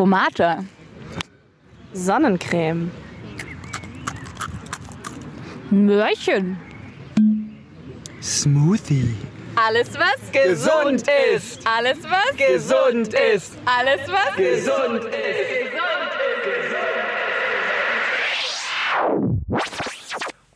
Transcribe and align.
Tomate. 0.00 0.64
Sonnencreme. 1.92 2.90
Möhrchen. 5.70 6.56
Smoothie. 8.22 9.14
Alles, 9.56 9.90
was 9.98 10.32
Gesund 10.32 11.04
ist. 11.34 11.60
Alles, 11.66 11.98
was 12.04 12.34
Gesund 12.34 13.08
ist. 13.08 13.52
Alles, 13.66 14.00
was 14.08 14.36
Gesund 14.36 15.04
ist. 15.04 15.70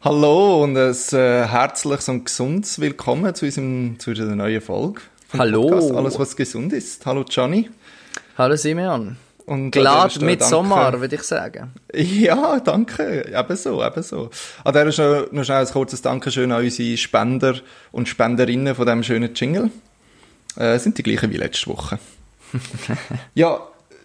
Hallo 0.02 0.62
und 0.62 0.78
ein 0.78 0.94
äh, 1.12 1.46
herzliches 1.46 2.08
und 2.08 2.24
gesundes 2.24 2.80
Willkommen 2.80 3.34
zu, 3.34 3.44
unserem, 3.44 3.98
zu 3.98 4.08
unserer 4.12 4.34
neuen 4.36 4.62
Folge. 4.62 5.02
vom 5.28 5.40
Hallo. 5.40 5.68
Podcast 5.68 5.92
Alles, 5.92 6.18
was 6.18 6.34
gesund 6.34 6.72
ist. 6.72 7.04
Hallo 7.04 7.24
Gianni. 7.24 7.68
Hallo 8.38 8.56
Simeon. 8.56 9.18
Und 9.46 9.64
an 9.64 9.70
Glad 9.70 10.20
mit 10.22 10.40
danke- 10.40 10.50
Sommer, 10.50 11.00
würde 11.00 11.16
ich 11.16 11.22
sagen. 11.22 11.72
Ja, 11.94 12.60
danke. 12.60 13.30
Ebenso, 13.32 13.84
ebenso. 13.84 14.30
An 14.64 14.72
dieser 14.72 14.92
Stelle 14.92 15.28
noch 15.32 15.44
schnell 15.44 15.66
ein 15.66 15.72
kurzes 15.72 16.00
Dankeschön 16.00 16.50
an 16.50 16.62
unsere 16.64 16.96
Spender 16.96 17.54
und 17.92 18.08
Spenderinnen 18.08 18.74
von 18.74 18.86
diesem 18.86 19.02
schönen 19.02 19.34
Jingle. 19.34 19.70
Äh, 20.56 20.78
sind 20.78 20.96
die 20.96 21.02
gleichen 21.02 21.30
wie 21.30 21.36
letzte 21.36 21.66
Woche. 21.68 21.98
ja, 23.34 23.60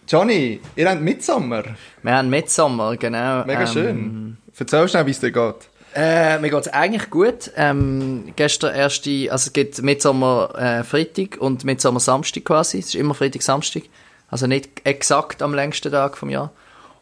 Johnny, 0.07 0.59
ihr 0.75 0.89
habt 0.89 1.01
Mitsommer. 1.01 1.63
Wir 2.01 2.11
haben 2.15 2.29
Mitsommer, 2.29 2.97
genau. 2.97 3.45
Mega 3.45 3.61
ähm, 3.61 3.67
schön. 3.67 4.37
Erzähl 4.57 4.87
schnell, 4.89 5.05
wie 5.05 5.11
es 5.11 5.19
dir 5.19 5.31
geht. 5.31 5.55
Äh, 5.95 6.39
mir 6.39 6.49
geht's 6.49 6.67
eigentlich 6.67 7.09
gut. 7.09 7.51
Ähm, 7.55 8.33
gestern 8.35 8.75
erste, 8.75 9.09
also 9.31 9.47
es 9.47 9.53
gibt 9.53 9.81
Mitsommer 9.81 10.53
äh, 10.57 10.83
Freitag 10.83 11.37
und 11.39 11.63
Mitsommer 11.63 11.99
Samstag 11.99 12.45
quasi. 12.45 12.79
Es 12.79 12.87
ist 12.87 12.95
immer 12.95 13.13
Freitag, 13.13 13.41
Samstag. 13.41 13.83
Also 14.31 14.47
nicht 14.47 14.85
exakt 14.85 15.41
am 15.41 15.53
längsten 15.53 15.91
Tag 15.91 16.17
vom 16.17 16.29
Jahr. 16.29 16.51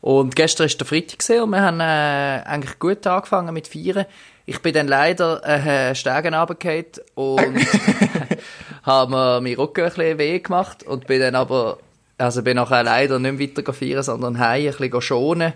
Und 0.02 0.36
gestern 0.36 0.68
ist 0.68 0.80
der 0.80 0.88
Freitag 0.88 1.42
und 1.42 1.50
wir 1.50 1.62
haben 1.62 1.80
äh, 1.80 2.44
eigentlich 2.46 2.80
gut 2.80 3.06
angefangen 3.08 3.54
mit 3.54 3.68
Feiern. 3.68 4.06
Ich 4.46 4.62
bin 4.62 4.74
dann 4.74 4.88
leider 4.88 5.44
äh, 5.44 5.94
Stegen 5.96 6.34
runtergefallen 6.34 6.86
und 7.16 7.58
habe 8.84 9.12
mir 9.12 9.42
meinen 9.42 9.56
Rücken 9.58 9.84
ein 9.84 9.90
bisschen 9.90 10.18
weh 10.18 10.40
gemacht 10.40 10.84
und 10.84 11.08
bin 11.08 11.20
dann 11.20 11.36
aber, 11.36 11.80
also 12.18 12.42
bin 12.44 12.56
nachher 12.56 12.84
leider 12.84 13.20
nicht 13.20 13.58
weiter 13.58 13.74
feiern, 13.74 14.04
sondern 14.04 14.40
heim 14.40 14.68
ein 14.68 14.78
bisschen 14.78 15.02
schonen. 15.02 15.54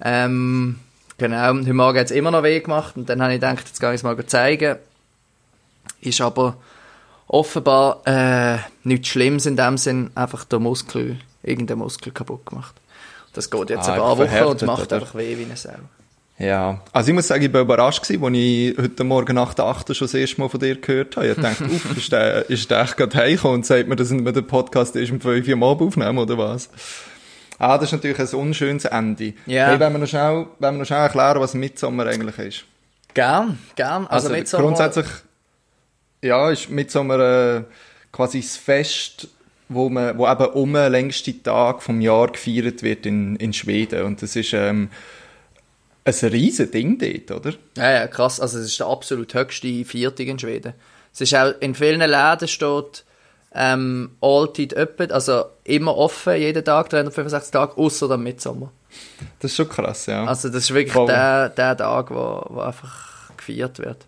Ähm, 0.00 0.80
genau, 1.18 1.54
heute 1.54 1.74
Morgen 1.74 1.98
hat 1.98 2.06
es 2.06 2.12
immer 2.12 2.32
noch 2.32 2.42
weh 2.42 2.60
gemacht 2.60 2.96
und 2.96 3.08
dann 3.08 3.22
habe 3.22 3.34
ich 3.34 3.40
gedacht, 3.40 3.68
jetzt 3.68 3.78
gehe 3.78 3.90
ich 3.90 3.96
es 3.96 4.02
mal 4.02 4.26
zeigen. 4.26 4.78
Ist 6.00 6.20
aber 6.20 6.56
offenbar 7.28 8.02
äh, 8.06 8.58
nichts 8.84 9.08
Schlimmes 9.08 9.46
in 9.46 9.56
dem 9.56 9.76
Sinn, 9.78 10.10
einfach 10.14 10.44
der 10.44 10.58
Muskel, 10.58 11.18
irgendein 11.42 11.78
Muskel 11.78 12.12
kaputt 12.12 12.46
gemacht. 12.46 12.74
Das 13.32 13.50
geht 13.50 13.70
jetzt 13.70 13.88
Ah, 13.88 13.92
ein 13.92 13.98
paar 13.98 14.18
Wochen 14.18 14.44
und 14.44 14.62
macht 14.62 14.86
oder? 14.86 14.96
einfach 14.96 15.14
weh 15.14 15.36
wie 15.38 15.44
eine 15.44 15.56
Sau. 15.56 15.70
Ja, 16.38 16.80
also 16.92 17.08
ich 17.08 17.14
muss 17.14 17.26
sagen, 17.28 17.42
ich 17.44 17.52
war 17.52 17.62
überrascht 17.62 18.00
als 18.00 18.10
ich 18.10 18.20
heute 18.78 19.04
Morgen 19.04 19.34
nach 19.34 19.54
der 19.54 19.64
8. 19.64 19.96
schon 19.96 20.06
das 20.06 20.14
erste 20.14 20.38
Mal 20.40 20.48
von 20.50 20.60
dir 20.60 20.76
gehört 20.76 21.16
habe. 21.16 21.28
Ich 21.28 21.36
dachte, 21.38 21.64
uff, 21.66 21.96
ist 21.96 22.12
der, 22.12 22.48
ist 22.50 22.70
der 22.70 22.82
echt 22.82 22.96
gerade 22.96 23.16
heimgekommen 23.16 23.54
und 23.56 23.66
sagt 23.66 23.88
mir, 23.88 23.96
dass 23.96 24.10
wir 24.10 24.32
den 24.32 24.46
Podcast 24.46 24.94
erst 24.96 25.12
um 25.12 25.20
5 25.20 25.46
Uhr 25.48 25.52
am 25.54 25.62
Abend 25.62 25.88
aufnehmen, 25.88 26.18
oder 26.18 26.36
was? 26.36 26.68
Ah, 27.58 27.78
das 27.78 27.86
ist 27.86 27.92
natürlich 27.92 28.18
ein 28.18 28.38
unschönes 28.38 28.84
Ende. 28.84 29.32
Ja. 29.46 29.68
Hey, 29.68 29.80
wenn 29.80 29.92
wir 29.94 29.98
noch 29.98 30.06
schnell, 30.06 30.46
wenn 30.58 30.74
wir 30.74 30.78
noch 30.80 30.86
schnell 30.86 31.00
erklären, 31.00 31.40
was 31.40 31.54
Mitsommer 31.54 32.04
eigentlich 32.06 32.38
ist. 32.38 32.64
Gern, 33.14 33.58
gern. 33.74 34.06
Also, 34.06 34.28
Also, 34.28 34.30
Mitsommer, 34.30 34.62
grundsätzlich, 34.64 35.06
ja, 36.26 36.50
ist 36.50 36.70
Mitsommer 36.70 37.18
äh, 37.18 37.62
quasi 38.12 38.40
das 38.40 38.56
Fest, 38.56 39.28
wo 39.68 39.88
man, 39.88 40.16
wo 40.18 40.28
eben 40.28 40.46
um 40.46 40.72
den 40.72 40.92
längsten 40.92 41.42
Tag 41.42 41.82
vom 41.82 42.00
Jahr 42.00 42.28
gefeiert 42.28 42.82
wird 42.82 43.06
in, 43.06 43.36
in 43.36 43.52
Schweden. 43.52 44.04
Und 44.04 44.22
das 44.22 44.36
ist, 44.36 44.52
ähm, 44.52 44.90
ein 46.06 46.28
riesen 46.30 46.70
Ding 46.70 46.98
dort, 46.98 47.46
oder? 47.46 47.56
Ja, 47.76 47.90
ja, 47.90 48.06
krass. 48.06 48.40
Also, 48.40 48.58
es 48.58 48.66
ist 48.66 48.80
der 48.80 48.86
absolut 48.86 49.34
höchste 49.34 49.84
Viertag 49.84 50.26
in 50.26 50.38
Schweden. 50.38 50.74
Es 51.12 51.20
ist 51.20 51.34
auch, 51.34 51.54
in 51.60 51.74
vielen 51.74 52.00
Läden 52.00 52.46
steht, 52.46 53.04
ähm, 53.52 54.10
Alltid 54.20 54.76
open, 54.76 55.10
also 55.10 55.46
immer 55.64 55.96
offen, 55.96 56.36
jeden 56.36 56.64
Tag, 56.64 56.90
365 56.90 57.50
Tage, 57.50 57.76
außer 57.76 58.10
am 58.10 58.22
Mitsommer. 58.22 58.70
Das 59.40 59.50
ist 59.50 59.56
schon 59.56 59.68
krass, 59.68 60.06
ja. 60.06 60.24
Also, 60.24 60.48
das 60.48 60.64
ist 60.64 60.74
wirklich 60.74 60.92
Voll. 60.92 61.08
der, 61.08 61.48
der 61.48 61.76
Tag, 61.76 62.10
wo, 62.10 62.44
wo 62.50 62.60
einfach 62.60 63.30
gefeiert 63.36 63.78
wird. 63.78 64.06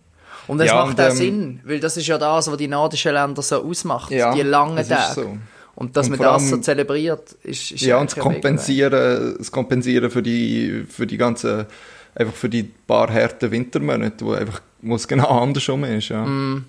Und 0.49 0.59
das 0.59 0.67
Ja, 0.69 0.75
macht 0.85 0.99
und, 0.99 1.01
auch 1.01 1.11
ähm, 1.11 1.17
Sinn, 1.17 1.61
weil 1.65 1.79
das 1.79 1.97
ist 1.97 2.07
ja 2.09 2.19
das, 2.19 2.51
was 2.51 2.57
die 2.57 2.67
nordischen 2.69 3.13
Länder 3.13 3.43
so 3.43 3.63
ausmacht, 3.63 4.11
Ja, 4.11 4.35
die 4.35 4.43
langen 4.43 4.87
Tage. 4.89 5.15
so. 5.15 5.39
Und 5.77 5.97
dass 5.97 6.09
Und 6.09 6.19
man 6.19 6.21
das 6.33 6.49
so 6.49 6.57
zelebriert, 6.57 7.33
ist, 7.45 7.71
ist 7.71 7.83
ja, 7.83 7.99
und 7.99 8.11
das. 8.11 8.19
Kompensieren, 8.19 9.37
das 9.39 9.53
Kompensieren 9.53 10.11
für 10.11 10.23
die, 10.23 10.85
für 10.89 11.07
die 11.07 11.17
ganzen, 11.17 11.67
einfach 12.17 12.35
für 12.35 12.49
die 12.49 12.65
paar 12.65 13.13
harten 13.13 13.51
Wintermonate, 13.53 14.25
wo 14.25 14.33
einfach, 14.33 14.61
wo 14.83 14.97
es 14.97 15.07
genau 15.07 15.29
andersrum 15.41 15.85
ist, 15.85 16.09
ja. 16.09 16.25
Mm, 16.25 16.65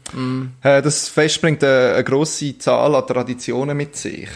Äh, 0.62 0.82
Das 0.84 1.08
Fest 1.10 1.42
bringt 1.42 1.64
eine, 1.64 1.94
eine 1.96 2.04
grosse 2.04 2.56
Zahl 2.60 2.94
an 2.94 3.08
Traditionen 3.08 3.76
mit 3.76 3.96
sich. 3.96 4.30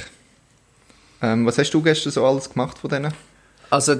Ähm, 1.22 1.46
was 1.46 1.58
hast 1.59 1.72
du 1.72 1.82
gestern 1.82 2.12
so 2.12 2.26
alles 2.26 2.50
gemacht 2.50 2.80
von 2.80 2.90
denen? 2.90 3.14
Also, 3.70 3.96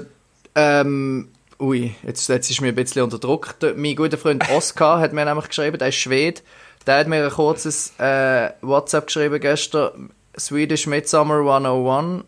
ähm, 0.56 1.28
ui, 1.60 1.94
jetzt, 2.02 2.28
jetzt 2.28 2.50
ist 2.50 2.60
mir 2.60 2.68
ein 2.68 2.74
bisschen 2.74 3.02
unter 3.02 3.18
Druck. 3.18 3.58
Der, 3.60 3.74
mein 3.74 3.96
guter 3.96 4.18
Freund 4.18 4.48
Oskar 4.50 5.00
hat 5.00 5.12
mir 5.12 5.24
nämlich 5.24 5.48
geschrieben, 5.48 5.78
der 5.78 5.88
ist 5.88 5.96
Schwede. 5.96 6.40
Der 6.86 6.98
hat 6.98 7.08
mir 7.08 7.24
ein 7.24 7.30
kurzes 7.30 7.98
äh, 7.98 8.50
WhatsApp 8.60 9.06
geschrieben 9.06 9.40
gestern. 9.40 10.10
Swedish 10.38 10.86
Midsummer 10.86 11.38
101. 11.38 12.24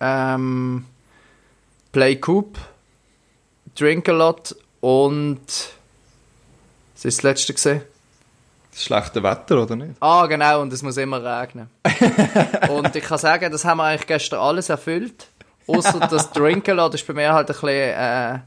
Ähm, 0.00 0.84
play 1.90 2.16
Coop. 2.16 2.58
Drink 3.74 4.08
a 4.08 4.12
lot. 4.12 4.54
Und. 4.80 5.40
Was 6.94 7.04
ist 7.04 7.18
das 7.18 7.22
letzte 7.22 7.54
gesehen? 7.54 7.82
Das 8.72 8.84
schlechte 8.84 9.22
Wetter, 9.22 9.62
oder 9.62 9.76
nicht? 9.76 9.94
Ah, 10.00 10.26
genau, 10.26 10.62
und 10.62 10.72
es 10.72 10.82
muss 10.82 10.96
immer 10.96 11.22
regnen. 11.22 11.68
und 12.70 12.96
ich 12.96 13.04
kann 13.04 13.18
sagen, 13.18 13.52
das 13.52 13.64
haben 13.64 13.78
wir 13.78 13.84
eigentlich 13.84 14.06
gestern 14.06 14.40
alles 14.40 14.70
erfüllt. 14.70 15.26
Außer 15.66 16.00
das 16.10 16.30
Drinkelad 16.32 16.94
ist 16.94 17.06
bei 17.06 17.12
mir 17.14 17.32
halt 17.32 17.48
ein 17.48 17.52
bisschen, 17.52 17.68
äh, 17.68 18.38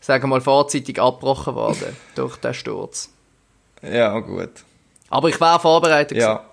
sagen 0.00 0.22
wir 0.24 0.26
mal, 0.28 0.40
vorzeitig 0.40 1.00
abgebrochen 1.00 1.54
worden 1.54 1.96
durch 2.14 2.36
den 2.36 2.54
Sturz. 2.54 3.10
Ja, 3.82 4.18
gut. 4.20 4.50
Aber 5.10 5.28
ich 5.28 5.40
war 5.40 5.58
vorbereitet. 5.60 6.10
gewesen. 6.16 6.28
Ja. 6.28 6.44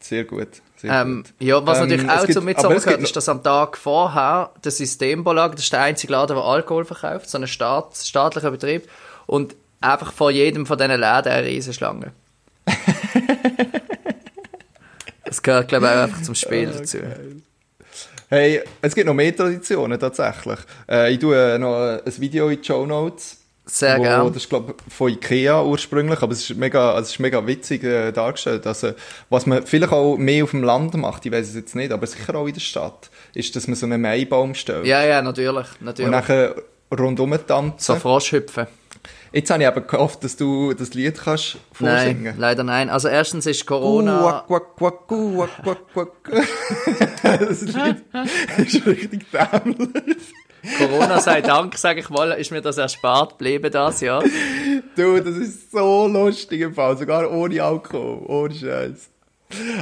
Sehr 0.00 0.24
gut. 0.24 0.48
Ähm, 0.82 1.24
ja, 1.38 1.64
was 1.66 1.78
Ähm, 1.78 1.88
natürlich 1.88 2.10
auch 2.10 2.20
gibt- 2.22 2.32
zum 2.32 2.46
gibt 2.46 2.60
gehört, 2.60 3.00
ist, 3.02 3.14
dass 3.14 3.28
am 3.28 3.42
Tag 3.42 3.76
vorher 3.76 4.50
der 4.64 4.72
Systembolag, 4.72 5.52
das 5.52 5.64
ist 5.64 5.72
der 5.74 5.82
einzige 5.82 6.12
Laden, 6.14 6.36
der 6.36 6.44
Alkohol 6.44 6.86
verkauft, 6.86 7.28
so 7.28 7.36
ein 7.36 7.46
Staat, 7.46 7.96
staatlicher 7.96 8.50
Betrieb, 8.50 8.88
und 9.26 9.54
einfach 9.82 10.12
vor 10.12 10.30
jedem 10.30 10.64
von 10.64 10.78
diesen 10.78 10.92
Läden 10.92 11.28
eine 11.32 11.44
Riesenschlange. 11.46 12.12
das 15.24 15.42
gehört, 15.42 15.68
glaube 15.68 15.86
ich, 15.86 15.92
auch 15.92 15.96
einfach 16.04 16.22
zum 16.22 16.34
Spiel 16.34 16.66
dazu. 16.70 16.98
Hey, 18.32 18.62
es 18.80 18.94
gibt 18.94 19.08
noch 19.08 19.14
mehr 19.14 19.34
Traditionen 19.34 19.98
tatsächlich. 19.98 20.60
Äh, 20.88 21.12
ich 21.12 21.18
tue 21.18 21.58
noch 21.58 21.98
ein 22.06 22.20
Video 22.20 22.48
in 22.48 22.60
die 22.60 22.64
Show 22.64 22.86
Notes. 22.86 23.38
Sehr 23.66 23.98
wo, 23.98 24.02
gerne. 24.02 24.30
Das 24.30 24.44
ist, 24.44 24.48
glaube 24.48 24.76
ich, 24.86 24.94
von 24.94 25.10
Ikea 25.10 25.64
ursprünglich, 25.64 26.22
aber 26.22 26.32
es 26.32 26.48
ist 26.48 26.56
mega, 26.56 26.92
also 26.92 27.02
es 27.02 27.10
ist 27.10 27.18
mega 27.18 27.44
witzig 27.44 27.82
äh, 27.82 28.12
dargestellt. 28.12 28.68
Also, 28.68 28.92
was 29.30 29.46
man 29.46 29.66
vielleicht 29.66 29.92
auch 29.92 30.16
mehr 30.16 30.44
auf 30.44 30.52
dem 30.52 30.62
Land 30.62 30.94
macht, 30.94 31.26
ich 31.26 31.32
weiß 31.32 31.48
es 31.48 31.56
jetzt 31.56 31.74
nicht, 31.74 31.90
aber 31.90 32.06
sicher 32.06 32.36
auch 32.36 32.46
in 32.46 32.54
der 32.54 32.60
Stadt, 32.60 33.10
ist, 33.34 33.56
dass 33.56 33.66
man 33.66 33.74
so 33.74 33.86
einen 33.86 34.00
Maibaum 34.00 34.54
stellt. 34.54 34.86
Ja, 34.86 35.04
ja, 35.04 35.22
natürlich. 35.22 35.66
Und 35.80 35.86
natürlich. 35.86 36.10
nachher 36.12 36.54
rundum 36.96 37.36
tanzen. 37.48 37.78
So 37.78 37.96
Froschhüpfen. 37.96 38.68
Jetzt 39.32 39.50
habe 39.50 39.62
ich 39.62 39.68
aber 39.68 39.80
gehofft, 39.82 40.24
dass 40.24 40.36
du 40.36 40.74
das 40.74 40.94
Lied 40.94 41.18
kannst 41.18 41.58
vorsingen 41.72 42.24
Nein, 42.24 42.34
leider 42.38 42.64
nein. 42.64 42.90
Also 42.90 43.08
erstens 43.08 43.46
ist 43.46 43.64
Corona... 43.66 44.44
Das 47.22 47.62
Lied 47.62 48.02
ist 48.58 48.86
richtig 48.86 49.26
dämlich. 49.30 50.34
Corona 50.78 51.20
sei 51.20 51.40
Dank, 51.40 51.76
sage 51.78 52.00
ich 52.00 52.10
mal, 52.10 52.32
ist 52.32 52.50
mir 52.50 52.60
das 52.60 52.76
erspart 52.78 53.38
geblieben 53.38 53.70
das 53.70 54.00
Jahr. 54.00 54.22
Du, 54.96 55.20
das 55.20 55.36
ist 55.36 55.70
so 55.70 56.06
lustig 56.06 56.60
im 56.60 56.74
Fall, 56.74 56.98
sogar 56.98 57.30
ohne 57.30 57.62
Alkohol, 57.62 58.24
ohne 58.26 58.54
Scheiß. 58.54 59.10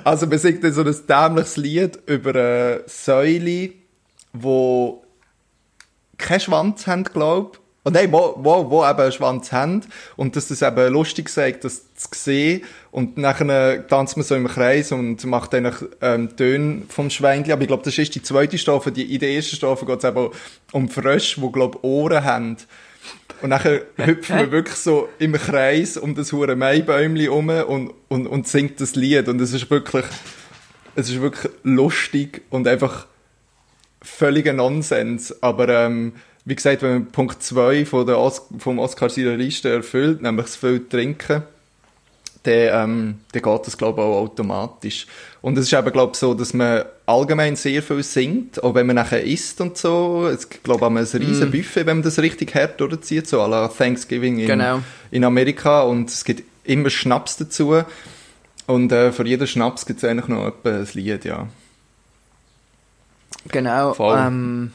Also 0.04 0.26
man 0.26 0.38
singt 0.38 0.64
dann 0.64 0.72
so 0.72 0.82
ein 0.82 0.96
dämliches 1.08 1.56
Lied 1.56 1.98
über 2.06 2.30
eine 2.30 2.84
Säule, 2.86 3.70
wo 4.32 5.02
keinen 6.16 6.40
Schwanz 6.40 6.86
haben, 6.86 7.04
glaub. 7.04 7.60
Und 7.84 7.94
nein, 7.94 8.12
wo, 8.12 8.34
wo, 8.36 8.70
wo 8.70 8.84
eben 8.84 8.98
einen 8.98 9.12
Schwanz 9.12 9.52
haben. 9.52 9.82
Und 10.16 10.36
dass 10.36 10.48
das 10.48 10.62
eben 10.62 10.92
lustig 10.92 11.28
sagt, 11.28 11.64
das 11.64 11.94
zu 11.94 12.08
sehen. 12.12 12.62
Und 12.90 13.16
nachher 13.16 13.86
tanzt 13.86 14.16
man 14.16 14.26
so 14.26 14.34
im 14.34 14.48
Kreis 14.48 14.92
und 14.92 15.24
macht 15.24 15.52
dann 15.52 15.72
ähm, 16.00 16.36
Töne 16.36 16.82
vom 16.88 17.08
Schweinchen. 17.08 17.52
Aber 17.52 17.62
ich 17.62 17.68
glaube, 17.68 17.84
das 17.84 17.96
ist 17.96 18.14
die 18.14 18.22
zweite 18.22 18.58
Strophe. 18.58 18.92
Die, 18.92 19.14
in 19.14 19.20
der 19.20 19.30
ersten 19.30 19.56
Strophe 19.56 19.86
geht 19.86 19.98
es 19.98 20.04
eben 20.04 20.28
um 20.72 20.88
Frösche, 20.88 21.40
die, 21.40 21.52
glaube 21.52 21.82
Ohren 21.84 22.24
haben. 22.24 22.56
Und 23.40 23.50
nachher 23.50 23.82
hüpfen 23.96 24.38
wir 24.38 24.50
wirklich 24.50 24.76
so 24.76 25.08
im 25.18 25.32
Kreis 25.34 25.96
um 25.96 26.14
das 26.14 26.32
hure 26.32 26.56
Maibäumli 26.56 27.28
um 27.28 27.48
und, 27.48 27.92
und, 28.08 28.26
und 28.26 28.48
singt 28.48 28.80
das 28.80 28.96
Lied. 28.96 29.28
Und 29.28 29.40
es 29.40 29.52
ist 29.52 29.70
wirklich, 29.70 30.04
es 30.96 31.08
ist 31.08 31.20
wirklich 31.20 31.52
lustig 31.62 32.42
und 32.50 32.66
einfach 32.66 33.06
völliger 34.02 34.52
Nonsens. 34.52 35.42
Aber 35.42 35.68
ähm, 35.68 36.14
wie 36.48 36.54
gesagt, 36.54 36.80
wenn 36.80 36.92
man 36.92 37.06
Punkt 37.06 37.42
2 37.42 37.84
von 37.84 38.06
der 38.06 38.18
Os 38.18 38.40
vom 38.58 38.78
Oscar 38.78 39.10
seiner 39.10 39.36
Liste 39.36 39.68
erfüllt, 39.68 40.22
nämlich 40.22 40.46
das 40.46 40.56
viel 40.56 40.88
trinken, 40.88 41.42
dann, 42.42 42.54
ähm, 42.54 43.14
dann 43.32 43.42
geht 43.42 43.66
das, 43.66 43.76
glaube 43.76 44.00
ich, 44.00 44.06
auch 44.06 44.16
automatisch. 44.22 45.06
Und 45.42 45.58
es 45.58 45.66
ist 45.66 45.74
eben, 45.74 45.92
glaube 45.92 46.12
ich, 46.14 46.18
so, 46.18 46.32
dass 46.32 46.54
man 46.54 46.84
allgemein 47.04 47.54
sehr 47.54 47.82
viel 47.82 48.02
singt, 48.02 48.62
auch 48.62 48.74
wenn 48.74 48.86
man 48.86 48.96
nachher 48.96 49.22
isst 49.22 49.60
und 49.60 49.76
so. 49.76 50.26
Es 50.26 50.48
gibt, 50.48 50.64
glaube 50.64 50.86
ich, 50.86 51.14
ein 51.14 51.22
riesen 51.22 51.50
Buffet, 51.50 51.84
wenn 51.84 51.98
man 51.98 52.02
das 52.02 52.18
richtig 52.18 52.54
hart 52.54 52.80
durchzieht, 52.80 53.28
so 53.28 53.42
à 53.42 53.46
la 53.46 53.68
Thanksgiving 53.68 54.38
in, 54.38 54.46
Genau. 54.46 54.80
in 55.10 55.24
Amerika. 55.24 55.82
Und 55.82 56.08
es 56.08 56.24
gibt 56.24 56.44
immer 56.64 56.88
Schnaps 56.88 57.36
dazu. 57.36 57.82
Und 58.66 58.90
äh, 58.90 59.12
für 59.12 59.26
jeden 59.26 59.46
Schnaps 59.46 59.84
gibt 59.84 60.02
es 60.02 60.08
eigentlich 60.08 60.28
noch 60.28 60.46
etwa 60.46 60.70
ein 60.70 60.88
Lied, 60.94 61.26
ja. 61.26 61.46
Genau. 63.50 63.92
Voll. 63.92 64.16
Ähm, 64.18 64.72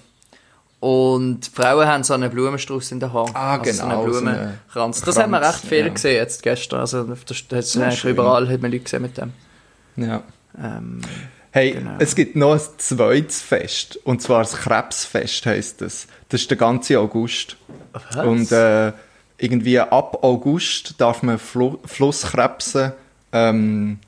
und 0.83 1.45
Frauen 1.53 1.87
haben 1.87 2.03
so 2.03 2.13
einen 2.13 2.29
Blumenstrauß 2.29 2.91
in 2.91 2.99
der 2.99 3.13
Hand. 3.13 3.31
Ah, 3.35 3.57
also 3.57 3.71
So 3.71 3.83
genau, 3.83 4.11
so 4.11 4.17
einen 4.19 4.35
Blumenkranz. 4.35 5.01
Das 5.01 5.17
haben 5.17 5.31
wir 5.31 5.41
recht 5.41 5.61
viel 5.65 5.85
ja. 5.85 5.87
gesehen 5.87 6.15
jetzt 6.17 6.43
gestern. 6.43 6.81
Also 6.81 7.03
das, 7.03 7.47
das 7.47 7.73
Ja, 7.75 7.89
schön. 7.91 8.11
überall 8.11 8.49
hat 8.49 8.61
man 8.61 8.69
Leute 8.69 8.83
gesehen 8.83 9.01
mit 9.03 9.17
dem. 9.17 9.31
Ja. 9.95 10.23
Ähm, 10.61 10.99
Hey, 11.51 11.71
Genau. 11.71 11.91
es 11.99 12.15
gibt 12.15 12.35
noch 12.35 12.53
ein 12.53 12.61
zweites 12.79 13.39
Fest. 13.41 13.97
Und 14.03 14.21
zwar 14.21 14.39
das 14.39 14.53
Krebsfest 14.57 15.45
heisst 15.45 15.79
das. 15.81 16.07
Das 16.29 16.41
ist 16.41 16.49
der 16.49 16.57
ganze 16.57 16.99
August. 16.99 17.55
Was? 17.93 18.25
Und 18.25 18.51
äh, 18.51 18.91
irgendwie 19.37 19.79
ab 19.79 20.23
August 20.23 20.95
darf 20.97 21.23
man 21.23 21.37
Flu 21.39 21.77
Flusskrebse 21.85 22.93
ähm, 23.31 23.99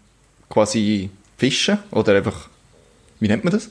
quasi 0.50 1.10
fischen. 1.38 1.78
Oder 1.92 2.16
einfach, 2.16 2.50
wie 3.22 3.28
nennt 3.30 3.44
man 3.46 3.54
das? 3.54 3.70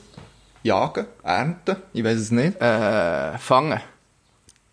Jagen, 0.65 1.05
ernten, 1.23 1.77
ich 1.93 2.03
weiß 2.03 2.17
es 2.17 2.31
nicht. 2.31 2.59
äh, 2.59 3.37
fangen. 3.37 3.79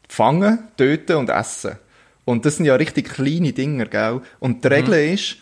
Fangen, 0.08 0.68
töten 0.76 1.16
und 1.16 1.28
essen. 1.28 1.76
Und 2.24 2.46
das 2.46 2.56
sind 2.56 2.66
ja 2.66 2.76
richtig 2.76 3.10
kleine 3.10 3.52
Dinger, 3.52 3.86
gell? 3.86 4.22
Und 4.40 4.64
die 4.64 4.68
Regel 4.68 5.12
ist, 5.12 5.36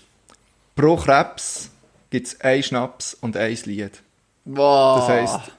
pro 0.75 0.97
Krebs 0.97 1.71
gibt 2.11 2.27
es 2.27 2.41
einen 2.41 2.63
Schnaps 2.63 3.15
und 3.15 3.37
ein 3.37 3.57
Lied. 3.65 4.03
Wow. 4.45 4.99
Das 4.99 5.09
heisst, 5.09 5.53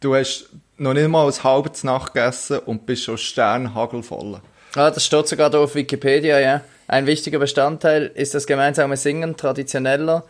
du 0.00 0.14
hast 0.14 0.50
noch 0.76 0.92
nicht 0.92 1.08
mal 1.08 1.26
ein 1.26 1.44
halbes 1.44 1.84
Nacht 1.84 2.12
gegessen 2.12 2.58
und 2.60 2.84
bist 2.84 3.04
schon 3.04 3.16
sternhagelvoll. 3.18 4.40
Ah, 4.74 4.90
das 4.90 5.04
steht 5.06 5.28
sogar 5.28 5.50
da 5.50 5.60
auf 5.60 5.74
Wikipedia, 5.74 6.38
ja. 6.40 6.60
Ein 6.88 7.06
wichtiger 7.06 7.38
Bestandteil 7.38 8.10
ist 8.14 8.34
das 8.34 8.46
gemeinsame 8.46 8.96
Singen 8.96 9.36
traditioneller 9.36 10.24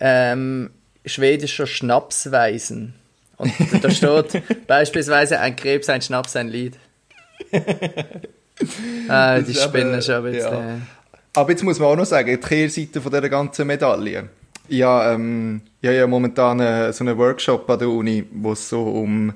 ähm, 0.00 0.70
schwedischer 1.04 1.66
Schnapsweisen. 1.66 2.94
Und 3.38 3.52
da 3.84 3.90
steht 3.90 4.66
beispielsweise 4.66 5.38
ein 5.40 5.54
Krebs, 5.56 5.88
ein 5.88 6.02
Schnaps, 6.02 6.34
ein 6.36 6.48
Lied. 6.48 6.76
ah, 9.08 9.38
die 9.40 9.52
ist 9.52 9.62
Spinnen 9.62 10.02
schon 10.02 10.14
ein 10.16 10.22
bisschen. 10.32 10.52
ja. 10.52 10.78
Aber 11.34 11.50
jetzt 11.50 11.62
muss 11.62 11.78
man 11.78 11.88
auch 11.88 11.96
noch 11.96 12.06
sagen, 12.06 12.28
die 12.30 12.36
Kehrseite 12.36 13.00
von 13.00 13.12
dieser 13.12 13.28
ganzen 13.28 13.66
Medaille. 13.66 14.28
Ja, 14.68 15.12
ähm, 15.12 15.60
ich 15.80 15.86
habe 15.88 15.96
ja 15.98 16.06
momentan 16.06 16.60
äh, 16.60 16.92
so 16.92 17.04
einen 17.04 17.16
Workshop 17.16 17.68
an 17.70 17.78
der 17.78 17.88
Uni, 17.88 18.24
wo 18.32 18.52
es 18.52 18.68
so 18.68 18.82
um, 18.82 19.32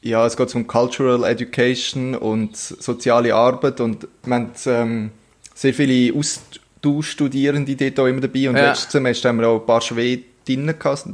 ja, 0.00 0.24
es 0.26 0.36
geht 0.36 0.54
um 0.54 0.66
Cultural 0.66 1.24
Education 1.24 2.14
und 2.14 2.56
soziale 2.56 3.34
Arbeit 3.34 3.80
und 3.80 4.06
wir 4.24 4.34
haben 4.34 4.52
ähm, 4.66 5.10
sehr 5.54 5.74
viele 5.74 6.16
Austauschstudierende 6.16 7.74
dort 7.76 7.98
auch 8.00 8.06
immer 8.06 8.20
dabei 8.20 8.48
und 8.48 8.56
Ja. 8.56 8.68
letztes 8.68 8.92
Semester 8.92 9.28
haben 9.28 9.40
wir 9.40 9.48
auch 9.48 9.60
ein 9.60 9.66
paar 9.66 9.80
Schwedinnen 9.80 10.78
gehabt, 10.78 11.06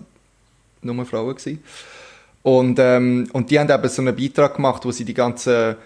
nur 0.83 1.05
Frauen 1.05 1.35
gewesen. 1.35 1.63
Und, 2.43 2.79
ähm, 2.79 3.29
und 3.33 3.51
die 3.51 3.59
haben 3.59 3.71
eben 3.71 3.89
so 3.89 4.03
einen 4.03 4.15
Beitrag 4.17 4.57
gemacht, 4.57 4.85
wo 4.85 4.91
sie 4.91 5.05
die 5.05 5.15
ganzen 5.15 5.77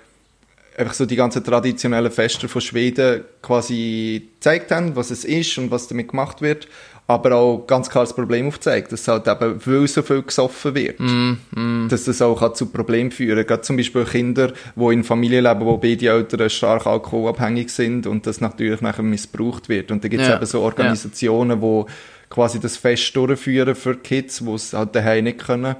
einfach 0.76 0.94
so 0.94 1.04
die 1.04 1.16
ganzen 1.16 1.44
traditionellen 1.44 2.10
Feste 2.10 2.48
von 2.48 2.60
Schweden 2.62 3.24
quasi 3.42 4.28
gezeigt 4.36 4.70
haben, 4.70 4.96
was 4.96 5.10
es 5.10 5.24
ist 5.24 5.58
und 5.58 5.70
was 5.70 5.86
damit 5.86 6.08
gemacht 6.08 6.40
wird, 6.40 6.66
aber 7.06 7.34
auch 7.34 7.66
ganz 7.66 7.90
klar 7.90 8.04
das 8.04 8.14
Problem 8.14 8.46
aufzeigt, 8.48 8.90
dass 8.90 9.06
halt 9.06 9.28
eben, 9.28 9.60
weil 9.66 9.86
so 9.86 10.00
viel 10.02 10.22
gesoffen 10.22 10.74
wird, 10.74 10.98
dass 11.90 12.04
das 12.04 12.22
auch 12.22 12.52
zu 12.54 12.66
Problemen 12.66 13.10
führen 13.10 13.38
kann. 13.40 13.46
Gerade 13.48 13.62
zum 13.62 13.76
Beispiel 13.76 14.04
Kinder, 14.04 14.52
die 14.74 14.84
in 14.94 15.04
Familien 15.04 15.44
leben, 15.44 15.60
wo 15.66 15.76
beide 15.76 16.08
Eltern 16.08 16.48
stark 16.48 16.86
alkoholabhängig 16.86 17.70
sind 17.70 18.06
und 18.06 18.26
das 18.26 18.40
natürlich 18.40 18.80
nachher 18.80 19.02
missbraucht 19.02 19.68
wird. 19.68 19.90
Und 19.90 20.04
da 20.04 20.08
gibt 20.08 20.22
es 20.22 20.28
Ja. 20.28 20.36
eben 20.36 20.46
so 20.46 20.62
Organisationen, 20.62 21.60
die 21.60 21.84
quasi 22.32 22.58
das 22.58 22.76
Fest 22.76 23.14
durchführen 23.14 23.74
für 23.74 23.94
Kids, 23.96 24.38
die 24.38 24.50
es 24.50 24.72
halt 24.72 24.96
daheim 24.96 25.24
nicht 25.24 25.38
können 25.38 25.76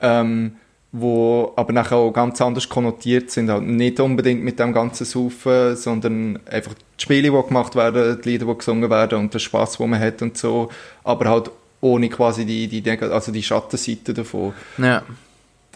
ähm, 0.00 0.52
wo 0.92 1.52
aber 1.56 1.72
nachher 1.72 1.96
auch 1.96 2.12
ganz 2.12 2.40
anders 2.40 2.68
konnotiert 2.68 3.30
sind, 3.30 3.50
halt 3.50 3.64
nicht 3.64 3.98
unbedingt 3.98 4.44
mit 4.44 4.60
dem 4.60 4.72
ganzen 4.72 5.04
Saufen, 5.04 5.74
sondern 5.74 6.38
einfach 6.48 6.74
die 6.74 7.02
Spiele, 7.02 7.30
die 7.30 7.48
gemacht 7.48 7.74
werden, 7.74 8.20
die 8.22 8.30
Lieder, 8.30 8.46
die 8.46 8.58
gesungen 8.58 8.88
werden 8.88 9.18
und 9.18 9.34
der 9.34 9.40
Spaß, 9.40 9.78
den 9.78 9.90
man 9.90 9.98
hat 9.98 10.22
und 10.22 10.36
so, 10.38 10.70
aber 11.02 11.28
halt 11.28 11.50
ohne 11.80 12.08
quasi 12.08 12.44
die, 12.44 12.68
die, 12.68 12.90
also 12.90 13.32
die 13.32 13.42
Schattenseite 13.42 14.14
davon. 14.14 14.52
Ja. 14.78 15.02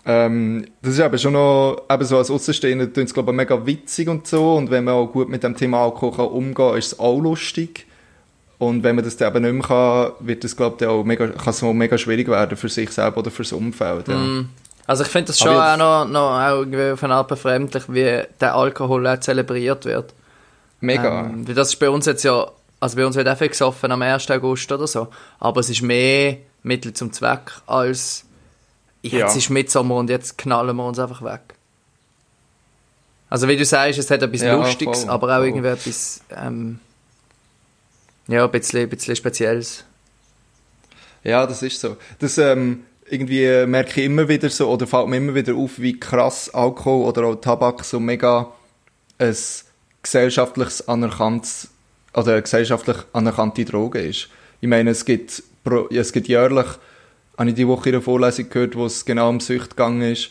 Ähm, 0.06 0.66
das 0.82 0.94
ist 0.94 1.00
eben 1.00 1.18
schon 1.18 1.32
noch, 1.32 1.82
eben 1.90 2.04
so 2.04 2.16
als 2.16 2.30
Außenstehender, 2.30 2.92
tun 2.92 3.04
es 3.04 3.12
glaube 3.12 3.32
ich 3.32 3.36
mega 3.36 3.66
witzig 3.66 4.08
und 4.08 4.26
so 4.26 4.54
und 4.54 4.70
wenn 4.70 4.84
man 4.84 4.94
auch 4.94 5.08
gut 5.08 5.28
mit 5.28 5.42
dem 5.42 5.56
Thema 5.56 5.82
Alkohol 5.82 6.26
umgehen 6.26 6.54
kann, 6.54 6.78
ist 6.78 6.92
es 6.92 6.98
auch 7.00 7.18
lustig. 7.18 7.87
Und 8.58 8.82
wenn 8.82 8.96
man 8.96 9.04
das 9.04 9.16
dann 9.16 9.34
eben 9.36 9.44
nicht 9.44 9.52
mehr 9.54 9.62
kann, 9.68 10.12
wird 10.26 10.44
es 10.44 10.56
glaube 10.56 10.76
ich 10.80 10.86
auch 10.86 11.04
mega, 11.04 11.28
kann 11.28 11.50
es 11.50 11.62
auch 11.62 11.72
mega 11.72 11.96
schwierig 11.96 12.26
werden 12.28 12.56
für 12.56 12.68
sich 12.68 12.90
selber 12.90 13.18
oder 13.18 13.30
fürs 13.30 13.52
Umfeld. 13.52 14.08
Ja. 14.08 14.20
Also 14.86 15.04
ich 15.04 15.10
finde 15.10 15.28
das 15.28 15.38
schon 15.38 15.54
auch 15.54 15.76
noch, 15.76 16.08
noch 16.08 16.40
auch 16.40 16.58
irgendwie 16.60 16.90
auf 16.90 17.04
eine 17.04 17.14
Art 17.14 17.28
befremdlich, 17.28 17.84
wie 17.88 18.22
der 18.40 18.54
Alkohol 18.56 19.06
auch 19.06 19.20
zelebriert 19.20 19.84
wird. 19.84 20.12
Mega. 20.80 21.20
Ähm, 21.26 21.46
weil 21.46 21.54
das 21.54 21.68
ist 21.68 21.76
bei 21.78 21.88
uns 21.90 22.06
jetzt 22.06 22.24
ja, 22.24 22.46
also 22.80 22.96
bei 22.96 23.04
uns 23.06 23.14
wird 23.16 23.28
auch 23.28 23.36
viel 23.38 23.48
gesoffen 23.48 23.92
am 23.92 24.02
1. 24.02 24.30
August 24.30 24.70
oder 24.72 24.86
so, 24.86 25.08
aber 25.38 25.60
es 25.60 25.70
ist 25.70 25.82
mehr 25.82 26.38
Mittel 26.62 26.92
zum 26.94 27.12
Zweck 27.12 27.52
als 27.66 28.24
jetzt 29.02 29.12
Ja. 29.12 29.26
ist 29.32 29.50
Mitsommer 29.50 29.96
und 29.96 30.10
jetzt 30.10 30.36
knallen 30.38 30.74
wir 30.76 30.84
uns 30.84 30.98
einfach 30.98 31.22
weg. 31.22 31.54
Also 33.30 33.46
wie 33.46 33.56
du 33.56 33.64
sagst, 33.64 33.98
es 33.98 34.10
hat 34.10 34.22
etwas 34.22 34.40
Ja, 34.42 34.54
Lustiges, 34.56 35.02
voll, 35.02 35.10
aber 35.10 35.28
auch 35.28 35.36
voll. 35.40 35.48
irgendwie 35.48 35.68
etwas, 35.68 36.20
ähm, 36.34 36.80
ja, 38.28 38.44
ein 38.44 38.50
bisschen, 38.50 38.80
ein 38.80 38.88
bisschen 38.88 39.16
Spezielles. 39.16 39.84
Ja, 41.24 41.46
das 41.46 41.62
ist 41.62 41.80
so. 41.80 41.96
Das 42.18 42.38
ähm, 42.38 42.84
irgendwie 43.10 43.66
merke 43.66 44.00
ich 44.00 44.06
immer 44.06 44.28
wieder 44.28 44.50
so, 44.50 44.70
oder 44.70 44.86
fällt 44.86 45.08
mir 45.08 45.16
immer 45.16 45.34
wieder 45.34 45.54
auf, 45.54 45.78
wie 45.78 45.98
krass 45.98 46.52
Alkohol 46.54 47.06
oder 47.06 47.24
auch 47.26 47.36
Tabak 47.36 47.84
so 47.84 47.98
mega 47.98 48.52
ein 49.18 49.36
gesellschaftliches 50.02 50.86
anerkanntes 50.88 51.70
oder 52.14 52.32
eine 52.32 52.42
gesellschaftlich 52.42 52.96
anerkannte 53.12 53.64
Droge 53.64 54.00
ist. 54.00 54.28
Ich 54.60 54.68
meine, 54.68 54.90
es 54.90 55.04
gibt, 55.04 55.42
es 55.90 56.12
gibt 56.12 56.28
jährlich, 56.28 56.66
habe 57.36 57.48
ich 57.48 57.54
die 57.54 57.68
Woche 57.68 57.88
in 57.88 57.96
einer 57.96 58.02
Vorlesung 58.02 58.48
gehört, 58.48 58.76
wo 58.76 58.86
es 58.86 59.04
genau 59.04 59.28
um 59.28 59.40
Sucht 59.40 59.70
gegangen 59.70 60.02
ist. 60.02 60.30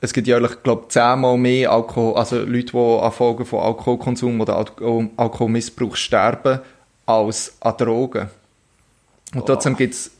Es 0.00 0.12
gibt 0.12 0.26
jährlich, 0.26 0.62
glaube 0.62 0.82
ich, 0.84 0.88
zehnmal 0.90 1.38
mehr 1.38 1.72
Alkohol, 1.72 2.16
also 2.16 2.38
Leute, 2.40 2.72
die 2.72 2.78
an 2.78 3.12
Folgen 3.12 3.46
von 3.46 3.60
Alkoholkonsum 3.60 4.40
oder 4.40 4.56
Alko 4.56 5.10
Alkoholmissbrauch 5.16 5.96
sterben, 5.96 6.60
als 7.06 7.56
an 7.60 7.76
Drogen. 7.76 8.28
Und 9.34 9.46
trotzdem 9.46 9.76
gibt 9.76 9.94
es, 9.94 10.10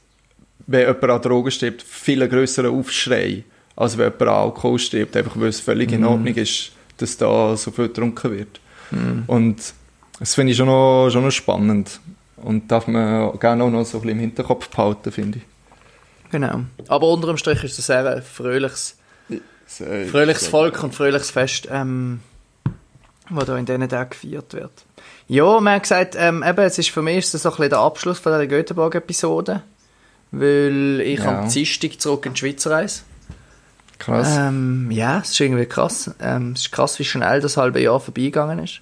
wenn 0.67 0.81
jemand 0.81 1.05
an 1.05 1.23
Drogen 1.23 1.51
stirbt, 1.51 1.83
viel 1.83 2.23
einen 2.23 2.31
grösseren 2.31 2.79
Aufschrei, 2.79 3.45
als 3.77 3.99
wenn 3.99 4.07
jemand 4.07 4.23
an 4.23 4.29
Alkohol 4.29 4.79
stirbt, 4.79 5.17
einfach 5.17 5.39
weil 5.39 5.49
es 5.49 5.61
völlig 5.61 5.93
in 5.93 6.05
Ordnung 6.05 6.35
ist, 6.35 6.73
dass 6.97 7.17
da 7.17 7.57
so 7.57 7.71
viel 7.71 7.89
getrunken 7.89 8.33
wird. 8.33 8.61
Und 9.27 9.75
das 10.19 10.35
finde 10.35 10.53
ich 10.53 10.57
schon 10.57 10.67
noch, 10.67 11.11
schon 11.11 11.25
noch 11.25 11.31
spannend. 11.31 12.01
Und 12.37 12.71
darf 12.71 12.87
man 12.87 13.39
gerne 13.39 13.65
auch 13.65 13.71
noch 13.71 13.85
so 13.85 13.99
ein 13.99 14.03
bisschen 14.03 14.19
im 14.19 14.21
Hinterkopf 14.21 14.69
behalten, 14.69 15.11
finde 15.11 15.39
ich. 15.39 16.31
Genau. 16.31 16.61
Aber 16.89 17.09
unter 17.09 17.29
dem 17.29 17.37
Strich 17.37 17.63
ist 17.65 17.79
das 17.79 17.87
sehr 17.87 18.07
ein 18.07 18.23
fröhliches, 18.23 18.97
fröhliches 19.67 20.49
Volk 20.49 20.83
und 20.83 20.95
fröhliches 20.95 21.31
Fest, 21.31 21.69
ähm, 21.71 22.21
wo 23.31 23.41
da 23.41 23.57
in 23.57 23.67
diesen 23.67 23.89
Tagen 23.89 24.11
gefeiert 24.11 24.53
wird. 24.55 24.85
Ja, 25.29 25.61
man 25.61 25.75
hat 25.75 25.83
gesagt, 25.83 26.15
ähm, 26.19 26.45
eben, 26.47 26.61
es 26.65 26.79
ist 26.79 26.91
für 26.91 27.03
mich 27.03 27.19
ist 27.19 27.35
das 27.35 27.43
so 27.43 27.49
ein 27.51 27.57
bisschen 27.57 27.71
der 27.71 27.79
Abschluss 27.81 28.19
von 28.21 28.33
dieser 28.33 28.47
Göteborg-Episode, 28.47 29.63
weil 30.31 31.01
ich 31.05 31.19
Ja. 31.21 31.41
am 31.41 31.49
Dienstag 31.49 32.01
zurück 32.01 32.27
in 32.27 32.35
die 32.35 32.39
Schweiz 32.41 32.67
reise. 32.67 33.01
Krass. 33.99 34.37
Ähm, 34.37 34.89
ja, 34.91 35.21
es 35.21 35.31
ist 35.31 35.41
irgendwie 35.41 35.67
krass. 35.67 36.11
Ähm, 36.21 36.53
es 36.55 36.63
ist 36.63 36.73
krass, 36.73 36.99
wie 36.99 37.05
schnell 37.05 37.41
das 37.41 37.57
halbe 37.57 37.81
Jahr 37.81 37.99
vorbeigegangen 37.99 38.59
ist. 38.61 38.81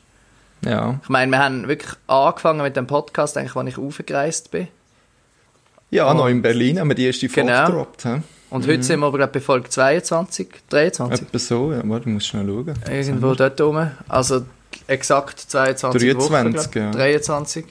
ja. 0.63 0.99
Ich 1.03 1.09
meine, 1.09 1.31
wir 1.31 1.39
haben 1.39 1.69
wirklich 1.69 1.93
angefangen 2.09 2.63
mit 2.63 2.77
dem 2.77 2.87
Podcast, 2.87 3.37
eigentlich, 3.39 3.55
als 3.57 3.69
ich 3.69 3.79
aufgereist 3.79 4.51
bin. 4.51 4.69
Ja, 5.91 6.13
noch 6.13 6.27
in 6.29 6.43
Berlin 6.43 6.81
haben 6.81 6.89
wir 6.89 6.95
die 6.97 7.07
erste 7.07 7.29
Folge 7.29 7.51
Genau. 7.51 7.67
gedroppt. 7.67 8.05
hä? 8.05 8.23
Und 8.51 8.67
heute 8.67 8.83
sind 8.83 9.01
wir 9.01 9.07
aber, 9.07 9.19
glaube 9.19 9.33
bei 9.35 9.41
Folge 9.41 9.69
22, 9.69 10.49
23. 10.69 11.27
Etwa 11.29 11.39
so, 11.39 11.73
ja. 11.73 11.81
Warte, 11.85 12.09
ich 12.09 12.15
muss 12.15 12.27
schnell 12.27 12.47
schauen. 12.47 12.75
Irgendwo 12.91 13.35
dort 13.35 13.61
rum. 13.61 13.91
Also 14.09 14.43
exakt 14.87 15.41
22 15.41 16.17
Wochen, 16.17 16.29
23, 16.33 16.71
glaub. 16.71 16.85
ja. 16.85 16.91
23. 16.93 17.65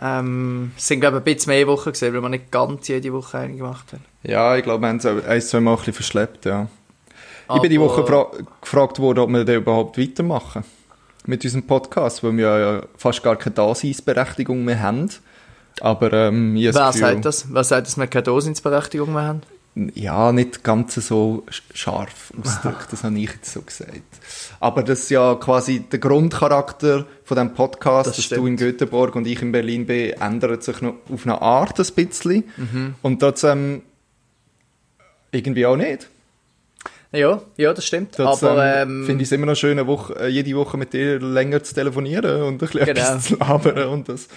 Ähm, 0.00 0.72
es 0.76 0.86
sind, 0.88 1.00
glaube 1.00 1.18
ich, 1.18 1.20
ein 1.22 1.34
bisschen 1.36 1.52
mehr 1.52 1.66
Wochen 1.68 1.92
gewesen, 1.92 2.12
weil 2.14 2.20
wir 2.22 2.28
nicht 2.28 2.50
ganz 2.50 2.88
jede 2.88 3.12
Woche 3.12 3.38
eine 3.38 3.54
gemacht 3.56 3.92
haben. 3.92 4.04
Ja, 4.24 4.56
ich 4.56 4.64
glaube, 4.64 4.82
wir 4.82 4.88
haben 4.88 4.96
es 4.96 5.06
ein, 5.06 5.40
zwei 5.42 5.60
Mal 5.60 5.72
ein 5.72 5.76
bisschen 5.78 5.92
verschleppt, 5.94 6.46
ja. 6.46 6.68
Ich 7.54 7.60
bin 7.60 7.70
die 7.70 7.78
Aber- 7.78 7.86
Woche 7.86 8.02
gefra 8.02 8.26
gefragt 8.60 8.98
worden, 8.98 9.20
ob 9.20 9.30
wir 9.30 9.44
den 9.44 9.56
überhaupt 9.60 9.98
weitermachen. 9.98 10.64
Mit 11.26 11.44
unserem 11.44 11.66
Podcast, 11.66 12.22
weil 12.24 12.36
wir 12.36 12.58
ja 12.58 12.82
fast 12.96 13.22
gar 13.22 13.36
keine 13.36 13.54
Daseinsberechtigung 13.54 14.64
mehr 14.64 14.80
haben. 14.82 15.10
Aber, 15.80 16.12
ähm, 16.12 16.54
Wer 16.56 16.72
sagt 16.92 17.24
das? 17.24 17.46
Wer 17.52 17.64
sagt, 17.64 17.86
dass 17.86 17.96
wir 17.96 18.06
keine 18.06 18.22
Dosinsberechtigung 18.24 19.12
mehr 19.12 19.22
haben? 19.22 19.42
Ja, 19.94 20.30
nicht 20.30 20.62
ganz 20.62 20.94
so 20.94 21.42
sch- 21.50 21.62
scharf 21.76 22.32
ausgedrückt, 22.40 22.92
das 22.92 23.02
habe 23.02 23.18
ich 23.18 23.30
jetzt 23.32 23.52
so 23.52 23.60
gesagt. 23.62 24.02
Aber 24.60 24.84
das 24.84 25.00
ist 25.00 25.10
ja 25.10 25.34
quasi 25.34 25.80
der 25.80 25.98
Grundcharakter 25.98 27.06
von 27.24 27.36
dem 27.36 27.54
Podcast, 27.54 28.10
Das 28.10 28.16
dass 28.16 28.24
stimmt. 28.26 28.40
du 28.42 28.46
in 28.46 28.56
Göteborg 28.56 29.16
und 29.16 29.26
ich 29.26 29.42
in 29.42 29.50
Berlin 29.50 29.86
bin, 29.86 30.10
ändert 30.12 30.62
sich 30.62 30.80
noch 30.80 30.94
auf 31.12 31.26
eine 31.26 31.42
Art 31.42 31.80
ein 31.80 31.86
bisschen. 31.96 32.44
Mhm. 32.56 32.94
Und 33.02 33.18
trotzdem 33.18 33.82
irgendwie 35.32 35.66
auch 35.66 35.76
nicht. 35.76 36.08
Ja, 37.10 37.40
ja, 37.56 37.72
das 37.72 37.84
stimmt. 37.86 38.14
Trotzdem 38.14 38.48
Aber 38.50 38.76
ähm, 38.82 39.04
finde 39.06 39.22
ich 39.22 39.28
es 39.28 39.32
immer 39.32 39.46
noch 39.46 39.54
schön, 39.56 39.84
Woche, 39.86 40.14
äh, 40.18 40.28
jede 40.28 40.54
Woche 40.56 40.76
mit 40.76 40.92
dir 40.92 41.20
länger 41.20 41.62
zu 41.62 41.74
telefonieren 41.74 42.42
und 42.42 42.54
ein 42.54 42.58
bisschen 42.58 42.84
Genau. 42.84 43.00
etwas 43.00 43.24
zu 43.24 43.36
labern 43.36 43.88
und 43.88 44.08
das 44.08 44.28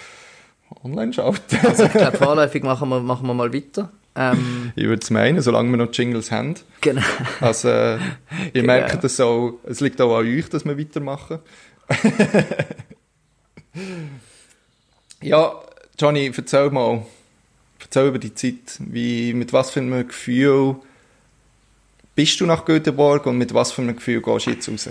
online 0.84 1.14
schalten. 1.14 1.58
also 1.64 1.84
ich 1.86 1.92
glaube, 1.92 2.18
vorläufig 2.24 2.64
machen 2.64 2.90
wir, 2.90 3.00
machen 3.00 3.26
wir 3.28 3.34
mal 3.34 3.52
weiter. 3.54 3.92
Ähm, 4.18 4.72
ich 4.76 4.86
würde 4.86 5.02
es 5.04 5.10
meinen, 5.12 5.42
solange 5.42 5.70
wir 5.70 5.78
noch 5.78 5.94
Jingles 5.94 6.32
haben. 6.32 6.56
genau. 6.82 7.02
Also, 7.40 7.70
äh, 7.70 7.96
ihr 8.54 8.62
Genau. 8.62 8.66
merkt 8.68 9.04
es 9.04 9.20
auch, 9.20 9.60
es 9.64 9.80
liegt 9.80 10.02
auch 10.02 10.18
an 10.18 10.26
euch, 10.26 10.50
dass 10.50 10.66
wir 10.66 10.78
weitermachen. 10.78 11.40
ja, 15.22 15.54
Johnny, 16.00 16.32
erzähl 16.36 16.70
mal. 16.72 17.06
Erzähl 17.80 18.08
über 18.08 18.20
die 18.20 18.34
Zeit. 18.34 18.80
Wie, 18.80 19.34
mit 19.34 19.54
was 19.54 19.72
für 19.72 19.80
einem 19.80 20.08
Gefühl 20.08 20.76
bist 22.16 22.40
du 22.42 22.46
nach 22.46 22.66
Göteborg 22.66 23.26
und 23.28 23.38
mit 23.38 23.54
was 23.54 23.72
für 23.72 23.82
einem 23.82 23.96
Gefühl 23.96 24.22
gehst 24.22 24.48
du 24.48 24.52
jetzt 24.52 24.68
raus? 24.70 24.90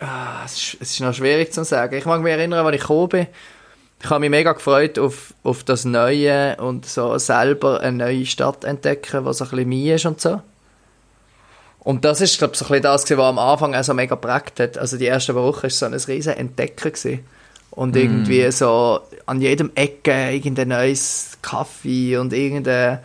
Ah, 0.00 0.42
es, 0.44 0.52
ist, 0.56 0.76
es 0.80 0.90
ist 0.90 1.00
noch 1.00 1.14
schwierig 1.14 1.52
zu 1.52 1.64
sagen. 1.64 1.96
Ich 1.96 2.04
mag 2.04 2.20
mich 2.20 2.32
erinnern, 2.32 2.66
als 2.66 2.74
ich 2.74 2.80
gekommen 2.82 3.08
bin. 3.08 3.26
Ich 4.02 4.10
habe 4.10 4.20
mich 4.20 4.30
mega 4.30 4.52
gefreut 4.52 4.98
auf, 4.98 5.34
auf 5.42 5.64
das 5.64 5.84
Neue 5.84 6.56
und 6.56 6.86
so 6.86 7.16
selber 7.18 7.80
eine 7.80 8.04
neue 8.04 8.26
Stadt 8.26 8.64
entdecken, 8.64 9.24
was 9.24 9.40
ein 9.40 9.48
bisschen 9.48 9.68
mir 9.68 9.94
ist 9.96 10.06
und 10.06 10.20
so. 10.20 10.42
Und 11.80 12.04
das 12.04 12.20
ist, 12.20 12.38
glaube 12.38 12.52
ich, 12.52 12.58
so 12.58 12.64
ein 12.64 12.68
bisschen 12.68 12.82
das, 12.82 13.08
was 13.10 13.18
am 13.18 13.38
Anfang 13.38 13.74
auch 13.74 13.84
so 13.84 13.94
mega 13.94 14.16
geprägt 14.16 14.58
hat. 14.58 14.76
Also 14.76 14.96
die 14.96 15.06
ersten 15.06 15.34
Wochen 15.36 15.62
war 15.62 15.70
so 15.70 15.86
ein 15.86 15.94
riesen 15.94 16.32
Entdecken. 16.32 16.92
Gewesen. 16.92 17.20
Und 17.70 17.94
irgendwie 17.94 18.50
so 18.52 19.00
an 19.26 19.40
jedem 19.40 19.70
Ecke 19.74 20.32
irgendein 20.32 20.68
neues 20.68 21.38
Kaffee 21.42 22.16
und 22.16 22.32
irgendein, 22.32 23.00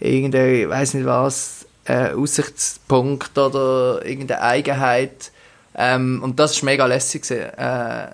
irgendein 0.00 0.54
ich 0.54 0.68
weiß 0.68 0.94
nicht 0.94 1.06
was, 1.06 1.66
äh, 1.84 2.10
Aussichtspunkt 2.10 3.36
oder 3.36 4.04
irgendeine 4.04 4.40
Eigenheit. 4.40 5.30
Ähm, 5.76 6.20
und 6.22 6.40
das 6.40 6.60
war 6.60 6.64
mega 6.70 6.86
lässig. 6.86 7.22
gewesen. 7.22 7.50
Äh, 7.56 8.06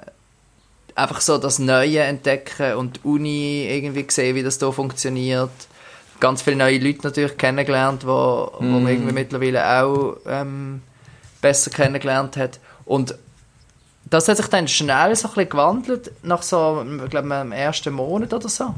einfach 1.01 1.21
so 1.21 1.39
das 1.39 1.59
Neue 1.59 2.01
entdecken 2.01 2.75
und 2.75 2.97
die 2.97 3.09
Uni 3.09 3.67
irgendwie 3.69 4.07
sehen, 4.09 4.37
wie 4.37 4.43
das 4.43 4.59
da 4.59 4.71
funktioniert. 4.71 5.51
Ganz 6.21 6.43
viele 6.43 6.57
neue 6.57 6.79
Leute 6.79 7.01
natürlich 7.05 7.37
kennengelernt, 7.39 8.07
wo, 8.07 8.53
wo 8.59 8.63
man 8.63 8.89
irgendwie 8.89 9.13
mittlerweile 9.13 9.83
auch 9.83 10.17
ähm, 10.27 10.83
besser 11.41 11.71
kennengelernt 11.71 12.37
hat. 12.37 12.61
Und 12.85 13.15
das 14.05 14.29
hat 14.29 14.37
sich 14.37 14.49
dann 14.49 14.69
schnell 14.69 15.15
so 15.17 15.29
ein 15.29 15.35
bisschen 15.35 15.49
gewandelt, 15.49 16.13
nach 16.23 16.43
so, 16.43 16.85
ich 17.05 17.11
glaube, 17.11 17.35
im 17.35 17.53
ersten 17.53 17.95
Monat 17.95 18.35
oder 18.35 18.49
so. 18.49 18.75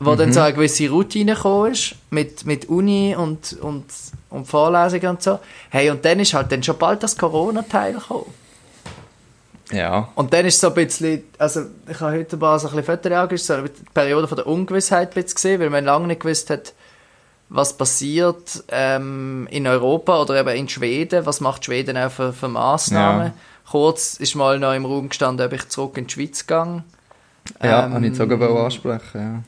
Wo 0.00 0.16
dann 0.16 0.32
so 0.32 0.40
eine 0.40 0.52
gewisse 0.52 0.90
Routine 0.90 1.34
gekommen 1.34 1.72
ist, 1.72 1.94
mit, 2.10 2.44
mit 2.44 2.68
Uni 2.68 3.14
und, 3.16 3.52
und, 3.60 3.84
und 4.28 4.46
Vorlesungen 4.46 5.06
und 5.06 5.22
so. 5.22 5.38
Hey, 5.70 5.88
und 5.90 6.04
dann 6.04 6.18
ist 6.18 6.34
halt 6.34 6.50
dann 6.50 6.62
schon 6.62 6.76
bald 6.76 7.02
das 7.02 7.16
Corona-Teil 7.16 7.94
gekommen. 7.94 8.26
Ja. 9.72 10.08
Und 10.14 10.32
dann 10.32 10.44
ist 10.44 10.60
so 10.60 10.68
ein 10.68 10.74
bisschen, 10.74 11.24
also 11.38 11.62
ich 11.88 12.00
habe 12.00 12.18
heute 12.18 12.36
mal 12.36 12.58
so 12.58 12.68
ein 12.68 12.76
bisschen 12.76 12.96
Fotos 12.96 13.12
angeschaut, 13.12 13.46
so 13.46 13.62
die 13.62 13.90
Periode 13.94 14.28
von 14.28 14.36
der 14.36 14.46
Ungewissheit 14.46 15.10
ein 15.10 15.14
bisschen 15.14 15.34
gesehen, 15.34 15.60
weil 15.60 15.70
man 15.70 15.84
lange 15.84 16.06
nicht 16.08 16.20
gewusst 16.20 16.50
hat, 16.50 16.74
was 17.48 17.76
passiert 17.76 18.64
ähm, 18.68 19.46
in 19.50 19.66
Europa 19.66 20.20
oder 20.20 20.38
eben 20.40 20.56
in 20.56 20.68
Schweden, 20.68 21.24
was 21.26 21.40
macht 21.40 21.64
Schweden 21.64 21.96
auch 21.96 22.10
für, 22.10 22.32
für 22.32 22.48
Massnahmen. 22.48 23.28
Ja. 23.28 23.34
Kurz 23.70 24.14
ist 24.14 24.34
mal 24.34 24.58
noch 24.58 24.74
im 24.74 24.84
Raum 24.84 25.08
gestanden, 25.08 25.46
ob 25.46 25.52
ich 25.52 25.68
zurück 25.68 25.96
in 25.96 26.06
die 26.06 26.12
Schweiz 26.12 26.46
gehe. 26.46 26.84
Ja, 27.62 27.86
Ähm, 27.86 27.94
habe 27.94 28.06
ich 28.06 28.16
sogar 28.16 28.64
ansprechen, 28.64 29.44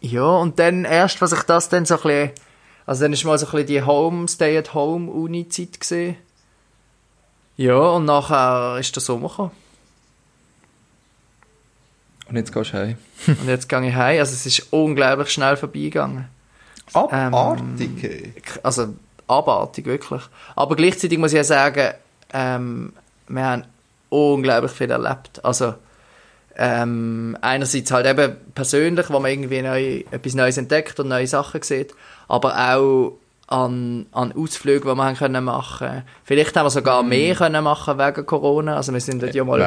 Ja, 0.00 0.24
und 0.24 0.58
dann 0.58 0.84
erst, 0.84 1.20
was 1.20 1.32
ich 1.32 1.42
das 1.42 1.68
dann 1.68 1.84
so 1.84 1.96
ein 1.96 2.02
bisschen, 2.02 2.30
also 2.86 3.02
dann 3.02 3.12
ist 3.12 3.24
mal 3.24 3.38
so 3.38 3.46
ein 3.46 3.52
bisschen 3.52 3.66
die 3.66 3.82
Home, 3.82 4.28
Stay-at-Home-Uni-Zeit 4.28 5.80
gesehen. 5.80 6.16
Ja, 7.60 7.76
und 7.76 8.06
nachher 8.06 8.78
ist 8.80 8.96
der 8.96 9.02
Sommer 9.02 9.28
gekommen. 9.28 9.50
Und 12.26 12.36
jetzt 12.36 12.54
gehst 12.54 12.72
du 12.72 12.78
heim. 12.78 12.96
Und 13.26 13.48
jetzt 13.48 13.68
gehe 13.68 13.86
ich 13.86 13.94
heim. 13.94 14.18
Also 14.18 14.32
es 14.32 14.46
ist 14.46 14.72
unglaublich 14.72 15.28
schnell 15.28 15.58
vorbeigegangen. 15.58 16.24
Abartig, 16.94 17.90
hey. 18.00 18.32
Also 18.62 18.94
abartig, 19.28 19.84
wirklich. 19.84 20.22
Aber 20.56 20.74
gleichzeitig 20.74 21.18
muss 21.18 21.32
ich 21.32 21.36
ja 21.36 21.44
sagen, 21.44 21.92
ähm, 22.32 22.94
wir 23.28 23.44
haben 23.44 23.64
unglaublich 24.08 24.72
viel 24.72 24.90
erlebt. 24.90 25.44
Also 25.44 25.74
ähm, 26.56 27.36
einerseits 27.42 27.90
halt 27.90 28.06
eben 28.06 28.36
persönlich, 28.54 29.10
wo 29.10 29.20
man 29.20 29.32
irgendwie 29.32 29.60
neu, 29.60 30.04
etwas 30.10 30.32
Neues 30.32 30.56
entdeckt 30.56 30.98
und 30.98 31.08
neue 31.08 31.26
Sachen 31.26 31.60
sieht, 31.60 31.94
aber 32.26 32.56
auch 32.72 33.18
an, 33.50 34.06
an 34.12 34.32
Ausflügen, 34.32 34.88
die 34.88 34.96
wir 34.96 35.04
haben 35.04 35.16
können 35.16 35.44
machen 35.44 36.04
Vielleicht 36.24 36.56
haben 36.56 36.66
wir 36.66 36.70
sogar 36.70 37.02
mehr 37.02 37.34
können 37.34 37.62
machen 37.62 37.98
wegen 37.98 38.24
Corona. 38.24 38.76
Also 38.76 38.92
wir 38.92 39.00
sind 39.00 39.22
ja 39.22 39.44
mal. 39.44 39.60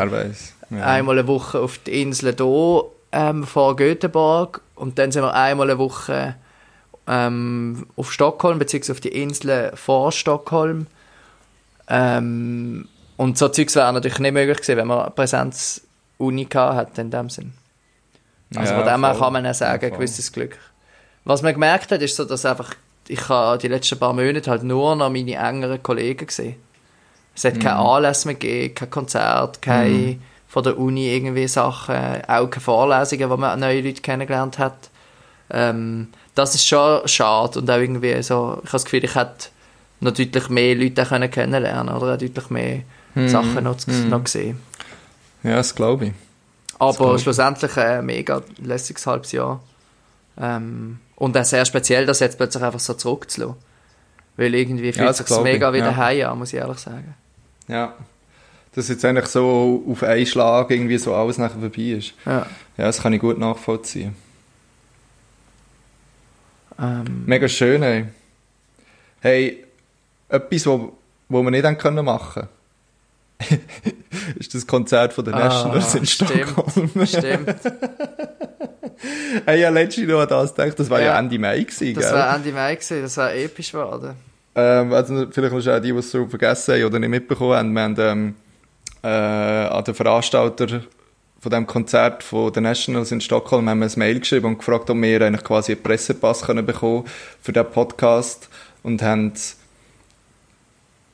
Ja. 0.70 0.86
einmal 0.86 1.20
eine 1.20 1.28
Woche 1.28 1.60
auf 1.60 1.78
die 1.80 2.02
Insel 2.02 2.34
hier 2.36 2.84
ähm, 3.12 3.44
vor 3.44 3.76
Göteborg 3.76 4.62
und 4.76 4.98
dann 4.98 5.12
sind 5.12 5.22
wir 5.22 5.34
einmal 5.36 5.70
eine 5.70 5.78
Woche 5.78 6.36
ähm, 7.06 7.86
auf 7.96 8.12
Stockholm, 8.12 8.58
beziehungsweise 8.58 8.94
auf 8.94 9.02
die 9.02 9.10
Insel 9.10 9.72
vor 9.76 10.12
Stockholm. 10.12 10.88
Ähm, 11.90 12.88
und 13.18 13.38
so 13.38 13.50
Zeugs 13.50 13.76
wäre 13.76 13.92
natürlich 13.92 14.20
nicht 14.20 14.32
möglich 14.32 14.58
gewesen, 14.58 14.78
wenn 14.78 14.88
man 14.88 15.14
Präsenz-Uni 15.14 16.48
hätte 16.52 17.02
in 17.02 17.12
dem 17.12 17.30
Sinn. 17.30 17.54
Also 18.56 18.74
Ja, 18.74 18.80
von 18.80 18.88
dem 18.88 19.06
her 19.06 19.16
kann 19.20 19.34
man 19.34 19.46
auch 19.46 19.54
sagen, 19.54 19.86
ein 19.86 19.94
gewisses 19.94 20.32
Glück. 20.32 20.58
Was 21.26 21.42
man 21.42 21.54
gemerkt 21.54 21.92
hat, 21.92 22.02
ist 22.02 22.16
so, 22.16 22.26
dass 22.26 22.46
einfach, 22.46 22.74
ich 23.08 23.30
habe 23.30 23.58
die 23.58 23.68
letzten 23.68 24.00
paar 24.00 24.14
Monate 24.14 24.50
halt 24.50 24.64
nur 24.64 24.96
noch 24.96 25.10
meine 25.10 25.36
engeren 25.36 25.82
Kollegen 25.84 26.28
gesehen. 26.28 26.56
Es 27.36 27.44
hat 27.46 27.56
Mhm. 27.56 27.60
keine 27.60 27.78
Anlässe 27.80 28.28
mehr 28.28 28.36
gegeben, 28.36 28.76
kein 28.76 28.90
Konzert, 28.90 29.62
keine 29.62 30.18
von 30.48 30.64
der 30.64 30.78
Uni 30.78 31.14
irgendwie 31.16 31.48
Sachen, 31.48 31.96
auch 31.96 32.50
keine 32.50 32.62
Vorlesungen, 32.62 33.30
wo 33.30 33.38
man 33.38 33.60
neue 33.60 33.82
Leute 33.82 34.02
kennengelernt 34.02 34.60
hat. 34.60 34.90
Ähm, 35.50 36.10
das 36.36 36.54
ist 36.56 36.68
schon 36.68 37.08
schade 37.08 37.60
und 37.60 37.70
auch 37.70 37.78
irgendwie 37.78 38.22
so, 38.22 38.58
ich 38.62 38.68
habe 38.68 38.72
das 38.72 38.86
Gefühl, 38.86 39.04
ich 39.04 39.16
hätte 39.16 39.48
noch 40.00 40.12
deutlich 40.14 40.50
mehr 40.50 40.76
Leute 40.76 41.06
können 41.06 41.30
kennenlernen 41.32 41.94
oder 41.96 42.14
auch 42.14 42.18
deutlich 42.18 42.50
mehr 42.50 42.82
Mhm. 43.16 43.28
Sachen 43.30 43.64
noch, 43.64 43.78
noch 44.10 44.24
gesehen. 44.24 44.60
Ja, 45.44 45.56
das 45.58 45.76
glaube 45.76 46.06
ich. 46.08 46.12
Aber 46.80 46.94
glaub 46.94 47.16
ich. 47.18 47.22
schlussendlich 47.24 47.78
ein 47.78 48.06
mega 48.06 48.42
lässiges 48.58 49.06
halbes 49.06 49.32
Jahr. 49.34 49.60
Ähm, 50.42 51.00
und 51.24 51.38
auch 51.38 51.46
sehr 51.46 51.64
speziell, 51.64 52.06
das 52.06 52.20
jetzt 52.20 52.36
plötzlich 52.36 52.62
einfach 52.62 52.82
so 52.82 52.96
zurückzulassen. 52.96 53.56
Weil 54.36 54.54
irgendwie 54.56 54.92
fühlt 54.92 55.08
das 55.08 55.20
sich 55.20 55.26
glaub 55.26 55.46
ich, 55.46 55.54
mega 55.54 55.72
wieder 55.72 55.92
ja. 55.92 55.96
heim 55.96 56.30
an, 56.30 56.40
muss 56.40 56.52
ich 56.52 56.60
ehrlich 56.60 56.80
sagen. 56.80 57.16
Ja. 57.70 57.94
Dass 58.76 58.90
jetzt 58.90 59.06
eigentlich 59.06 59.28
so 59.28 59.86
auf 59.88 60.04
einen 60.04 60.26
Schlag 60.26 60.70
irgendwie 60.70 60.98
so 60.98 61.16
alles 61.16 61.38
nachher 61.38 61.62
vorbei 61.62 61.82
ist. 61.82 62.14
Ja. 62.26 62.46
Ja, 62.78 62.86
das 62.86 63.02
kann 63.02 63.14
ich 63.14 63.22
gut 63.22 63.38
nachvollziehen. 63.38 64.18
Ähm, 66.78 67.24
Mega 67.26 67.48
schön, 67.48 67.84
ey. 67.84 68.06
Hey, 69.22 69.64
etwas, 70.28 70.66
wo, 70.66 70.92
wo 71.30 71.42
wir 71.42 71.52
nicht 71.52 71.64
haben 71.64 71.78
können 71.78 72.04
machen 72.04 72.50
ist 74.40 74.54
das 74.54 74.68
Konzert 74.68 75.14
von 75.14 75.24
den 75.24 75.36
Nationals 75.36 75.96
in 75.96 76.02
Ah, 76.02 76.06
stimmt, 76.06 76.32
Stockholm. 76.50 77.06
Stimmt. 77.06 77.56
hey, 79.46 79.62
ja, 79.62 79.70
letztens 79.70 80.08
noch 80.08 80.22
an 80.22 80.28
das 80.28 80.56
gedacht, 80.56 80.80
das 80.80 80.90
war 80.90 81.00
ja, 81.00 81.08
Ja. 81.08 81.20
Ende 81.20 81.40
Mai 81.40 81.64
gewesen, 81.64 81.94
Das 81.94 82.06
gell? 82.06 82.14
war 82.14 82.36
Ende 82.36 82.52
Mai, 82.52 82.76
gewesen, 82.76 83.02
das 83.02 83.18
war 83.18 83.34
episch 83.34 83.72
geworden. 83.72 84.14
Ähm, 84.56 84.94
also 84.94 85.28
vielleicht 85.32 85.54
noch 85.54 85.62
schnell 85.62 85.82
die, 85.82 85.92
die 85.92 85.98
es 85.98 86.12
so 86.12 86.28
vergessen 86.28 86.76
haben 86.76 86.86
oder 86.86 87.00
nicht 87.00 87.10
mitbekommen 87.10 87.56
haben. 87.56 87.74
Wir 87.74 87.82
haben 87.82 87.96
ähm, 88.00 88.36
äh, 89.04 89.08
an 89.08 89.84
den 89.84 89.96
Veranstalter 89.96 90.82
von 91.40 91.52
dem 91.52 91.68
Konzert 91.68 92.24
von 92.24 92.54
den 92.54 92.64
Nationals 92.64 93.12
in 93.12 93.20
Stockholm 93.20 93.68
haben 93.68 93.80
wir 93.80 93.88
ein 93.88 93.92
Mail 93.98 94.20
geschrieben 94.20 94.46
und 94.48 94.60
gefragt, 94.60 94.90
ob 94.90 95.02
wir 95.02 95.22
eigentlich 95.22 95.44
quasi 95.44 95.74
einen 95.74 95.84
Pressepass 95.84 96.44
können 96.44 96.66
bekommen 96.66 97.04
für 97.42 97.52
den 97.52 97.66
Podcast 97.66 98.48
und 98.82 99.02
haben 99.02 99.34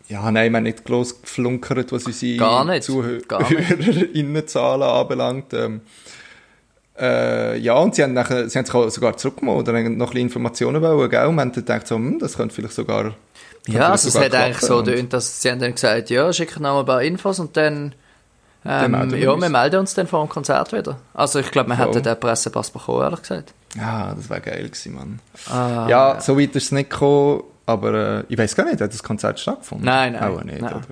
ja, 0.08 0.32
nein, 0.32 0.52
wir 0.52 0.58
haben 0.58 0.64
nicht 0.64 0.86
groß 0.86 1.22
geflunkert, 1.22 1.92
was 1.92 2.06
unsere. 2.06 2.80
ZuhörerInnenzahlen 2.82 4.82
anbelangt. 4.82 5.54
Ähm, 5.54 5.82
Äh, 7.00 7.58
ja, 7.58 7.76
und 7.76 7.96
sie 7.96 8.04
haben, 8.04 8.14
nachher, 8.14 8.50
sie 8.50 8.58
haben 8.58 8.66
sich 8.66 8.94
sogar 8.94 9.16
zurückgemacht 9.16 9.60
oder 9.60 9.74
haben 9.74 9.98
noch 9.98 10.08
ein 10.08 10.12
bisschen 10.12 10.28
Informationen 10.28 10.82
wollen, 10.82 11.10
gell? 11.10 11.26
Und 11.26 11.40
haben 11.40 11.52
dann 11.52 11.52
gedacht, 11.52 11.88
so, 11.88 11.96
hm, 11.96 12.20
das 12.20 12.36
könnte 12.36 12.54
vielleicht 12.54 12.74
sogar... 12.74 13.14
Ja, 13.68 13.92
also 13.92 14.08
es 14.08 14.14
sogar 14.14 14.30
hat 14.30 14.36
eigentlich 14.36 14.60
so 14.60 14.84
getönt, 14.84 15.14
dass 15.14 15.42
sie 15.42 15.52
haben 15.52 15.60
dann 15.60 15.74
gesagt, 15.74 16.10
ja, 16.10 16.32
schicken 16.34 16.64
noch 16.64 16.74
mal 16.74 16.80
ein 16.80 16.86
paar 16.86 17.04
Infos 17.04 17.40
und 17.40 17.56
dann, 17.56 17.94
ähm, 18.66 19.12
wir 19.12 19.20
ja, 19.20 19.32
uns. 19.32 19.42
wir 19.42 19.50
melden 19.50 19.80
uns 19.80 19.94
dann 19.94 20.08
vor 20.08 20.26
dem 20.26 20.30
Konzert 20.30 20.74
wieder. 20.74 20.98
Also 21.14 21.40
ich 21.40 21.52
glaube, 21.52 21.70
wir 21.70 21.78
hätten 21.78 22.02
den 22.02 22.20
Pressepass 22.20 22.72
bekommen, 22.72 23.04
ehrlich 23.04 23.22
gesagt. 23.22 23.54
Ja, 23.78 24.14
das 24.16 24.30
wäre 24.30 24.42
geil 24.42 24.64
gewesen, 24.64 24.96
Mann. 24.96 25.20
Ah, 25.50 25.88
ja, 25.88 26.22
so 26.22 26.38
weit 26.38 26.56
ist 26.56 26.66
es 26.66 26.72
nicht 26.72 26.90
gekommen, 26.90 27.44
aber 27.66 27.94
äh, 28.20 28.24
ich 28.28 28.38
weiß 28.38 28.56
gar 28.56 28.66
nicht, 28.66 28.82
hat 28.82 28.92
das 28.92 29.04
Konzert 29.04 29.40
stattgefunden? 29.40 29.86
Nein, 29.86 30.14
nein, 30.14 30.24
Auch 30.24 30.44
nicht, 30.44 30.62
nein. 30.62 30.74
oder? 30.74 30.86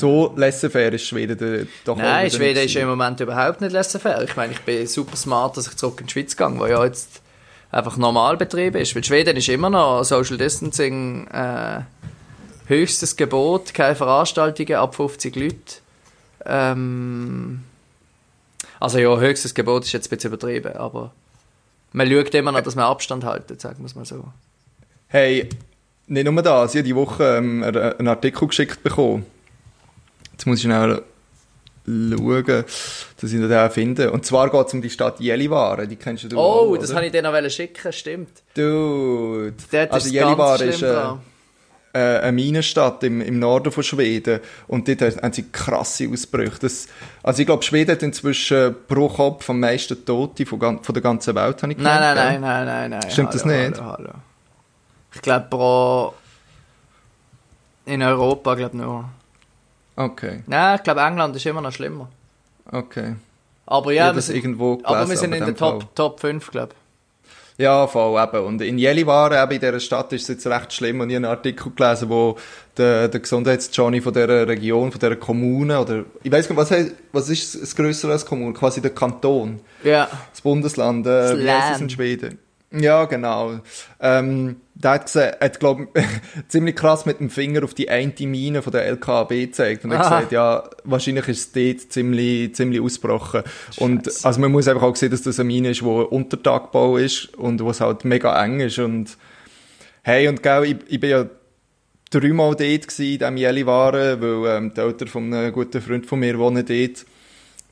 So 0.00 0.32
laissez-faire 0.36 0.92
ist 0.94 1.06
Schweden 1.06 1.36
der- 1.38 1.66
doch 1.84 1.96
Nein, 1.96 2.30
Schweden 2.30 2.64
ist 2.64 2.74
im 2.76 2.88
Moment 2.88 3.20
überhaupt 3.20 3.60
nicht 3.60 3.72
laissez-faire. 3.72 4.24
Ich 4.24 4.34
meine, 4.36 4.52
ich 4.52 4.60
bin 4.60 4.86
super 4.86 5.16
smart, 5.16 5.56
dass 5.56 5.66
ich 5.68 5.76
zurück 5.76 6.00
in 6.00 6.06
die 6.06 6.12
Schweiz 6.12 6.36
gehe, 6.36 6.58
wo 6.58 6.66
ja 6.66 6.84
jetzt 6.84 7.20
einfach 7.70 7.96
normal 7.96 8.36
Betrieb 8.36 8.74
ist. 8.76 8.94
Weil 8.96 9.04
Schweden 9.04 9.36
ist 9.36 9.48
immer 9.48 9.70
noch 9.70 10.02
Social 10.04 10.36
Distancing 10.38 11.26
äh, 11.28 11.80
höchstes 12.66 13.16
Gebot, 13.16 13.74
keine 13.74 13.94
Veranstaltungen 13.94 14.74
ab 14.76 14.94
50 14.94 15.36
Leute. 15.36 15.56
Ähm, 16.46 17.62
also 18.78 18.98
ja, 18.98 19.16
höchstes 19.18 19.54
Gebot 19.54 19.84
ist 19.84 19.92
jetzt 19.92 20.06
ein 20.10 20.16
bisschen 20.16 20.32
übertrieben, 20.32 20.74
aber 20.76 21.12
man 21.92 22.10
schaut 22.10 22.34
immer 22.34 22.52
noch, 22.52 22.60
dass 22.62 22.74
man 22.76 22.86
Abstand 22.86 23.24
haltet, 23.24 23.60
sagen 23.60 23.78
wir 23.80 23.86
es 23.86 23.94
mal 23.94 24.04
so. 24.04 24.24
Hey, 25.08 25.48
nicht 26.06 26.24
nur 26.30 26.42
das, 26.42 26.74
ich 26.74 26.78
habe 26.78 26.86
die 26.88 26.96
Woche 26.96 27.36
ähm, 27.36 27.62
einen 27.62 28.08
Artikel 28.08 28.48
geschickt 28.48 28.82
bekommen. 28.82 29.26
Jetzt 30.40 30.46
muss 30.46 30.58
ich 30.60 30.64
schnell 30.64 31.02
schauen, 31.84 32.64
dass 33.20 33.30
ich 33.30 33.40
den 33.40 33.70
finde. 33.70 34.10
Und 34.10 34.24
zwar 34.24 34.48
geht 34.48 34.68
es 34.68 34.72
um 34.72 34.80
die 34.80 34.88
Stadt 34.88 35.20
Jelivare, 35.20 35.86
die 35.86 35.96
kennst 35.96 36.32
du 36.32 36.38
Oh, 36.38 36.40
auch, 36.40 36.76
das 36.78 36.94
habe 36.94 37.04
ich 37.04 37.12
dir 37.12 37.20
noch 37.20 37.50
schicken, 37.50 37.92
stimmt. 37.92 38.42
Dude. 38.54 39.52
Dort 39.70 39.92
also 39.92 40.06
ist 40.06 40.14
Jelivare 40.14 40.64
ganz 40.64 40.76
ist 40.76 40.82
äh, 40.82 41.02
äh, 41.92 42.20
eine 42.20 42.32
Minenstadt 42.32 43.04
im, 43.04 43.20
im 43.20 43.38
Norden 43.38 43.70
von 43.70 43.82
Schweden 43.82 44.40
und 44.66 44.88
dort 44.88 45.02
haben 45.02 45.32
sie 45.34 45.44
krasse 45.52 46.08
Ausbrüche. 46.08 46.58
Das, 46.58 46.88
also 47.22 47.40
ich 47.42 47.46
glaube, 47.46 47.62
Schweden 47.62 47.90
hat 47.90 48.02
inzwischen 48.02 48.74
pro 48.88 49.10
Kopf 49.10 49.50
am 49.50 49.60
meisten 49.60 50.02
Tote 50.06 50.46
von, 50.46 50.82
von 50.82 50.94
der 50.94 51.02
ganzen 51.02 51.34
Welt, 51.34 51.62
habe 51.62 51.72
ich 51.72 51.78
Nein, 51.78 52.00
nein, 52.00 52.14
gelernt, 52.14 52.40
nein, 52.40 52.40
gell? 52.40 52.40
nein, 52.40 52.90
nein, 52.90 52.98
nein. 53.02 53.10
Stimmt 53.10 53.34
das 53.34 53.44
nicht? 53.44 53.78
Hallo, 53.78 53.92
hallo. 53.92 54.12
Ich 55.14 55.20
glaube 55.20 55.46
pro... 55.50 56.14
In 57.84 58.02
Europa, 58.02 58.54
glaube 58.54 58.76
ich 58.76 58.82
nur. 58.82 59.04
Okay, 60.04 60.42
Nein, 60.46 60.76
ich 60.76 60.82
glaube 60.82 61.00
England 61.00 61.36
ist 61.36 61.44
immer 61.46 61.60
noch 61.60 61.72
schlimmer. 61.72 62.08
okay. 62.72 63.16
Aber 63.66 63.92
Ich 63.92 63.98
ja, 63.98 64.06
habe 64.06 64.16
wir 64.16 64.22
sind, 64.22 64.34
irgendwo 64.36 64.80
aber 64.82 65.00
wir 65.00 65.04
gelesen, 65.04 65.20
sind 65.20 65.32
in 65.34 65.44
der 65.44 65.54
Fall. 65.54 65.78
Top, 65.78 65.94
Top 65.94 66.20
5, 66.20 66.50
glaube 66.50 66.74
Ja, 67.56 67.86
voll, 67.86 68.20
eben. 68.20 68.44
Und 68.44 68.62
in 68.62 68.78
Jelivare, 68.78 69.40
eben 69.40 69.52
in 69.52 69.60
dieser 69.60 69.78
Stadt, 69.78 70.12
ist 70.12 70.22
es 70.22 70.28
jetzt 70.28 70.46
recht 70.48 70.72
schlimm. 70.72 71.00
Und 71.00 71.10
ich 71.10 71.14
habe 71.16 71.26
einen 71.26 71.36
Artikel 71.36 71.70
gelesen, 71.76 72.08
wo 72.08 72.36
der, 72.76 73.06
der 73.08 73.20
Gesundheits-Johnny 73.20 74.00
von 74.00 74.12
dieser 74.12 74.48
Region, 74.48 74.90
von 74.90 74.98
dieser 74.98 75.14
Kommune, 75.14 75.78
oder, 75.78 76.04
ich 76.22 76.32
weiß 76.32 76.48
gar 76.48 76.54
nicht, 76.54 76.62
was, 76.62 76.70
heißt, 76.72 76.92
was 77.12 77.28
ist 77.28 77.62
das 77.62 77.76
Größere 77.76 78.10
als 78.12 78.26
Kommune? 78.26 78.54
Quasi 78.54 78.80
der 78.80 78.90
Kanton. 78.92 79.60
ich. 79.82 79.88
Ja. 79.90 80.08
Das 80.32 80.40
Bundesland, 80.40 81.06
äh, 81.06 81.10
Das 81.10 81.38
wie 81.38 81.48
heißt 81.50 81.74
es 81.76 81.80
in 81.82 81.90
Schweden? 81.90 82.38
Ja, 82.72 83.04
genau. 83.06 83.58
Ähm, 83.98 84.56
der 84.74 84.92
hat, 84.92 85.06
gesagt, 85.06 85.42
hat 85.42 85.58
glaub, 85.58 85.80
ziemlich 86.48 86.76
krass 86.76 87.04
mit 87.04 87.18
dem 87.18 87.28
Finger 87.28 87.64
auf 87.64 87.74
die 87.74 87.90
eine 87.90 88.12
Mine 88.20 88.62
von 88.62 88.72
der 88.72 88.86
LKAB 88.86 89.30
gezeigt 89.30 89.84
und 89.84 89.92
hat 89.92 90.06
Aha. 90.06 90.16
gesagt, 90.16 90.32
ja, 90.32 90.70
wahrscheinlich 90.84 91.26
ist 91.28 91.38
es 91.38 91.52
dort 91.52 91.92
ziemlich, 91.92 92.54
ziemlich 92.54 92.80
ausgebrochen. 92.80 93.42
Und, 93.76 94.08
also 94.24 94.40
man 94.40 94.52
muss 94.52 94.68
einfach 94.68 94.82
auch 94.82 94.94
sehen, 94.94 95.10
dass 95.10 95.22
das 95.22 95.40
eine 95.40 95.48
Mine 95.48 95.70
ist, 95.70 95.82
wo 95.82 96.02
Untertagbau 96.02 96.96
ist 96.96 97.34
und 97.36 97.60
wo 97.60 97.70
es 97.70 97.80
halt 97.80 98.04
mega 98.04 98.42
eng 98.42 98.60
ist 98.60 98.78
und, 98.78 99.16
hey, 100.02 100.28
und 100.28 100.42
gell, 100.42 100.64
ich, 100.64 100.76
ich 100.88 101.00
bin 101.00 101.10
ja 101.10 101.26
dreimal 102.10 102.54
dort 102.54 102.60
gewesen, 102.60 103.04
in 103.04 103.18
diesem 103.18 103.36
Jelivare, 103.36 104.20
weil 104.20 104.56
ähm, 104.56 104.74
die 104.74 104.80
Eltern 104.80 105.08
von 105.08 105.34
einem 105.34 105.52
guten 105.52 105.82
Freund 105.82 106.06
von 106.06 106.20
mir 106.20 106.38
wohnen 106.38 106.64
dort. 106.64 107.04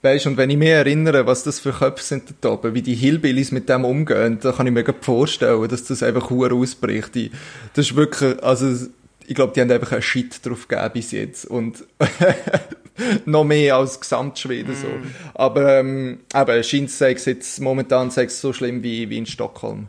Weißt, 0.03 0.27
und 0.27 0.37
wenn 0.37 0.51
ich 0.51 0.57
mich 0.57 0.69
erinnere, 0.69 1.27
was 1.27 1.43
das 1.43 1.59
für 1.59 1.73
Köpfe 1.73 2.05
sind 2.05 2.35
dort 2.41 2.65
oben, 2.65 2.75
wie 2.75 2.83
die 2.83 2.95
Hillbillies 2.95 3.51
mit 3.51 3.69
dem 3.69 3.85
umgehen, 3.85 4.39
dann 4.41 4.55
kann 4.55 4.67
ich 4.67 4.73
mir 4.73 4.85
vorstellen, 5.01 5.69
dass 5.69 5.85
das 5.85 6.03
einfach 6.03 6.31
hure 6.31 6.55
ausbricht. 6.55 7.15
Die, 7.15 7.31
das 7.75 7.87
ist 7.87 7.97
wirklich, 7.97 8.43
also, 8.43 8.87
ich 9.27 9.35
glaube, 9.35 9.53
die 9.55 9.61
haben 9.61 9.71
einfach 9.71 9.93
einen 9.93 10.03
Shit 10.03 10.47
drauf 10.47 10.69
gegeben 10.69 10.91
bis 10.93 11.11
jetzt. 11.11 11.47
Und 11.47 11.85
noch 13.25 13.45
mehr 13.45 13.77
als 13.77 14.01
Gesamtschweden 14.01 14.75
so. 14.77 14.89
Aber, 15.35 15.79
ähm, 15.79 16.21
eben, 16.35 16.65
scheint 16.65 16.91
es 16.91 17.25
jetzt 17.25 17.61
momentan 17.61 18.11
so 18.11 18.53
schlimm 18.53 18.83
wie, 18.83 19.11
wie 19.11 19.19
in 19.19 19.27
Stockholm. 19.27 19.89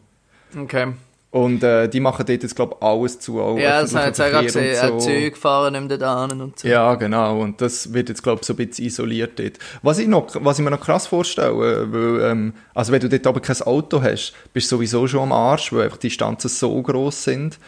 Okay. 0.57 0.93
Und 1.31 1.61
äh, 1.61 1.87
die 1.87 1.99
machen 1.99 2.25
dort 2.25 2.41
jetzt, 2.41 2.55
glaube 2.55 2.75
ich, 2.79 2.83
alles 2.83 3.19
zu. 3.19 3.39
Auch 3.39 3.57
Ja, 3.59 3.81
das 3.81 3.93
habe 3.93 4.09
ich 4.09 4.17
jetzt 4.17 4.21
auch 4.21 4.41
gesehen. 4.41 4.63
Verkehr 4.63 4.89
Auch 4.89 4.93
und 4.93 4.99
so. 5.01 5.09
Züge 5.09 5.35
fahren 5.35 5.73
nicht 5.73 5.87
mehr 5.87 5.97
dort 5.99 6.31
hin 6.31 6.41
und 6.41 6.59
so. 6.59 6.67
Ja, 6.67 6.95
genau. 6.95 7.39
Und 7.39 7.61
das 7.61 7.93
wird 7.93 8.09
jetzt, 8.09 8.23
glaube 8.23 8.39
ich, 8.41 8.47
so 8.47 8.53
ein 8.53 8.57
bisschen 8.57 8.85
isoliert 8.85 9.37
dort. 9.37 9.59
Was 9.83 9.99
ich, 9.99 10.07
noch, 10.07 10.27
was 10.43 10.57
ich 10.57 10.65
mir 10.65 10.71
noch 10.71 10.81
krass 10.81 11.05
vorstelle, 11.05 11.53
weil, 11.91 12.31
ähm, 12.31 12.53
also 12.73 12.91
wenn 12.91 13.01
du 13.01 13.09
dort 13.09 13.27
aber 13.27 13.41
kein 13.41 13.61
Auto 13.61 14.01
hast, 14.01 14.33
bist 14.53 14.71
du 14.71 14.77
sowieso 14.77 15.05
schon 15.07 15.21
am 15.21 15.31
Arsch, 15.31 15.71
weil 15.71 15.83
einfach 15.83 15.97
die 15.97 16.07
Distanzen 16.07 16.49
so 16.49 16.81
groß 16.81 17.23
sind. 17.23 17.59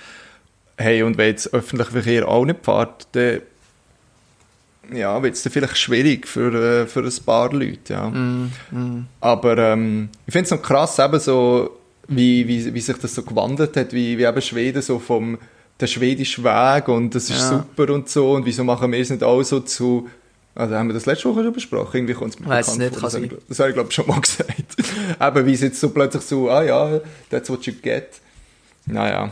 Hey, 0.77 1.03
und 1.03 1.19
wenn 1.19 1.27
jetzt 1.27 1.53
öffentlicher 1.53 1.91
Verkehr 1.91 2.27
auch 2.27 2.45
nicht 2.45 2.65
fährt, 2.65 3.07
dann 3.11 3.41
ja, 4.91 5.21
wird 5.21 5.35
es 5.35 5.43
dann 5.43 5.53
vielleicht 5.53 5.77
schwierig 5.77 6.27
für, 6.27 6.81
äh, 6.81 6.87
für 6.87 7.01
ein 7.01 7.25
paar 7.25 7.53
Leute, 7.53 7.93
ja. 7.93 8.11
Aber 9.19 9.57
ähm, 9.57 10.09
ich 10.25 10.33
finde 10.33 10.45
es 10.45 10.51
noch 10.51 10.61
krass, 10.63 10.97
eben 10.97 11.19
so, 11.19 11.77
wie, 12.11 12.47
wie, 12.47 12.73
wie 12.73 12.79
sich 12.81 12.97
das 12.97 13.15
so 13.15 13.23
gewandelt 13.23 13.75
hat, 13.75 13.93
wie, 13.93 14.17
wie 14.17 14.23
eben 14.23 14.41
Schweden 14.41 14.81
so 14.81 14.99
vom 14.99 15.37
der 15.79 15.87
schwedische 15.87 16.43
Weg 16.43 16.87
und 16.87 17.15
das 17.15 17.29
ist 17.29 17.39
Ja. 17.39 17.49
super 17.49 17.91
und 17.93 18.07
so 18.07 18.33
und 18.33 18.45
wieso 18.45 18.63
machen 18.63 18.91
wir 18.91 18.99
es 18.99 19.09
nicht 19.09 19.23
auch 19.23 19.41
so 19.43 19.59
zu 19.61 20.07
also 20.53 20.75
haben 20.75 20.87
wir 20.89 20.93
das 20.93 21.05
letzte 21.05 21.29
Woche 21.29 21.43
schon 21.43 21.53
besprochen? 21.53 21.95
Irgendwie 21.95 22.13
kommt 22.13 22.33
es 22.33 22.39
mir 22.39 22.47
Weiss 22.49 22.65
bekannt 22.65 22.79
nicht, 22.91 22.93
vor. 22.99 23.03
Das 23.03 23.15
habe 23.15 23.25
ich, 23.25 23.31
das 23.47 23.59
habe 23.59 23.69
ich 23.69 23.73
glaube 23.75 23.87
ich 23.89 23.95
schon 23.95 24.07
mal 24.07 24.19
gesagt. 24.21 24.75
Eben, 25.21 25.45
wie 25.45 25.53
es 25.53 25.61
jetzt 25.61 25.79
so 25.79 25.89
plötzlich 25.91 26.23
so, 26.23 26.49
ah 26.49 26.61
ja, 26.61 26.99
that's 27.29 27.49
what 27.49 27.65
you 27.65 27.73
get. 27.81 28.09
Naja. 28.85 29.31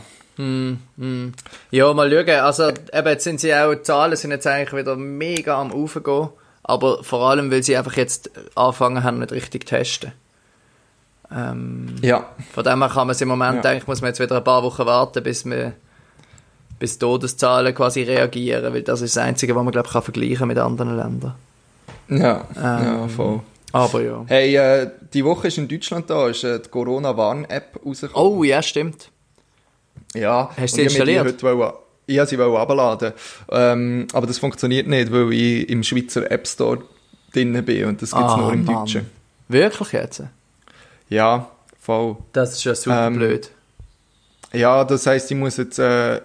Ja, 1.70 1.92
mal 1.94 2.10
schauen. 2.10 2.40
Also, 2.40 2.68
eben, 2.68 3.08
jetzt 3.08 3.24
sind 3.24 3.40
sie 3.40 3.54
auch, 3.54 3.74
die 3.74 3.82
Zahlen 3.82 4.16
sind 4.16 4.30
jetzt 4.30 4.46
eigentlich 4.46 4.72
wieder 4.80 4.96
mega 4.96 5.60
am 5.60 5.72
Aufgehen. 5.72 6.30
Aber 6.62 7.04
vor 7.04 7.28
allem, 7.28 7.50
weil 7.50 7.62
sie 7.62 7.76
einfach 7.76 7.96
jetzt 7.96 8.30
angefangen 8.54 9.02
haben, 9.04 9.18
nicht 9.18 9.32
richtig 9.32 9.68
zu 9.68 9.74
testen. 9.76 10.12
Ähm, 11.34 11.94
Ja. 12.02 12.26
von 12.52 12.64
dem 12.64 12.80
her 12.80 12.88
kann 12.88 13.06
man 13.06 13.10
es 13.10 13.20
im 13.20 13.28
Moment, 13.28 13.56
Ja. 13.56 13.60
denke 13.62 13.78
ich, 13.78 13.86
muss 13.86 14.00
man 14.00 14.08
jetzt 14.08 14.20
wieder 14.20 14.36
ein 14.36 14.44
paar 14.44 14.62
Wochen 14.62 14.84
warten, 14.86 15.22
bis 15.22 15.44
wir, 15.44 15.72
bis 16.78 16.98
Todeszahlen 16.98 17.74
quasi 17.74 18.02
reagieren, 18.02 18.72
weil 18.72 18.82
das 18.82 19.00
ist 19.02 19.16
das 19.16 19.22
Einzige, 19.24 19.54
was 19.54 19.62
man, 19.62 19.70
glaube 19.72 19.86
ich, 19.86 19.92
kann 19.92 20.02
vergleichen 20.02 20.48
mit 20.48 20.58
anderen 20.58 20.96
Ländern. 20.96 21.34
Ja, 22.08 22.44
Ähm, 22.56 22.84
ja, 22.84 23.08
voll. 23.08 23.40
Aber 23.72 24.02
ja. 24.02 24.24
Hey, 24.26 24.56
äh, 24.56 24.90
die 25.14 25.24
Woche 25.24 25.46
ist 25.48 25.58
in 25.58 25.68
Deutschland 25.68 26.10
da, 26.10 26.26
ist 26.28 26.42
äh, 26.42 26.58
die 26.58 26.68
Corona-Warn-App 26.68 27.78
rausgekommen. 27.86 28.38
Oh, 28.38 28.42
ja, 28.42 28.60
stimmt. 28.62 29.10
Ja, 30.14 30.50
Hast 30.60 30.72
du 30.74 30.78
die 30.78 30.84
installiert? 30.84 31.26
Ich 31.36 31.42
wollte 31.44 32.26
sie 32.26 32.36
wollen 32.38 32.50
runterladen. 32.56 33.12
Ähm, 33.52 34.08
aber 34.12 34.26
das 34.26 34.38
funktioniert 34.38 34.88
nicht, 34.88 35.12
weil 35.12 35.32
ich 35.32 35.68
im 35.68 35.84
Schweizer 35.84 36.28
App 36.28 36.48
Store 36.48 36.78
drin 37.32 37.64
bin 37.64 37.84
und 37.84 38.02
das 38.02 38.10
gibt 38.10 38.24
es 38.26 38.32
Ah, 38.32 38.36
nur 38.38 38.52
im 38.52 38.64
Mann. 38.64 38.74
Deutschen. 38.74 39.06
Wirklich 39.46 39.92
jetzt? 39.92 40.24
Ja, 41.10 41.50
voll. 41.78 42.16
Das 42.32 42.52
ist 42.52 42.64
ja 42.64 42.74
super 42.74 43.06
Ähm, 43.08 43.16
blöd. 43.16 43.50
Ja, 44.52 44.84
das 44.84 45.06
heisst, 45.06 45.30
ich 45.30 45.36
muss 45.36 45.56
jetzt 45.58 45.78
äh, 45.78 46.16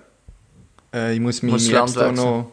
äh, 0.93 1.13
ich 1.13 1.19
muss 1.19 1.41
meine 1.43 1.53
Musst 1.53 1.67
App 1.67 1.73
Land 1.75 1.89
Store 1.91 2.09
wechseln. 2.11 2.25
noch, 2.25 2.51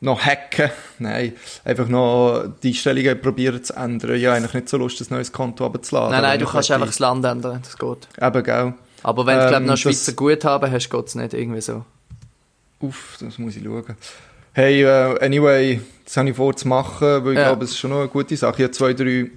noch 0.00 0.20
hacken. 0.24 0.70
Nein, 0.98 1.32
einfach 1.64 1.88
noch 1.88 2.44
die 2.62 2.68
Einstellungen 2.68 3.20
probieren 3.20 3.64
zu 3.64 3.74
ändern. 3.74 4.14
Ich 4.16 4.26
habe 4.26 4.36
eigentlich 4.36 4.54
nicht 4.54 4.68
so 4.68 4.76
Lust, 4.76 5.00
ein 5.00 5.06
neues 5.10 5.32
Konto 5.32 5.64
runterzuladen. 5.64 6.12
Nein, 6.12 6.22
nein, 6.22 6.38
du 6.38 6.44
ich 6.44 6.50
kannst 6.52 6.70
einfach 6.70 6.86
das 6.86 6.98
Land 6.98 7.24
ändern, 7.24 7.60
das 7.62 7.76
geht. 7.78 8.08
Eben, 8.20 8.42
gell. 8.44 8.74
Aber 9.02 9.24
wenn 9.26 9.38
du, 9.38 9.46
glaub, 9.48 9.60
Ähm, 9.62 9.66
noch 9.66 9.76
Schweizer 9.78 10.12
Guthaben 10.12 10.70
hast, 10.70 10.90
geht 10.90 11.06
es 11.06 11.14
nicht 11.14 11.32
irgendwie 11.32 11.60
so. 11.62 11.84
Uff, 12.80 13.16
das 13.20 13.38
muss 13.38 13.56
ich 13.56 13.64
schauen. 13.64 13.96
Hey, 14.52 14.82
äh, 14.82 15.18
anyway, 15.24 15.80
das 16.04 16.16
habe 16.16 16.30
ich 16.30 16.36
vor 16.36 16.54
zu 16.56 16.66
machen, 16.68 17.24
weil 17.24 17.32
ich 17.32 17.38
Ja. 17.38 17.44
glaube, 17.48 17.64
es 17.64 17.70
ist 17.70 17.78
schon 17.78 17.90
noch 17.90 18.00
eine 18.00 18.08
gute 18.08 18.36
Sache. 18.36 18.56
Ich 18.56 18.62
habe 18.64 18.72
zwei, 18.72 18.92
drei, 18.94 19.30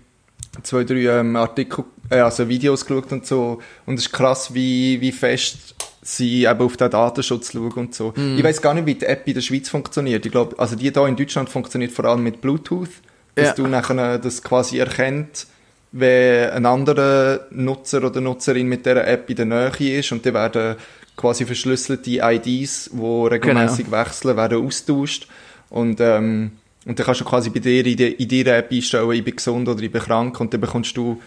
zwei, 0.61 0.83
drei 0.83 1.19
ähm, 1.19 1.35
Artikel, 1.35 1.85
äh, 2.09 2.19
also 2.19 2.47
Videos 2.47 2.85
geschaut 2.85 3.11
und 3.11 3.25
so. 3.25 3.59
Und 3.85 3.95
es 3.99 4.05
ist 4.07 4.11
krass, 4.13 4.53
wie, 4.53 5.01
wie 5.01 5.11
fest 5.11 5.75
sie 6.01 6.45
eben 6.45 6.59
auf 6.61 6.77
den 6.77 6.91
Datenschutz 6.91 7.53
schauen 7.53 7.71
und 7.71 7.95
so. 7.95 8.13
Mhm. 8.15 8.37
Ich 8.37 8.43
weiß 8.43 8.61
gar 8.61 8.73
nicht, 8.73 8.85
wie 8.85 8.95
die 8.95 9.05
App 9.05 9.27
in 9.27 9.33
der 9.33 9.41
Schweiz 9.41 9.69
funktioniert. 9.69 10.25
Ich 10.25 10.31
glaube, 10.31 10.57
also 10.59 10.75
die 10.75 10.91
hier 10.91 11.07
in 11.07 11.15
Deutschland 11.15 11.49
funktioniert 11.49 11.91
vor 11.91 12.05
allem 12.05 12.23
mit 12.23 12.41
Bluetooth, 12.41 12.89
dass 13.35 13.49
Ja. 13.49 13.53
du 13.53 13.67
nachher 13.67 14.19
das 14.19 14.43
quasi 14.43 14.77
erkennt, 14.79 15.47
wenn 15.93 16.49
ein 16.49 16.65
anderer 16.65 17.41
Nutzer 17.51 18.03
oder 18.03 18.19
Nutzerin 18.19 18.67
mit 18.67 18.85
dieser 18.85 19.07
App 19.07 19.29
in 19.29 19.35
der 19.35 19.45
Nähe 19.45 19.99
ist 19.99 20.11
und 20.11 20.25
dann 20.25 20.33
werden 20.33 20.75
quasi 21.15 21.45
verschlüsselte 21.45 22.19
IDs, 22.21 22.89
die 22.91 23.27
regelmäßig 23.27 23.91
wechseln, 23.91 24.35
werden 24.35 24.65
austauscht 24.65 25.27
und 25.69 26.01
ähm, 26.01 26.51
Und 26.85 26.99
dann 26.99 27.05
kannst 27.05 27.21
du 27.21 27.25
quasi 27.25 27.49
bei 27.49 27.59
dir 27.59 27.85
in, 27.85 27.95
die, 27.97 28.11
in 28.11 28.27
deiner 28.45 28.57
App 28.57 28.71
einstellen, 28.71 29.11
ich 29.11 29.23
bin 29.23 29.35
gesund 29.35 29.67
oder 29.69 29.81
ich 29.81 29.91
bin 29.91 30.01
krank 30.01 30.39
und 30.39 30.53
dann 30.53 30.59
bekommst 30.61 30.95
du, 30.97 31.21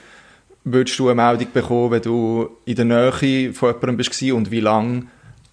würdest 0.64 0.98
du 0.98 1.08
eine 1.08 1.14
Meldung 1.22 1.48
bekommen, 1.52 1.90
wenn 1.92 2.02
du 2.02 2.50
in 2.66 2.76
der 2.76 2.84
Nähe 2.84 3.52
von 3.54 3.68
jemandem 3.70 3.96
bist 3.96 4.22
und 4.22 4.50
wie 4.50 4.60
lange 4.60 5.06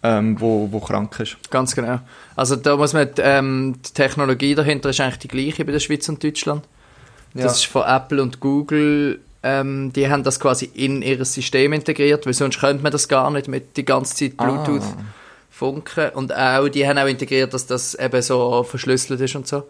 ähm, 0.05 0.35
wo, 0.41 0.67
wo 0.71 0.79
krank 0.81 1.17
ist. 1.21 1.37
Ganz 1.49 1.73
genau. 1.73 1.99
Also 2.35 2.57
da 2.57 2.75
muss 2.75 2.91
man, 2.91 3.07
ähm, 3.19 3.75
die 3.87 3.93
Technologie 3.93 4.53
dahinter 4.55 4.89
ist 4.89 4.99
eigentlich 4.99 5.19
die 5.19 5.27
gleiche 5.29 5.63
bei 5.63 5.71
der 5.71 5.79
Schweiz 5.79 6.09
und 6.09 6.21
Deutschland. 6.21 6.65
Das 7.33 7.43
Ja. 7.43 7.51
ist 7.51 7.65
von 7.67 7.83
Apple 7.83 8.21
und 8.21 8.41
Google, 8.41 9.21
ähm, 9.43 9.93
die 9.93 10.09
haben 10.09 10.23
das 10.23 10.39
quasi 10.41 10.69
in 10.73 11.01
ihr 11.01 11.23
System 11.23 11.71
integriert, 11.71 12.25
weil 12.25 12.33
sonst 12.33 12.59
könnte 12.59 12.83
man 12.83 12.91
das 12.91 13.07
gar 13.07 13.31
nicht 13.31 13.47
mit 13.47 13.77
die 13.77 13.85
ganze 13.85 14.15
Zeit 14.15 14.35
Bluetooth 14.35 14.81
Ah. 14.83 15.03
funken. 15.49 16.09
Und 16.15 16.35
auch, 16.35 16.67
die 16.67 16.85
haben 16.85 16.97
auch 16.97 17.07
integriert, 17.07 17.53
dass 17.53 17.65
das 17.65 17.95
eben 17.95 18.21
so 18.21 18.63
verschlüsselt 18.63 19.21
ist 19.21 19.35
und 19.35 19.47
so. 19.47 19.63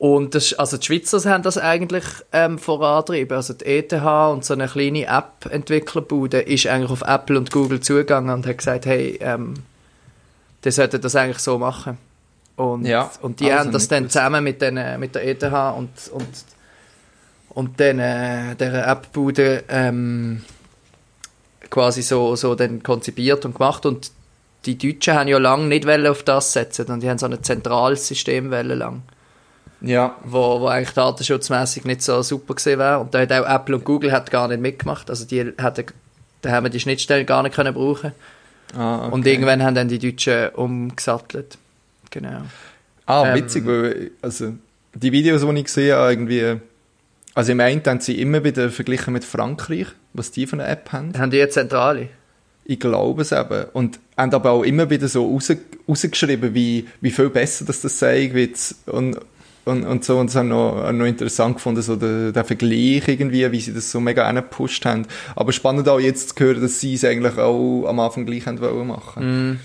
Und 0.00 0.34
das, 0.34 0.54
also 0.54 0.78
die 0.78 0.86
Schweizer 0.86 1.30
haben 1.30 1.42
das 1.42 1.58
eigentlich 1.58 2.04
ähm, 2.32 2.58
vorantrieben. 2.58 3.36
Also 3.36 3.52
die 3.52 3.66
ETH 3.66 3.92
und 3.92 4.46
so 4.46 4.54
eine 4.54 4.66
kleine 4.66 5.04
App-Entwicklerbude 5.04 6.40
ist 6.40 6.66
eigentlich 6.68 6.90
auf 6.90 7.02
Apple 7.02 7.36
und 7.36 7.50
Google 7.50 7.80
zugegangen 7.80 8.32
und 8.32 8.46
hat 8.46 8.56
gesagt, 8.56 8.86
hey, 8.86 9.18
ähm, 9.20 9.52
die 10.64 10.70
sollten 10.70 11.02
das 11.02 11.16
eigentlich 11.16 11.40
so 11.40 11.58
machen. 11.58 11.98
Und, 12.56 12.86
Ja, 12.86 13.10
und 13.20 13.40
die 13.40 13.52
also 13.52 13.58
haben 13.58 13.72
das 13.72 13.88
dann 13.88 14.04
gewusst. 14.04 14.14
zusammen 14.14 14.42
mit, 14.42 14.62
den, 14.62 14.80
mit 14.98 15.14
der 15.14 15.28
ETH 15.28 15.42
und, 15.42 15.90
und, 16.12 16.28
und 17.50 17.78
den, 17.78 17.98
äh, 17.98 18.56
der 18.56 18.88
App-Bude 18.88 19.64
ähm, 19.68 20.42
quasi 21.68 22.00
so, 22.00 22.36
so 22.36 22.54
dann 22.54 22.82
konzipiert 22.82 23.44
und 23.44 23.52
gemacht. 23.52 23.84
Und 23.84 24.12
die 24.64 24.78
Deutschen 24.78 25.12
haben 25.12 25.28
ja 25.28 25.36
lange 25.36 25.66
nicht 25.66 25.86
auf 25.86 26.22
das 26.22 26.54
setzen 26.54 26.86
und 26.86 27.02
die 27.02 27.10
haben 27.10 27.18
so 27.18 27.26
ein 27.26 27.42
zentrales 27.42 28.08
System 28.08 28.50
lang 28.50 29.02
Ja, 29.82 30.16
wo, 30.24 30.60
wo 30.60 30.66
eigentlich 30.66 30.94
datenschutzmäßig 30.94 31.84
nicht 31.84 32.02
so 32.02 32.22
super 32.22 32.54
gesehen 32.54 32.78
wäre. 32.78 32.98
Und 32.98 33.14
da 33.14 33.20
hat 33.20 33.32
auch 33.32 33.48
Apple 33.48 33.76
und 33.76 33.84
Google 33.84 34.12
hat 34.12 34.30
gar 34.30 34.48
nicht 34.48 34.60
mitgemacht. 34.60 35.08
Also 35.08 35.24
die 35.24 35.40
hätten, 35.40 35.86
da 36.42 36.50
haben 36.50 36.64
wir 36.64 36.70
die 36.70 36.80
Schnittstellen 36.80 37.26
gar 37.26 37.42
nicht 37.42 37.54
können 37.54 37.72
brauchen. 37.72 38.12
ah, 38.76 39.06
okay. 39.06 39.14
Und 39.14 39.26
irgendwann 39.26 39.62
haben 39.62 39.74
dann 39.74 39.88
die 39.88 39.98
Deutschen 39.98 40.50
umgesattelt. 40.50 41.56
Genau. 42.10 42.42
Ah, 43.06 43.28
Ähm, 43.28 43.34
witzig, 43.36 43.66
weil, 43.66 44.10
also, 44.22 44.54
die 44.94 45.12
Videos, 45.12 45.42
die 45.42 45.58
ich 45.58 45.64
gesehen 45.64 45.96
habe, 45.96 46.12
irgendwie, 46.12 46.60
also 47.34 47.52
im 47.52 47.60
einen 47.60 47.82
haben 47.86 48.00
sie 48.00 48.20
immer 48.20 48.44
wieder 48.44 48.70
verglichen 48.70 49.12
mit 49.12 49.24
Frankreich, 49.24 49.86
was 50.12 50.30
die 50.30 50.46
für 50.46 50.54
eine 50.54 50.66
App 50.66 50.92
haben. 50.92 51.16
Haben 51.18 51.30
die 51.30 51.38
jetzt 51.38 51.54
Zentrale? 51.54 52.08
Ich 52.64 52.78
glaube 52.78 53.22
es 53.22 53.32
eben. 53.32 53.64
Und 53.72 53.98
haben 54.16 54.34
aber 54.34 54.50
auch 54.50 54.62
immer 54.62 54.90
wieder 54.90 55.08
so 55.08 55.26
raus, 55.26 55.52
rausgeschrieben, 55.88 56.54
wie, 56.54 56.86
wie 57.00 57.10
viel 57.10 57.30
besser 57.30 57.64
das 57.64 57.80
das 57.80 57.98
sei, 57.98 58.30
und, 58.86 59.18
und, 59.64 59.84
und 59.84 60.04
so. 60.04 60.18
Und 60.18 60.28
das 60.28 60.36
habe 60.36 60.46
ich 60.46 60.50
noch, 60.50 60.92
noch 60.92 61.04
interessant 61.06 61.56
gefunden, 61.56 61.82
so 61.82 61.96
der, 61.96 62.32
der 62.32 62.44
Vergleich 62.44 63.06
irgendwie, 63.06 63.50
wie 63.52 63.60
sie 63.60 63.74
das 63.74 63.90
so 63.90 64.00
mega 64.00 64.30
gepusht 64.32 64.84
haben. 64.86 65.06
Aber 65.36 65.52
spannend 65.52 65.88
auch 65.88 66.00
jetzt 66.00 66.30
zu 66.30 66.44
hören, 66.44 66.62
dass 66.62 66.80
sie 66.80 66.94
es 66.94 67.04
eigentlich 67.04 67.38
auch 67.38 67.86
am 67.86 68.00
Anfang 68.00 68.26
gleich 68.26 68.46
haben 68.46 68.60
wollen 68.60 68.86
machen. 68.86 69.60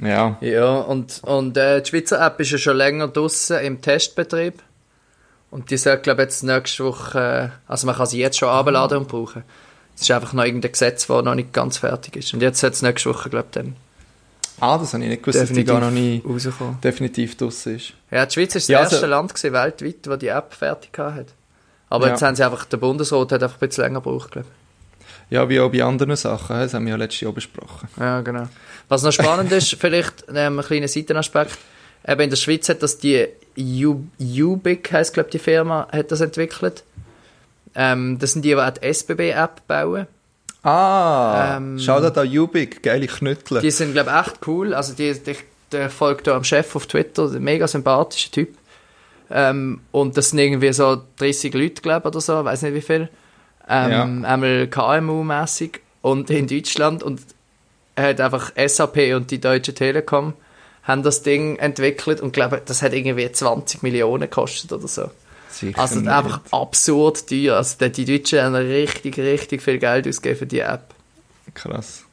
Ja. 0.00 0.38
Ja, 0.40 0.76
und, 0.76 1.20
und 1.24 1.56
äh, 1.56 1.82
die 1.82 1.90
Schweizer 1.90 2.24
App 2.24 2.38
ist 2.40 2.52
ja 2.52 2.58
schon 2.58 2.76
länger 2.76 3.08
draussen 3.08 3.58
im 3.58 3.80
Testbetrieb. 3.80 4.62
Und 5.50 5.70
die 5.70 5.76
sollte, 5.76 6.02
glaube 6.02 6.22
ich, 6.22 6.26
jetzt 6.26 6.42
nächste 6.42 6.84
Woche, 6.84 7.18
äh, 7.18 7.70
also 7.70 7.86
man 7.86 7.96
kann 7.96 8.06
sie 8.06 8.20
jetzt 8.20 8.38
schon 8.38 8.48
abladen 8.48 8.98
und 8.98 9.08
brauchen. 9.08 9.42
Es 9.96 10.02
ist 10.02 10.10
einfach 10.10 10.32
noch 10.32 10.44
irgendein 10.44 10.72
Gesetz, 10.72 11.06
das 11.06 11.24
noch 11.24 11.34
nicht 11.34 11.52
ganz 11.52 11.78
fertig 11.78 12.16
ist. 12.16 12.32
Und 12.32 12.42
jetzt 12.42 12.60
sollte 12.60 12.74
es 12.74 12.82
nächste 12.82 13.10
Woche, 13.10 13.30
glaube 13.30 13.46
ich, 13.50 13.54
dann 13.54 13.76
Ah, 14.60 14.78
das 14.78 14.92
habe 14.94 15.02
ich 15.04 15.10
nicht 15.10 15.22
gewusst, 15.22 15.40
dass 15.40 15.52
die 15.52 15.64
gar 15.64 15.80
noch 15.80 15.90
nie 15.90 16.22
rauskommen. 16.26 16.80
definitiv 16.82 17.36
draussen 17.36 17.76
ist. 17.76 17.92
Ja, 18.10 18.26
die 18.26 18.32
Schweiz 18.34 18.54
ist 18.54 18.64
das 18.64 18.68
Ja, 18.68 18.80
erste 18.80 18.96
also- 18.96 19.06
Land 19.06 19.34
gewesen, 19.34 19.52
weltweit, 19.52 19.96
wo 20.08 20.16
die 20.16 20.28
App 20.28 20.52
fertig 20.54 20.90
hat. 20.98 21.26
Aber 21.90 22.06
Ja. 22.06 22.12
jetzt 22.12 22.22
haben 22.22 22.34
sie 22.36 22.44
einfach, 22.44 22.64
der 22.66 22.76
Bundesrat 22.78 23.32
hat 23.32 23.42
einfach 23.42 23.60
ein 23.62 23.68
bisschen 23.68 23.84
länger 23.84 24.00
gebraucht, 24.00 24.32
glaube 24.32 24.48
Ja, 25.30 25.48
wie 25.48 25.60
auch 25.60 25.70
bei 25.70 25.82
anderen 25.84 26.16
Sachen, 26.16 26.56
das 26.58 26.74
haben 26.74 26.84
wir 26.86 26.90
ja 26.92 26.96
letztes 26.96 27.20
Jahr 27.20 27.32
besprochen. 27.32 27.88
ich. 27.94 28.00
Ja, 28.00 28.20
genau. 28.22 28.48
Was 28.88 29.02
noch 29.02 29.12
spannend 29.12 29.52
ist, 29.52 29.74
vielleicht 29.80 30.24
ähm, 30.34 30.58
ein 30.58 30.64
kleiner 30.64 30.88
Seitenaspekt, 30.88 31.56
eben 32.06 32.20
in 32.22 32.30
der 32.30 32.36
Schweiz 32.36 32.68
hat 32.68 32.82
das 32.82 32.98
die 32.98 33.26
U- 33.58 34.04
Ubic, 34.18 34.90
heisst 34.92 35.14
glaube 35.14 35.30
die 35.30 35.38
Firma, 35.38 35.86
hat 35.92 36.10
das 36.12 36.20
entwickelt. 36.20 36.82
Ähm, 37.74 38.18
das 38.18 38.32
sind 38.32 38.42
die, 38.44 38.48
die 38.50 38.56
auch 38.56 38.70
die 38.70 38.82
SBB-App 38.86 39.66
bauen. 39.66 40.06
Ah, 40.62 41.56
Ähm, 41.56 41.78
schau 41.78 42.00
da 42.00 42.10
da 42.10 42.22
Ubik, 42.22 42.82
geile 42.82 43.06
Knüttel. 43.06 43.60
Die 43.60 43.70
sind, 43.70 43.92
glaube 43.92 44.10
ich, 44.10 44.26
echt 44.26 44.46
cool. 44.46 44.74
Also, 44.74 44.94
die, 44.94 45.12
die, 45.14 45.36
der 45.72 45.88
folgt 45.90 46.26
da 46.26 46.36
am 46.36 46.44
Chef 46.44 46.74
auf 46.74 46.86
Twitter, 46.86 47.24
ein 47.30 47.42
mega 47.42 47.68
sympathischer 47.68 48.30
Typ. 48.30 48.56
Ähm, 49.30 49.80
und 49.92 50.16
das 50.16 50.30
sind 50.30 50.38
irgendwie 50.38 50.72
so 50.72 51.00
30 51.18 51.54
Leute, 51.54 51.82
glaube 51.82 52.08
ich, 52.08 52.14
oder 52.14 52.20
so, 52.20 52.44
weiß 52.44 52.62
nicht 52.62 52.74
wie 52.74 52.80
viel. 52.80 53.08
Ähm, 53.68 54.24
Einmal 54.24 54.66
KMU-mäßig 54.68 55.80
und 56.02 56.30
in 56.30 56.46
Deutschland. 56.46 57.02
Und 57.02 57.20
er 57.94 58.08
hat 58.10 58.20
einfach 58.20 58.52
SAP 58.56 59.14
und 59.14 59.30
die 59.30 59.40
Deutsche 59.40 59.74
Telekom 59.74 60.32
haben 60.84 61.02
das 61.02 61.22
Ding 61.22 61.56
entwickelt 61.56 62.20
und 62.22 62.32
glaube, 62.32 62.62
das 62.64 62.80
hat 62.80 62.94
irgendwie 62.94 63.30
20 63.30 63.82
Millionen 63.82 64.22
gekostet 64.22 64.72
oder 64.72 64.88
so. 64.88 65.10
Sicher 65.58 65.78
Also 65.80 65.96
nicht. 66.00 66.08
einfach 66.08 66.40
absurd 66.52 67.28
teuer. 67.28 67.56
Also 67.56 67.76
die- 67.88 68.04
die 68.04 68.18
Deutschen 68.18 68.42
haben 68.42 68.54
richtig, 68.54 69.16
richtig 69.18 69.62
viel 69.62 69.78
Geld 69.78 70.06
ausgegeben 70.06 70.38
für 70.38 70.46
die 70.46 70.60
App. 70.60 70.94
Krass. 71.54 72.04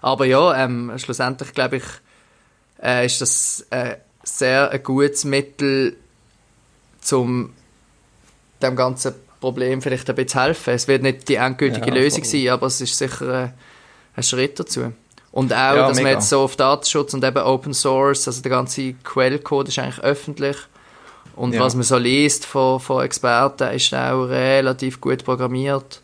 Aber 0.00 0.24
ja, 0.26 0.56
ähm, 0.64 0.92
schlussendlich 0.96 1.52
glaube 1.52 1.76
ich, 1.78 1.84
äh, 2.82 3.04
ist 3.06 3.20
das 3.20 3.66
äh, 3.70 3.96
sehr 4.22 4.70
ein 4.70 4.82
gutes 4.82 5.24
Mittel, 5.24 5.96
um 7.12 7.52
dem 8.62 8.76
ganzen 8.76 9.14
Problem 9.40 9.82
vielleicht 9.82 10.08
ein 10.10 10.16
bisschen 10.16 10.28
zu 10.28 10.40
helfen. 10.42 10.74
Es 10.74 10.88
wird 10.88 11.02
nicht 11.02 11.28
die 11.28 11.36
endgültige 11.36 11.88
Ja, 11.88 11.94
Lösung 11.94 12.24
voll. 12.24 12.30
sein, 12.32 12.48
aber 12.48 12.66
es 12.66 12.80
ist 12.80 12.96
sicher 12.98 13.44
äh, 13.44 13.48
ein 14.16 14.22
Schritt 14.22 14.58
dazu. 14.60 14.92
Und 15.32 15.52
auch, 15.52 15.56
Ja, 15.56 15.74
dass 15.88 15.96
man 15.96 16.04
mega. 16.04 16.18
jetzt 16.18 16.28
so 16.28 16.40
auf 16.42 16.56
Datenschutz 16.56 17.14
und 17.14 17.22
eben 17.24 17.38
Open 17.38 17.74
Source, 17.74 18.26
also 18.26 18.40
der 18.42 18.50
ganze 18.50 18.94
Quellcode 19.04 19.68
ist 19.68 19.78
eigentlich 19.78 20.00
öffentlich. 20.00 20.56
Und 21.38 21.54
Ja. 21.54 21.60
was 21.60 21.74
man 21.74 21.84
so 21.84 21.96
liest 21.96 22.44
von, 22.46 22.80
von 22.80 23.04
Experten, 23.04 23.68
ist 23.74 23.94
auch 23.94 24.24
relativ 24.24 25.00
gut 25.00 25.24
programmiert. 25.24 26.00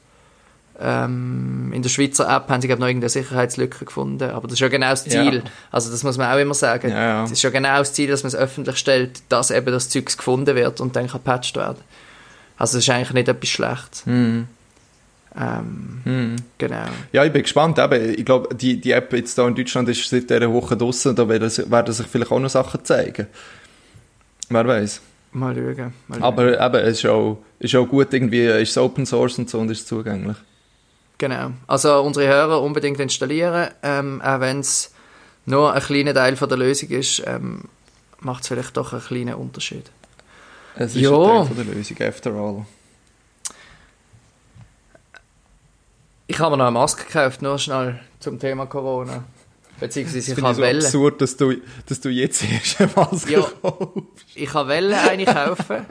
Ähm, 0.80 1.70
in 1.72 1.82
der 1.82 1.88
Schweizer 1.88 2.24
App 2.28 2.48
haben 2.48 2.60
sie 2.60 2.66
glaub, 2.68 2.80
noch 2.80 2.86
irgendeine 2.88 3.08
Sicherheitslücke 3.08 3.84
gefunden, 3.84 4.28
aber 4.30 4.48
das 4.48 4.54
ist 4.54 4.60
ja 4.60 4.68
genau 4.68 4.90
das 4.90 5.06
Ja. 5.06 5.22
Ziel. 5.30 5.42
Also 5.70 5.90
das 5.90 6.02
muss 6.02 6.18
man 6.18 6.32
auch 6.32 6.38
immer 6.38 6.54
sagen. 6.54 6.90
Ja, 6.90 7.02
ja. 7.02 7.22
Das 7.22 7.32
ist 7.32 7.42
ja 7.42 7.50
genau 7.50 7.78
das 7.78 7.92
Ziel, 7.92 8.08
dass 8.10 8.22
man 8.24 8.28
es 8.28 8.34
öffentlich 8.34 8.76
stellt, 8.76 9.22
dass 9.28 9.50
eben 9.52 9.66
das 9.72 9.88
Zeug 9.88 10.06
gefunden 10.16 10.54
wird 10.56 10.80
und 10.80 10.96
dann 10.96 11.06
gepatcht 11.06 11.56
werden. 11.56 11.78
Also 12.58 12.78
das 12.78 12.84
ist 12.86 12.90
eigentlich 12.90 13.12
nicht 13.12 13.28
etwas 13.28 13.48
Schlechtes. 13.48 14.04
Hm. 14.06 14.46
Ähm, 15.36 16.00
Hm. 16.04 16.36
genau. 16.58 16.86
Ja, 17.12 17.24
ich 17.24 17.32
bin 17.32 17.42
gespannt. 17.42 17.78
Eben, 17.78 18.14
ich 18.18 18.24
glaube, 18.24 18.54
die, 18.54 18.80
die 18.80 18.92
App 18.92 19.12
jetzt 19.12 19.36
da 19.38 19.46
in 19.48 19.54
Deutschland 19.54 19.88
ist 19.88 20.08
seit 20.08 20.30
dieser 20.30 20.52
Woche 20.52 20.76
draussen. 20.76 21.14
Da 21.16 21.28
werden, 21.28 21.50
sich- 21.50 21.68
werden 21.70 21.92
sich 21.92 22.06
vielleicht 22.06 22.30
auch 22.30 22.38
noch 22.40 22.50
Sachen 22.50 22.84
zeigen. 22.84 23.26
Wer 24.48 24.66
weiß. 24.66 25.00
Mal 25.34 25.54
schauen. 25.54 25.92
Mal 26.08 26.14
schauen. 26.18 26.22
Aber 26.22 26.64
eben, 26.64 26.74
es 26.86 26.98
ist 26.98 27.06
auch, 27.06 27.38
ist 27.58 27.74
auch 27.74 27.86
gut, 27.86 28.12
irgendwie 28.14 28.46
ist 28.46 28.70
es 28.70 28.78
Open 28.78 29.04
Source 29.04 29.38
und 29.38 29.50
so 29.50 29.58
und 29.60 29.70
ist 29.70 29.86
zugänglich. 29.86 30.36
Genau. 31.18 31.50
Also 31.66 32.00
unsere 32.02 32.26
Hörer 32.26 32.62
unbedingt 32.62 32.98
installieren, 33.00 33.68
ähm, 33.82 34.20
auch 34.22 34.40
wenn 34.40 34.60
es 34.60 34.92
nur 35.46 35.72
ein 35.72 35.82
kleiner 35.82 36.14
Teil 36.14 36.36
von 36.36 36.48
der 36.48 36.58
Lösung 36.58 36.88
ist, 36.90 37.22
ähm, 37.26 37.64
macht 38.20 38.42
es 38.42 38.48
vielleicht 38.48 38.76
doch 38.76 38.92
einen 38.92 39.02
kleinen 39.02 39.34
Unterschied. 39.34 39.90
Es 40.76 40.94
ist 40.96 41.02
Ja. 41.02 41.10
ein 41.10 41.24
Teil 41.24 41.46
von 41.46 41.56
der 41.56 41.74
Lösung, 41.74 41.96
after 42.02 42.32
all. 42.32 42.66
Ich 46.26 46.38
habe 46.38 46.52
mir 46.52 46.56
noch 46.58 46.66
eine 46.66 46.72
Maske 46.72 47.04
gekauft, 47.04 47.42
nur 47.42 47.58
schnell 47.58 48.00
zum 48.18 48.38
Thema 48.38 48.66
Corona. 48.66 49.24
Beziehungsweise 49.80 50.32
ich 50.32 50.42
habe 50.42 50.54
so 50.54 50.62
Welle. 50.62 50.84
absurd, 50.84 51.20
dass 51.20 51.36
du, 51.36 51.54
dass 51.86 52.00
du 52.00 52.08
jetzt 52.08 52.44
erst 52.50 52.80
eine 52.80 52.90
Maske 52.94 53.32
Ja. 53.32 53.40
kaufst. 53.62 53.92
Ich 54.34 54.54
habe 54.54 54.68
Welle 54.68 55.00
eine 55.00 55.24
kaufen. 55.24 55.86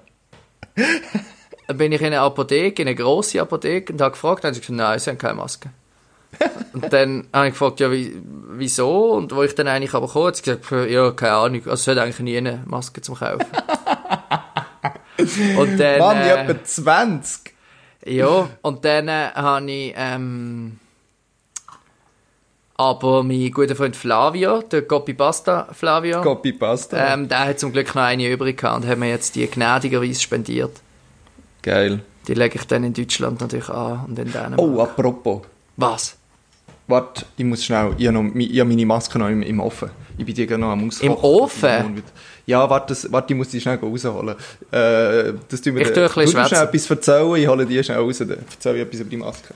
Dann 1.68 1.78
bin 1.78 1.92
ich 1.92 2.02
in 2.02 2.08
eine 2.08 2.22
Apotheke, 2.22 2.82
in 2.82 2.88
eine 2.88 2.96
grosse 2.96 3.42
Apotheke 3.42 3.94
und 3.94 4.02
habe 4.02 4.12
gefragt, 4.12 4.44
dann 4.44 4.50
haben 4.50 4.56
sie 4.56 4.62
gesagt, 4.62 4.78
nein, 4.78 5.00
sie 5.00 5.10
haben 5.10 5.18
keine 5.18 5.36
Maske. 5.36 5.70
und 6.74 6.92
dann 6.92 7.28
habe 7.32 7.48
ich 7.48 7.54
gefragt, 7.54 7.80
ja, 7.80 7.92
wie, 7.92 8.16
wieso? 8.50 9.12
Und 9.14 9.36
wo 9.36 9.44
ich 9.44 9.54
dann 9.56 9.68
eigentlich 9.68 9.94
aber 9.94 10.08
sie 10.36 10.42
gesagt, 10.44 10.90
ja, 10.90 11.12
keine 11.12 11.34
Ahnung, 11.34 11.62
also 11.68 11.74
es 11.74 11.88
hat 11.88 11.98
eigentlich 12.04 12.20
nie 12.20 12.38
eine 12.38 12.64
Maske 12.66 13.02
zum 13.02 13.16
Kaufen. 13.16 13.46
und 15.58 15.78
dann, 15.80 16.00
Mann, 16.00 16.18
ich 16.22 16.28
äh, 16.28 16.42
etwa 16.46 16.64
20. 16.64 17.54
ja, 18.08 18.50
und 18.62 18.84
dann 18.84 19.08
äh, 19.08 19.28
habe 19.36 19.72
ich, 19.72 19.94
ähm, 19.96 20.80
aber 22.76 23.24
mein 23.24 23.52
guter 23.52 23.76
Freund 23.76 23.96
Flavio, 23.96 24.62
der 24.62 24.84
Copy 24.84 25.14
Pasta 25.14 25.68
Flavio, 25.72 26.22
Copy 26.22 26.54
Pasta. 26.54 27.14
ähm, 27.14 27.28
der 27.28 27.46
hat 27.46 27.60
zum 27.60 27.72
Glück 27.72 27.94
noch 27.94 28.04
eine 28.04 28.30
übrig 28.30 28.58
gehabt 28.58 28.84
und 28.84 28.90
hat 28.90 28.98
mir 28.98 29.10
jetzt 29.10 29.36
die 29.36 29.48
gnädigerweise 29.48 30.22
spendiert. 30.22 30.72
Geil. 31.62 32.02
Die 32.28 32.34
lege 32.34 32.58
ich 32.58 32.66
dann 32.66 32.84
in 32.84 32.94
Deutschland 32.94 33.42
natürlich 33.42 33.70
an 33.70 34.06
und 34.08 34.20
in 34.20 34.32
Dänemark. 34.32 34.60
Oh, 34.60 34.82
apropos. 34.82 35.42
Was? 35.78 36.16
Warte, 36.88 37.26
ich 37.38 37.46
muss 37.46 37.64
schnell. 37.64 37.94
Ich 37.98 38.08
habe, 38.08 38.22
noch, 38.22 38.36
ich 38.36 38.60
habe 38.60 38.70
meine 38.70 38.86
Maske 38.86 39.18
noch 39.18 39.30
im, 39.30 39.42
im 39.42 39.60
Ofen. 39.60 39.90
Ich 40.18 40.26
bin 40.26 40.36
die 40.36 40.46
gerade 40.46 40.62
noch 40.62 40.72
am 40.72 40.88
Auskochen. 40.88 41.12
Im 41.12 41.18
Ofen? 41.18 42.04
Ja, 42.46 42.70
warte, 42.70 42.88
das, 42.90 43.12
warte 43.12 43.34
ich 43.34 43.38
muss 43.38 43.50
die 43.50 43.62
schnell 43.62 43.78
rausholen. 43.78 44.36
Äh, 44.72 45.34
das 45.50 45.62
tun 45.62 45.76
wir 45.76 45.82
Ich 45.82 45.94
tue 45.94 46.04
ein 46.04 46.14
bisschen 46.14 46.42
du 46.42 46.48
schnell 46.48 46.64
etwas 46.64 46.90
erzählen, 46.90 47.36
ich 47.36 47.48
hole 47.48 47.66
die 47.66 47.84
schnell 47.84 47.98
raus. 47.98 48.18
Dann 48.20 48.30
erzähle 48.32 48.76
ich 48.76 48.82
etwas 48.82 49.00
über 49.00 49.10
die 49.10 49.18
Maske. 49.18 49.54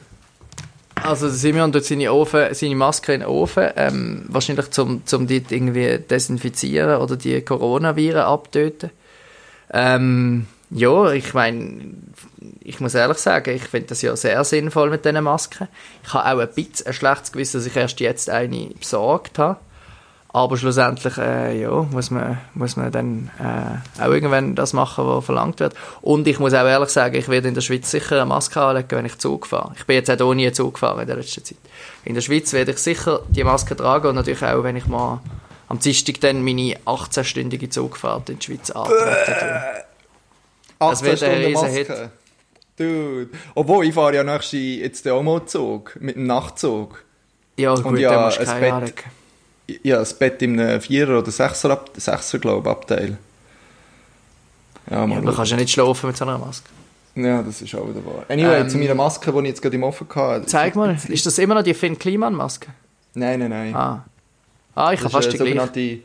Also 1.03 1.29
Simeon 1.29 1.71
tut 1.71 1.85
seine, 1.85 2.11
Ofen, 2.11 2.53
seine 2.53 2.75
Maske 2.75 3.13
in 3.13 3.21
den 3.21 3.29
Ofen, 3.29 3.69
ähm, 3.75 4.25
wahrscheinlich 4.27 4.71
zum, 4.71 5.05
zum 5.05 5.27
die 5.27 5.43
irgendwie 5.49 5.99
desinfizieren 5.99 7.01
oder 7.01 7.15
die 7.15 7.41
Coronaviren 7.41 8.21
abtöten. 8.21 8.91
Ähm, 9.71 10.47
ja, 10.69 11.11
ich 11.11 11.33
meine, 11.33 11.93
ich 12.61 12.79
muss 12.79 12.93
ehrlich 12.93 13.17
sagen, 13.17 13.55
ich 13.55 13.63
finde 13.63 13.87
das 13.87 14.01
ja 14.01 14.15
sehr 14.15 14.43
sinnvoll 14.43 14.89
mit 14.89 15.05
diesen 15.05 15.23
Masken. 15.23 15.67
Ich 16.03 16.13
habe 16.13 16.25
auch 16.25 16.41
ein 16.41 16.53
bisschen 16.53 16.87
ein 16.87 16.93
schlechtes 16.93 17.31
Gewissen, 17.31 17.57
dass 17.57 17.67
ich 17.67 17.75
erst 17.75 17.99
jetzt 17.99 18.29
eine 18.29 18.69
besorgt 18.77 19.39
habe. 19.39 19.59
Aber 20.37 20.55
schlussendlich, 20.55 21.17
äh, 21.17 21.59
ja, 21.59 21.71
muss 21.71 22.11
man, 22.11 22.37
muss 22.53 22.75
man 22.75 22.91
dann 22.91 23.31
äh, 23.39 24.03
auch 24.03 24.11
irgendwann 24.11 24.53
das 24.53 24.71
machen, 24.71 25.07
was 25.07 25.25
verlangt 25.25 25.59
wird. 25.59 25.73
Und 26.01 26.27
ich 26.27 26.37
muss 26.37 26.53
auch 26.53 26.67
ehrlich 26.67 26.89
sagen, 26.89 27.15
ich 27.15 27.27
werde 27.27 27.47
in 27.47 27.55
der 27.55 27.61
Schweiz 27.61 27.89
sicher 27.89 28.17
eine 28.17 28.27
Maske 28.27 28.61
anlegen, 28.61 28.87
wenn 28.91 29.07
ich 29.07 29.17
Zug 29.17 29.47
fahre. 29.47 29.73
Ich 29.75 29.87
bin 29.87 29.95
jetzt 29.95 30.21
auch 30.21 30.33
nie 30.35 30.51
Zug 30.51 30.75
gefahren 30.75 30.99
in 30.99 31.07
der 31.07 31.15
letzten 31.15 31.43
Zeit. 31.43 31.57
In 32.05 32.13
der 32.13 32.21
Schweiz 32.21 32.53
werde 32.53 32.73
ich 32.73 32.77
sicher 32.77 33.21
die 33.29 33.43
Maske 33.43 33.75
tragen 33.75 34.09
und 34.09 34.15
natürlich 34.15 34.43
auch, 34.43 34.63
wenn 34.63 34.75
ich 34.75 34.85
mal 34.85 35.21
am 35.69 35.79
Dienstag 35.79 36.21
dann 36.21 36.45
meine 36.45 36.75
18-stündige 36.85 37.71
Zugfahrt 37.71 38.29
in 38.29 38.37
die 38.37 38.45
Schweiz 38.45 38.69
antreten. 38.69 39.63
Das 40.77 41.01
18 41.01 41.07
wird 41.07 41.23
ein 41.23 41.29
Stunden 41.31 41.45
riesen 41.47 41.87
Maske. 41.87 42.11
Dude. 42.77 43.29
Obwohl, 43.55 43.85
ich 43.87 43.95
fahre 43.95 44.13
ja 44.13 44.23
nächste 44.23 44.57
jetzt 44.57 45.07
auch 45.07 45.23
mal 45.23 45.43
Zug. 45.47 45.97
Mit 45.99 46.15
dem 46.15 46.27
Nachtzug. 46.27 47.03
Ja, 47.55 47.73
gut, 47.73 47.97
ja, 47.97 48.11
dann 48.11 48.25
musst 48.25 48.37
du 48.37 48.41
ein 48.41 48.47
keine 48.47 48.81
Bett. 48.81 49.03
Ja, 49.83 49.97
das 49.97 50.17
Bett 50.17 50.41
im 50.41 50.57
Vierer- 50.81 51.19
oder 51.19 51.31
Sechser, 51.31 51.83
Sechser 51.95 52.39
glaube 52.39 52.69
Abteil. 52.69 53.17
Ja, 54.89 55.05
mal 55.05 55.15
Ja, 55.15 55.21
du 55.21 55.33
kannst 55.35 55.51
ja 55.51 55.57
nicht 55.57 55.71
schlafen 55.71 56.07
mit 56.07 56.17
so 56.17 56.25
einer 56.25 56.37
Maske. 56.37 56.69
Ja, 57.15 57.41
das 57.41 57.61
ist 57.61 57.73
auch 57.75 57.87
wieder 57.89 58.05
wahr. 58.05 58.25
Anyway, 58.29 58.61
Ähm, 58.61 58.69
zu 58.69 58.77
meiner 58.77 58.95
Maske, 58.95 59.31
die 59.31 59.39
ich 59.39 59.45
jetzt 59.45 59.61
gerade 59.61 59.75
im 59.75 59.83
Ofen 59.83 60.07
hatte. 60.15 60.45
Zeig 60.45 60.75
mal, 60.75 60.95
ist 61.07 61.25
das 61.25 61.37
immer 61.39 61.55
noch 61.55 61.63
die 61.63 61.73
Finn 61.73 61.97
Kliman-Maske? 61.97 62.67
Nein, 63.15 63.39
nein, 63.39 63.49
nein. 63.49 63.75
Ah. 63.75 64.05
Ah, 64.75 64.93
ich 64.93 64.99
habe 64.99 65.09
fast 65.09 65.33
die 65.33 65.39
eine 65.39 65.49
gleiche. 65.51 65.67
sogenannte, 65.67 65.99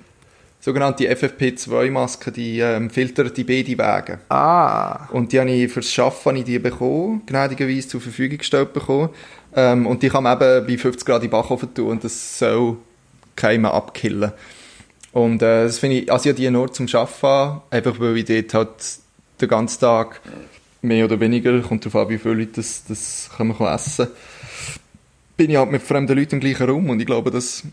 sogenannte 0.61 1.15
FFP2-Maske, 1.15 2.33
die 2.33 2.61
ähm, 2.61 2.89
filtert 2.89 3.37
die 3.37 3.45
beiden 3.45 3.79
Wege. 3.79 4.19
Ah. 4.31 5.07
Und 5.13 5.33
die 5.33 5.39
habe 5.39 5.51
ich 5.51 5.71
fürs 5.71 5.93
Schaffen 5.93 6.37
ich 6.37 6.45
die 6.45 6.59
bekommen, 6.59 7.23
gnädigerweise 7.27 7.89
zur 7.89 8.01
Verfügung 8.01 8.39
gestellt 8.39 8.73
bekommen. 8.73 9.11
Ähm, 9.55 9.87
und 9.87 10.03
die 10.03 10.09
kann 10.09 10.23
man 10.25 10.41
eben 10.41 10.67
bei 10.67 10.79
50 10.79 11.05
Grad 11.07 11.23
in 11.23 11.31
Backofen 11.31 11.75
tun 11.75 11.91
und 11.91 12.05
das 12.05 12.39
soll 12.39 12.79
Keime 13.37 13.71
abkillen. 13.71 14.33
Und 15.13 15.43
äh, 15.43 15.65
das 15.65 15.79
finde 15.79 15.99
ich, 15.99 16.13
also 16.13 16.31
ich 16.31 16.37
die 16.37 16.51
nur 16.51 16.73
zum 16.73 16.87
an, 16.87 17.61
einfach 17.71 17.99
weil 18.01 18.17
ich 18.17 18.25
dort 18.25 18.55
halt 18.55 18.69
den 19.41 19.49
ganzen 19.49 19.81
Tag 19.81 20.21
mehr 20.81 21.05
oder 21.05 21.21
weniger, 21.21 21.61
kommt 21.61 21.85
darauf 21.85 22.07
an, 22.07 22.09
wie 22.09 22.19
viele 22.19 22.35
Leute 22.35 22.53
das, 22.57 22.85
das 22.89 23.31
können 23.37 23.59
wir 23.59 23.73
essen 23.73 24.09
bin 25.37 25.51
ich 25.51 25.57
halt 25.57 25.71
mit 25.71 25.83
fremden 25.83 26.17
Leuten 26.17 26.37
im 26.37 26.41
gleichen 26.41 26.69
Raum 26.69 26.91
und 26.91 27.01
ich 27.01 27.07
glaube, 27.07 27.31
das 27.31 27.65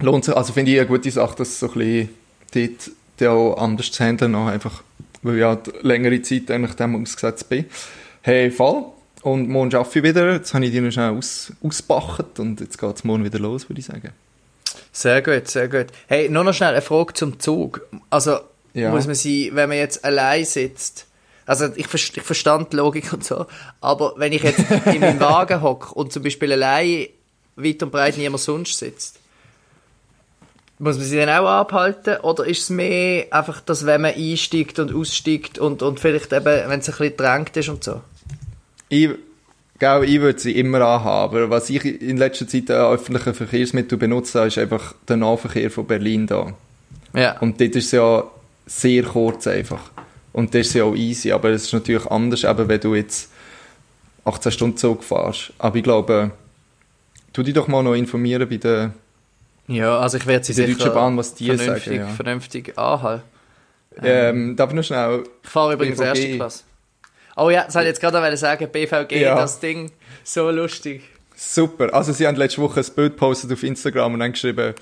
lohnt 0.00 0.24
sich, 0.24 0.36
also 0.36 0.52
finde 0.52 0.72
ich 0.72 0.78
eine 0.78 0.86
gute 0.86 1.10
Sache, 1.10 1.36
das 1.38 1.58
so 1.58 1.66
ein 1.72 1.74
bisschen 1.74 2.08
dort 2.54 2.90
dann 3.16 3.28
auch 3.28 3.54
anders 3.56 3.90
zu 3.90 4.04
handeln, 4.04 4.34
auch 4.34 4.46
einfach, 4.46 4.82
weil 5.22 5.38
ich 5.38 5.44
halt 5.44 5.82
längere 5.82 6.22
Zeit 6.22 6.50
eigentlich 6.50 6.74
dem 6.74 7.02
ausgesetzt 7.02 7.48
bin. 7.48 7.64
Hey, 8.22 8.50
Fall. 8.50 8.84
Und 9.22 9.48
morgen 9.48 9.74
arbeite 9.74 9.98
ich 9.98 10.04
wieder, 10.04 10.32
jetzt 10.32 10.54
habe 10.54 10.64
ich 10.64 10.70
die 10.70 10.80
noch 10.80 10.90
schnell 10.90 11.10
aus, 11.10 11.52
ausgebacht 11.62 12.38
und 12.38 12.60
jetzt 12.60 12.78
geht 12.78 12.96
es 12.96 13.04
morgen 13.04 13.24
wieder 13.24 13.38
los, 13.38 13.68
würde 13.68 13.80
ich 13.80 13.86
sagen. 13.86 14.10
Sehr 14.92 15.22
gut, 15.22 15.48
sehr 15.48 15.68
gut. 15.68 15.86
Hey, 16.08 16.28
nur 16.28 16.44
noch 16.44 16.52
schnell 16.54 16.70
eine 16.72 16.82
Frage 16.82 17.14
zum 17.14 17.38
Zug. 17.38 17.86
Also, 18.10 18.40
Ja. 18.74 18.90
muss 18.90 19.06
man 19.06 19.14
sie, 19.14 19.50
wenn 19.54 19.68
man 19.68 19.78
jetzt 19.78 20.04
allein 20.04 20.44
sitzt, 20.44 21.06
also 21.46 21.66
ich, 21.74 21.86
ich 21.92 22.22
verstand 22.22 22.72
die 22.72 22.76
Logik 22.76 23.12
und 23.12 23.24
so, 23.24 23.46
aber 23.80 24.14
wenn 24.16 24.32
ich 24.32 24.42
jetzt 24.42 24.60
in 24.86 25.00
meinem 25.00 25.20
Wagen 25.20 25.62
hocke 25.62 25.94
und 25.94 26.12
zum 26.12 26.22
Beispiel 26.22 26.52
allein 26.52 27.08
weit 27.56 27.82
und 27.82 27.90
breit 27.90 28.16
niemand 28.16 28.40
sonst 28.42 28.78
sitzt, 28.78 29.18
muss 30.78 30.96
man 30.96 31.04
sie 31.04 31.16
dann 31.16 31.28
auch 31.28 31.46
abhalten 31.48 32.18
oder 32.20 32.46
ist 32.46 32.62
es 32.62 32.70
mehr 32.70 33.26
einfach, 33.32 33.60
dass 33.60 33.84
wenn 33.84 34.00
man 34.00 34.14
einsteigt 34.14 34.78
und 34.78 34.94
aussteigt 34.94 35.58
und, 35.58 35.82
und 35.82 36.00
vielleicht 36.00 36.32
eben, 36.32 36.44
wenn 36.44 36.80
es 36.80 36.88
ein 36.88 36.96
bisschen 36.96 37.16
drängt 37.16 37.56
ist 37.56 37.68
und 37.68 37.84
so? 37.84 38.00
Ich, 38.88 39.10
gell, 39.80 40.04
ich 40.04 40.20
würde 40.20 40.38
sie 40.38 40.52
immer 40.52 40.80
anhaben, 40.82 41.36
aber 41.36 41.50
was 41.50 41.68
ich 41.68 41.84
in 41.84 42.16
letzter 42.16 42.46
Zeit 42.46 42.70
an 42.70 42.92
öffentlichen 42.92 43.34
Verkehrsmitteln 43.34 43.98
benutze, 43.98 44.46
ist 44.46 44.58
einfach 44.58 44.94
der 45.08 45.16
Nahverkehr 45.16 45.70
von 45.70 45.86
Berlin 45.86 46.28
da. 46.28 46.52
Ja. 47.14 47.38
Und 47.40 47.60
dort 47.60 47.74
ist 47.74 47.86
es 47.86 47.92
ja 47.92 48.22
sehr 48.66 49.02
kurz 49.02 49.48
einfach. 49.48 49.90
Und 50.32 50.54
das 50.54 50.68
ist 50.68 50.74
ja 50.74 50.84
auch 50.84 50.94
easy, 50.94 51.32
aber 51.32 51.50
es 51.50 51.64
ist 51.64 51.72
natürlich 51.72 52.06
anders, 52.06 52.44
eben 52.44 52.68
wenn 52.68 52.80
du 52.80 52.94
jetzt 52.94 53.32
18 54.24 54.52
Stunden 54.52 54.76
Zug 54.76 55.02
fährst. 55.02 55.52
Aber 55.58 55.76
ich 55.76 55.82
glaube, 55.82 56.30
tu 57.32 57.42
dich 57.42 57.54
doch 57.54 57.66
mal 57.66 57.82
noch 57.82 57.94
informieren 57.94 58.48
bei 58.48 58.58
der... 58.58 58.92
Ja, 59.66 59.98
also 59.98 60.18
ich 60.18 60.26
werde 60.26 60.44
sie 60.44 60.52
sicher 60.52 60.72
Deutschen 60.72 60.94
Bahn, 60.94 61.16
was 61.16 61.34
die 61.34 61.46
vernünftig, 61.46 61.84
sagen, 61.84 61.96
ja. 61.96 62.08
vernünftig 62.08 62.78
anhalten. 62.78 63.22
Ähm, 64.02 64.56
darf 64.56 64.70
ich 64.70 64.76
noch 64.76 64.84
schnell... 64.84 65.24
Ich 65.42 65.48
fahre 65.48 65.74
übrigens 65.74 65.98
BVG. 65.98 66.08
erste 66.08 66.36
Klasse. 66.36 66.64
Oh 67.42 67.48
ja, 67.48 67.64
das 67.64 67.74
wollte 67.74 67.88
ich 67.88 67.92
jetzt 67.92 68.00
gerade 68.00 68.36
sagen, 68.36 68.68
BVG, 68.70 69.12
Ja. 69.22 69.34
das 69.34 69.60
Ding, 69.60 69.90
so 70.24 70.50
lustig. 70.50 71.02
Super. 71.34 71.94
Also 71.94 72.12
sie 72.12 72.26
haben 72.26 72.36
letzte 72.36 72.60
Woche 72.60 72.80
ein 72.80 72.86
Bild 72.94 73.12
gepostet 73.14 73.50
auf 73.50 73.62
Instagram 73.62 74.12
und 74.12 74.22
haben 74.22 74.32
geschrieben, 74.32 74.74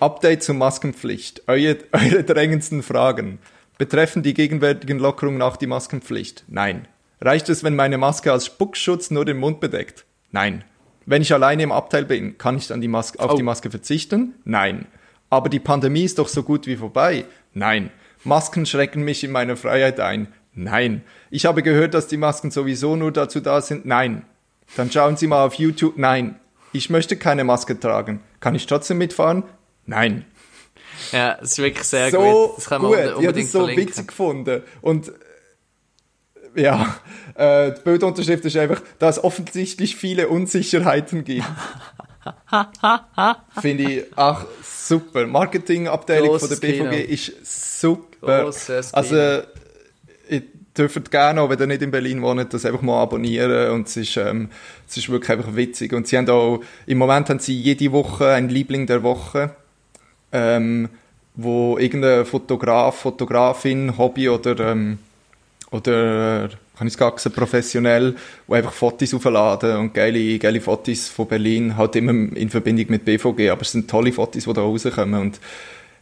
Update 0.00 0.42
zur 0.42 0.54
Maskenpflicht. 0.54 1.44
Eure, 1.46 1.78
eure 1.92 2.22
drängendsten 2.22 2.82
Fragen. 2.82 3.38
Betreffen 3.78 4.22
die 4.22 4.34
gegenwärtigen 4.34 4.98
Lockerungen 4.98 5.40
auch 5.40 5.56
die 5.56 5.66
Maskenpflicht? 5.66 6.44
Nein. 6.46 6.86
Reicht 7.22 7.48
es, 7.48 7.64
wenn 7.64 7.74
meine 7.74 7.96
Maske 7.96 8.30
als 8.32 8.44
Spuckschutz 8.46 9.10
nur 9.10 9.24
den 9.24 9.38
Mund 9.38 9.60
bedeckt? 9.60 10.04
Nein. 10.30 10.62
Wenn 11.06 11.22
ich 11.22 11.32
alleine 11.32 11.62
im 11.62 11.72
Abteil 11.72 12.04
bin, 12.04 12.36
kann 12.36 12.58
ich 12.58 12.66
dann 12.66 12.82
die 12.82 12.88
Maske, 12.88 13.18
auf 13.18 13.32
Oh. 13.32 13.36
die 13.36 13.42
Maske 13.42 13.70
verzichten? 13.70 14.34
Nein. 14.44 14.84
Aber 15.30 15.48
die 15.48 15.58
Pandemie 15.60 16.04
ist 16.04 16.18
doch 16.18 16.28
so 16.28 16.42
gut 16.42 16.66
wie 16.66 16.76
vorbei? 16.76 17.24
Nein. 17.54 17.90
Masken 18.24 18.66
schränken 18.66 19.04
mich 19.04 19.24
in 19.24 19.32
meiner 19.32 19.56
Freiheit 19.56 20.00
ein? 20.00 20.28
Nein. 20.54 21.02
Ich 21.30 21.46
habe 21.46 21.62
gehört, 21.62 21.94
dass 21.94 22.06
die 22.06 22.16
Masken 22.16 22.50
sowieso 22.50 22.96
nur 22.96 23.12
dazu 23.12 23.40
da 23.40 23.60
sind? 23.60 23.86
Nein. 23.86 24.24
Dann 24.76 24.90
schauen 24.90 25.16
Sie 25.16 25.26
mal 25.26 25.44
auf 25.44 25.54
YouTube. 25.54 25.96
Nein. 25.98 26.38
Ich 26.72 26.90
möchte 26.90 27.16
keine 27.16 27.44
Maske 27.44 27.78
tragen. 27.78 28.20
Kann 28.40 28.54
ich 28.54 28.66
trotzdem 28.66 28.98
mitfahren? 28.98 29.44
Nein. 29.86 30.24
Ja, 31.12 31.36
das 31.40 31.52
ist 31.52 31.58
wirklich 31.58 31.86
sehr 31.86 32.10
so 32.10 32.18
gut. 32.20 32.58
Das 32.58 32.66
kann 32.66 32.82
man 32.82 32.90
gut. 32.92 32.98
unbe- 32.98 33.02
Ich 33.04 33.10
habe 33.10 33.18
unbedingt 33.18 33.46
das 33.46 33.52
so 33.52 33.58
verlinken. 33.60 33.88
witzig 33.88 34.08
gefunden. 34.08 34.62
Und 34.80 35.12
äh, 36.54 36.62
ja, 36.62 36.96
äh, 37.34 37.72
die 37.72 37.80
Bildunterschrift 37.82 38.44
ist 38.44 38.56
einfach, 38.56 38.80
dass 39.00 39.18
es 39.18 39.24
offensichtlich 39.24 39.96
viele 39.96 40.28
Unsicherheiten 40.28 41.24
gibt. 41.24 41.44
Finde 43.60 43.84
ich 43.92 44.16
auch 44.18 44.46
super. 44.62 45.26
Marketingabteilung 45.26 46.38
von 46.38 46.48
der 46.48 46.56
BVG 46.56 46.78
Kino. 46.78 46.90
ist 47.12 47.80
super. 47.80 48.44
Grosses 48.44 48.92
Kino. 48.92 48.98
Also, 48.98 49.42
dürft 50.76 51.10
gerne, 51.10 51.40
auch 51.40 51.50
wenn 51.50 51.60
ihr 51.60 51.66
nicht 51.66 51.82
in 51.82 51.90
Berlin 51.90 52.22
wohnt, 52.22 52.52
das 52.52 52.64
einfach 52.64 52.82
mal 52.82 53.02
abonnieren. 53.02 53.70
Und 53.70 53.86
es 53.86 53.96
ist, 53.96 54.16
ähm, 54.16 54.48
es 54.88 54.96
ist 54.96 55.08
wirklich 55.08 55.30
einfach 55.30 55.54
witzig. 55.54 55.92
Und 55.92 56.06
sie 56.06 56.18
haben 56.18 56.28
auch, 56.28 56.60
im 56.86 56.98
Moment 56.98 57.30
haben 57.30 57.38
sie 57.38 57.58
jede 57.58 57.92
Woche 57.92 58.28
einen 58.30 58.48
Liebling 58.48 58.86
der 58.86 59.02
Woche, 59.02 59.54
ähm, 60.32 60.88
wo 61.36 61.78
irgendein 61.78 62.24
Fotograf, 62.26 62.96
Fotografin, 62.96 63.96
Hobby 63.98 64.28
oder, 64.28 64.58
ähm, 64.72 64.98
oder, 65.70 66.50
kann 66.76 66.86
ich 66.86 66.94
es 66.94 66.98
sagen, 66.98 67.32
professionell, 67.32 68.16
wo 68.46 68.54
einfach 68.54 68.72
Fotos 68.72 69.14
aufladen 69.14 69.76
und 69.76 69.94
geile, 69.94 70.38
geile 70.38 70.60
Fotos 70.60 71.08
von 71.08 71.26
Berlin, 71.26 71.76
halt 71.76 71.96
immer 71.96 72.12
in 72.12 72.50
Verbindung 72.50 72.86
mit 72.88 73.04
BVG, 73.04 73.50
aber 73.50 73.62
es 73.62 73.72
sind 73.72 73.88
tolle 73.88 74.12
Fotos, 74.12 74.44
die 74.44 74.52
da 74.52 74.60
rauskommen. 74.60 75.20
Und 75.20 75.40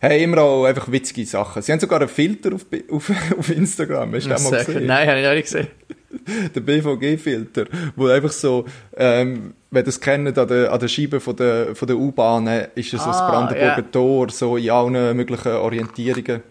hey, 0.03 0.25
immer 0.25 0.43
auch 0.43 0.65
einfach 0.65 0.91
witzige 0.91 1.25
Sachen. 1.25 1.63
Sie 1.63 1.71
haben 1.71 1.79
sogar 1.79 2.01
einen 2.01 2.09
Filter 2.09 2.53
auf, 2.55 2.67
auf, 2.91 3.11
auf 3.39 3.51
Instagram, 3.51 4.15
hast 4.15 4.27
du 4.27 4.35
den 4.35 4.43
mal 4.43 4.65
gesehen? 4.65 4.87
Nein, 4.87 5.09
habe 5.09 5.19
ich 5.21 5.25
noch 5.25 5.35
nicht 5.35 5.45
gesehen. 5.45 5.69
der 6.55 6.61
BVG-Filter, 6.61 7.67
wo 7.95 8.09
einfach 8.09 8.33
so, 8.33 8.67
ähm, 8.97 9.55
wenn 9.71 9.87
es 9.87 10.01
kennt, 10.01 10.37
an 10.37 10.49
der, 10.49 10.73
an 10.73 10.81
der 10.81 10.89
Scheibe 10.89 11.21
von 11.21 11.37
der, 11.37 11.77
von 11.77 11.87
der 11.87 11.97
U-Bahn 11.97 12.49
ist 12.75 12.93
es 12.93 13.03
so 13.03 13.11
Ah, 13.11 13.13
das 13.13 13.19
Brandenburger 13.19 13.77
ja. 13.77 13.83
Tor, 13.83 14.31
so 14.31 14.57
in 14.57 14.71
allen 14.71 15.17
möglichen 15.17 15.53
Orientierungen. 15.53 16.43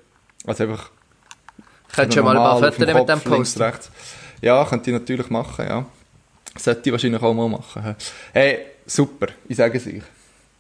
Also 0.48 0.64
einfach 0.64 0.90
Könntest 1.94 2.18
du 2.18 2.24
mal 2.24 2.38
ein 2.38 2.44
paar 2.44 2.58
Fotos 2.58 2.80
mit 2.80 3.10
dem 3.10 3.20
posten? 3.20 3.62
rechts. 3.62 3.92
Ja, 4.42 4.64
könnte 4.64 4.90
ich 4.90 4.94
natürlich 4.98 5.30
machen, 5.30 5.66
ja. 5.68 5.86
Sollte 6.58 6.82
ich 6.86 6.92
wahrscheinlich 6.92 7.22
auch 7.22 7.34
mal 7.34 7.50
machen. 7.50 7.96
Hey, 8.32 8.60
super, 8.86 9.28
ich 9.48 9.58
sage 9.58 9.78
es 9.78 9.86
euch. 9.86 10.04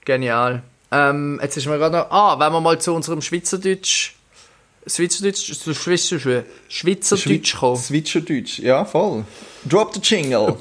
Genial. 0.03 0.61
Ähm, 0.91 1.39
jetzt 1.41 1.57
ist 1.57 1.65
mir 1.67 1.77
gerade 1.77 1.97
noch... 1.97 2.11
Ah, 2.11 2.37
wenn 2.39 2.51
wir 2.51 2.61
mal 2.61 2.79
zu 2.79 2.93
unserem 2.93 3.21
Schweizerdeutsch... 3.21 4.15
Schweizerdeutsch... 4.85 5.53
Zu 5.53 5.73
Schweizerdeutsch, 5.73 6.45
Schweizerdeutsch 6.67 7.55
kommen. 7.55 7.81
Schweizerdeutsch, 7.81 8.59
ja, 8.59 8.83
voll. 8.83 9.25
Drop 9.65 9.93
the 9.93 10.01
jingle. 10.01 10.57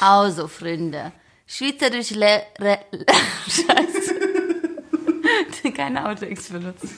Also, 0.00 0.48
Freunde, 0.48 1.12
Schweizerisch 1.46 2.10
le 2.10 2.42
re 2.58 2.78
Scheiße. 3.48 4.14
Keine 5.74 6.08
Outtakes 6.08 6.48
benutzen. 6.48 6.90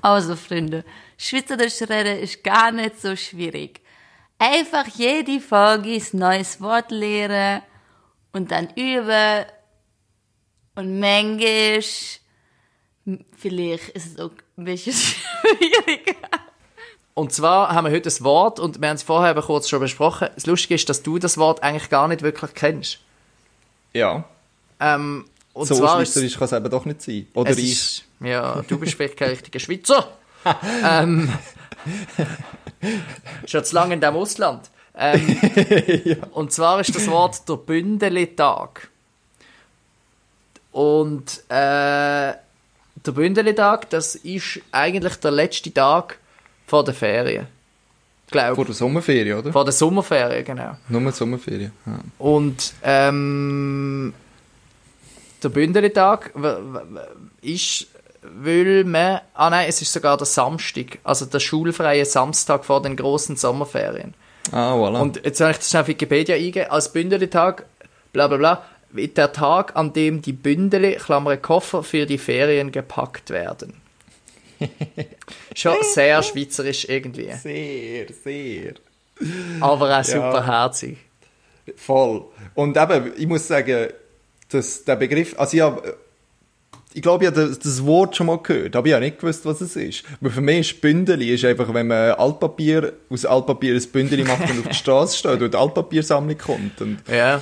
Also, 0.00 0.36
Freunde, 0.36 0.84
Schweizerisch 1.18 1.82
reden 1.82 2.18
ist 2.18 2.42
gar 2.42 2.72
nicht 2.72 3.00
so 3.00 3.14
schwierig. 3.14 3.80
Einfach 4.38 4.86
jede 4.86 5.40
Folge 5.40 5.90
ein 5.90 6.18
neues 6.18 6.60
Wort 6.60 6.90
lernen 6.90 7.62
und 8.32 8.50
dann 8.50 8.70
üben. 8.74 9.44
Und 10.74 11.00
manchmal, 11.00 11.82
vielleicht 13.36 13.88
ist 13.90 14.06
es 14.06 14.18
auch 14.18 14.30
ein 14.56 14.64
bisschen 14.64 14.92
schwieriger. 15.58 16.16
Und 17.14 17.32
zwar 17.32 17.74
haben 17.74 17.86
wir 17.86 17.92
heute 17.92 18.08
ein 18.08 18.24
Wort 18.24 18.60
und 18.60 18.80
wir 18.80 18.88
haben 18.88 18.96
es 18.96 19.02
vorher 19.02 19.32
eben 19.32 19.42
kurz 19.42 19.68
schon 19.68 19.80
besprochen. 19.80 20.28
Das 20.34 20.46
Lustige 20.46 20.74
ist, 20.74 20.88
dass 20.88 21.02
du 21.02 21.18
das 21.18 21.36
Wort 21.38 21.62
eigentlich 21.62 21.90
gar 21.90 22.08
nicht 22.08 22.22
wirklich 22.22 22.54
kennst. 22.54 23.00
Ja. 23.92 24.24
Ähm, 24.78 25.26
und 25.52 25.66
so 25.66 25.74
zwar 25.74 26.00
ist 26.00 26.14
schweizerisch 26.14 26.38
kann 26.38 26.44
es 26.46 26.52
eben 26.52 26.70
doch 26.70 26.84
nicht 26.84 27.02
sein. 27.02 27.26
Oder 27.34 27.50
es 27.50 27.58
ich. 27.58 27.72
ist, 27.72 28.04
ja, 28.20 28.62
du 28.66 28.78
bist 28.78 28.94
vielleicht 28.94 29.16
kein 29.16 29.30
richtiger 29.30 29.58
Schweizer. 29.58 30.08
ähm, 30.84 31.30
schon 33.46 33.64
zu 33.64 33.74
lange 33.74 33.94
in 33.94 34.00
diesem 34.00 34.16
Ausland. 34.16 34.70
Ähm, 34.96 35.36
Und 36.32 36.52
zwar 36.52 36.80
ist 36.80 36.94
das 36.94 37.06
Wort 37.08 37.46
der 37.48 37.56
Bündelitag. 37.56 38.88
Und 40.72 41.42
äh, 41.48 42.32
der 42.32 43.12
Bündelitag, 43.12 43.90
das 43.90 44.14
ist 44.14 44.60
eigentlich 44.72 45.16
der 45.16 45.30
letzte 45.30 45.72
Tag 45.72 46.18
vor 46.66 46.84
der 46.84 46.94
Ferien. 46.94 47.46
Glaube 48.30 48.54
Vor 48.54 48.64
der 48.64 48.74
Sommerferien, 48.74 49.38
oder? 49.38 49.52
Vor 49.52 49.64
der 49.64 49.72
Sommerferien, 49.72 50.44
genau. 50.44 50.76
Nur 50.88 51.00
die 51.00 51.10
Sommerferien. 51.10 51.72
Ja. 51.84 51.98
Und 52.18 52.74
ähm, 52.84 54.14
der 55.42 55.50
w- 56.34 57.00
ist, 57.42 57.88
weil 58.22 58.84
man, 58.84 59.20
ah 59.34 59.50
nein, 59.50 59.66
es 59.68 59.82
ist 59.82 59.92
sogar 59.92 60.16
der 60.16 60.26
Samstag, 60.26 60.98
also 61.02 61.24
der 61.26 61.40
schulfreie 61.40 62.04
Samstag 62.04 62.64
vor 62.64 62.82
den 62.82 62.94
großen 62.94 63.34
Sommerferien. 63.36 64.14
Ah, 64.52 64.74
voilà. 64.74 65.00
Und 65.00 65.24
jetzt 65.24 65.40
habe 65.40 65.50
ich 65.50 65.56
das 65.58 65.70
schnell 65.70 65.82
auf 65.82 65.88
Wikipedia 65.88 66.36
eingegeben, 66.36 66.70
als 66.70 66.92
Bündelitag, 66.92 67.64
bla 68.12 68.28
bla 68.28 68.36
bla, 68.36 68.64
der 68.92 69.32
Tag, 69.32 69.76
an 69.76 69.92
dem 69.92 70.22
die 70.22 70.32
Bündele, 70.32 70.96
Klammer 70.96 71.36
Koffer, 71.36 71.82
für 71.82 72.06
die 72.06 72.18
Ferien 72.18 72.72
gepackt 72.72 73.30
werden. 73.30 73.74
Schon 75.54 75.76
sehr 75.82 76.22
schweizerisch 76.22 76.86
irgendwie, 76.88 77.32
sehr, 77.32 78.06
sehr. 78.22 78.74
aber 79.60 79.98
auch 79.98 80.04
superherzig. 80.04 80.98
Voll. 81.76 82.24
Und 82.54 82.76
eben, 82.76 83.12
ich 83.16 83.26
muss 83.26 83.46
sagen, 83.46 83.88
dass 84.50 84.84
der 84.84 84.96
Begriff, 84.96 85.38
also 85.38 85.56
ich 85.56 85.62
habe, 85.62 85.96
ich 86.92 87.02
glaube, 87.02 87.24
ich 87.24 87.30
habe 87.30 87.48
das, 87.48 87.58
das 87.58 87.84
Wort 87.84 88.16
schon 88.16 88.26
mal 88.26 88.38
gehört, 88.38 88.74
aber 88.74 88.88
ich 88.88 88.92
habe 88.92 89.04
nicht 89.04 89.20
gewusst, 89.20 89.44
was 89.46 89.60
es 89.60 89.76
ist. 89.76 90.02
Weil 90.20 90.32
für 90.32 90.40
mich 90.40 90.72
ist 90.72 90.80
Bündeli 90.80 91.32
ist 91.32 91.44
einfach, 91.44 91.72
wenn 91.72 91.86
man 91.86 92.12
Altpapier, 92.12 92.94
aus 93.08 93.24
Altpapier 93.24 93.74
ein 93.74 93.90
Bündeli 93.92 94.24
macht 94.24 94.50
und 94.50 94.60
auf 94.60 94.68
die 94.68 94.74
Straße 94.74 95.16
steht 95.16 95.40
und 95.40 95.54
die 95.54 95.58
Altpapiersammlung 95.58 96.36
kommt. 96.36 96.80
Und, 96.80 96.98
Ja. 97.08 97.40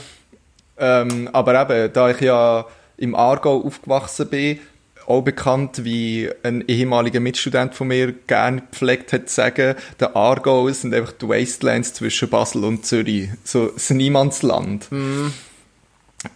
Ähm, 0.79 1.29
aber 1.33 1.61
eben, 1.63 1.93
da 1.93 2.11
ich 2.11 2.21
ja 2.21 2.67
im 2.97 3.15
Aargau 3.15 3.63
aufgewachsen 3.65 4.29
bin, 4.29 4.59
auch 5.07 5.23
bekannt, 5.23 5.85
wie 5.85 6.29
ein 6.43 6.63
ehemaliger 6.69 7.21
Mitstudent 7.21 7.75
von 7.75 7.89
mir 7.89 8.13
gerne 8.27 8.61
gepflegt 8.71 9.13
hat 9.15 9.29
zu 9.31 9.35
sagen, 9.37 9.75
der 9.99 10.15
Aargau 10.15 10.69
sind 10.71 10.93
einfach 10.93 11.13
die 11.13 11.27
Wastelands 11.29 11.95
zwischen 11.95 12.29
Basel 12.29 12.65
und 12.65 12.85
Zürich. 12.85 13.31
So 13.43 13.73
ein 13.89 13.97
Niemandsland. 13.97 14.89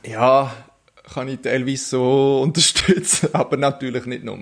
Ja, 0.04 0.54
kann 1.12 1.28
ich 1.28 1.40
teilweise 1.40 1.84
so 1.84 2.40
unterstützen, 2.44 3.28
aber 3.34 3.56
natürlich 3.56 4.06
nicht 4.06 4.24
nur. 4.24 4.38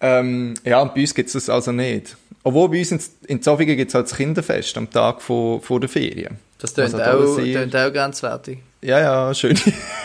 Ähm, 0.00 0.54
ja, 0.64 0.80
und 0.82 0.94
bei 0.94 1.00
uns 1.02 1.14
gibt 1.14 1.28
es 1.28 1.34
das 1.34 1.48
also 1.48 1.72
nicht. 1.72 2.16
Obwohl 2.42 2.68
bei 2.70 2.78
uns 2.80 2.90
in, 2.92 3.00
in 3.28 3.42
Zofingen 3.42 3.76
gibt 3.76 3.90
es 3.90 3.94
halt 3.94 4.06
das 4.10 4.16
Kinderfest 4.16 4.76
am 4.76 4.90
Tag 4.90 5.22
vor, 5.22 5.60
vor 5.62 5.80
der 5.80 5.88
Ferien. 5.88 6.38
Das 6.58 6.74
tönt 6.74 6.94
Also 6.94 6.98
da 6.98 7.14
auch, 7.14 7.34
sehr- 7.36 7.88
auch 7.88 7.92
grenzwertig. 7.92 8.58
Ja, 8.86 9.00
ja, 9.00 9.34
schöne, 9.34 9.58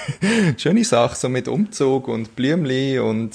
schöne 0.58 0.84
Sache, 0.84 1.16
so 1.16 1.30
mit 1.30 1.48
Umzug 1.48 2.08
und 2.08 2.36
Blümli 2.36 2.98
und 2.98 3.32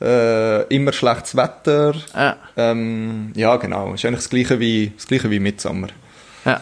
äh, 0.00 0.62
immer 0.72 0.92
schlechtes 0.92 1.34
Wetter. 1.34 1.96
Ja. 2.14 2.36
Ähm, 2.56 3.32
ja, 3.34 3.56
genau. 3.56 3.94
Ist 3.94 4.04
eigentlich 4.04 4.20
das 4.20 4.30
gleiche 4.30 4.60
wie, 4.60 4.92
das 4.94 5.08
gleiche 5.08 5.32
wie 5.32 5.40
Mitsommer. 5.40 5.88
Ja. 6.44 6.60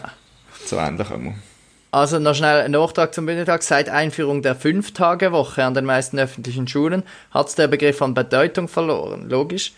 So 0.65 0.77
ähnlich 0.77 1.11
einmal. 1.11 1.35
Also 1.91 2.17
noch 2.17 2.33
schnell 2.33 2.61
ein 2.61 2.71
Nachtrag 2.71 3.13
zum 3.13 3.27
Bundestag. 3.27 3.61
Seit 3.61 3.87
Einführung 3.87 4.41
der 4.41 4.55
Fünf-Tage-Woche 4.55 5.63
an 5.63 5.75
den 5.75 5.85
meisten 5.85 6.17
öffentlichen 6.17 6.67
Schulen 6.67 7.03
hat 7.29 7.55
der 7.59 7.67
Begriff 7.67 8.01
an 8.01 8.15
Bedeutung 8.15 8.67
verloren. 8.67 9.29
Logisch. 9.29 9.73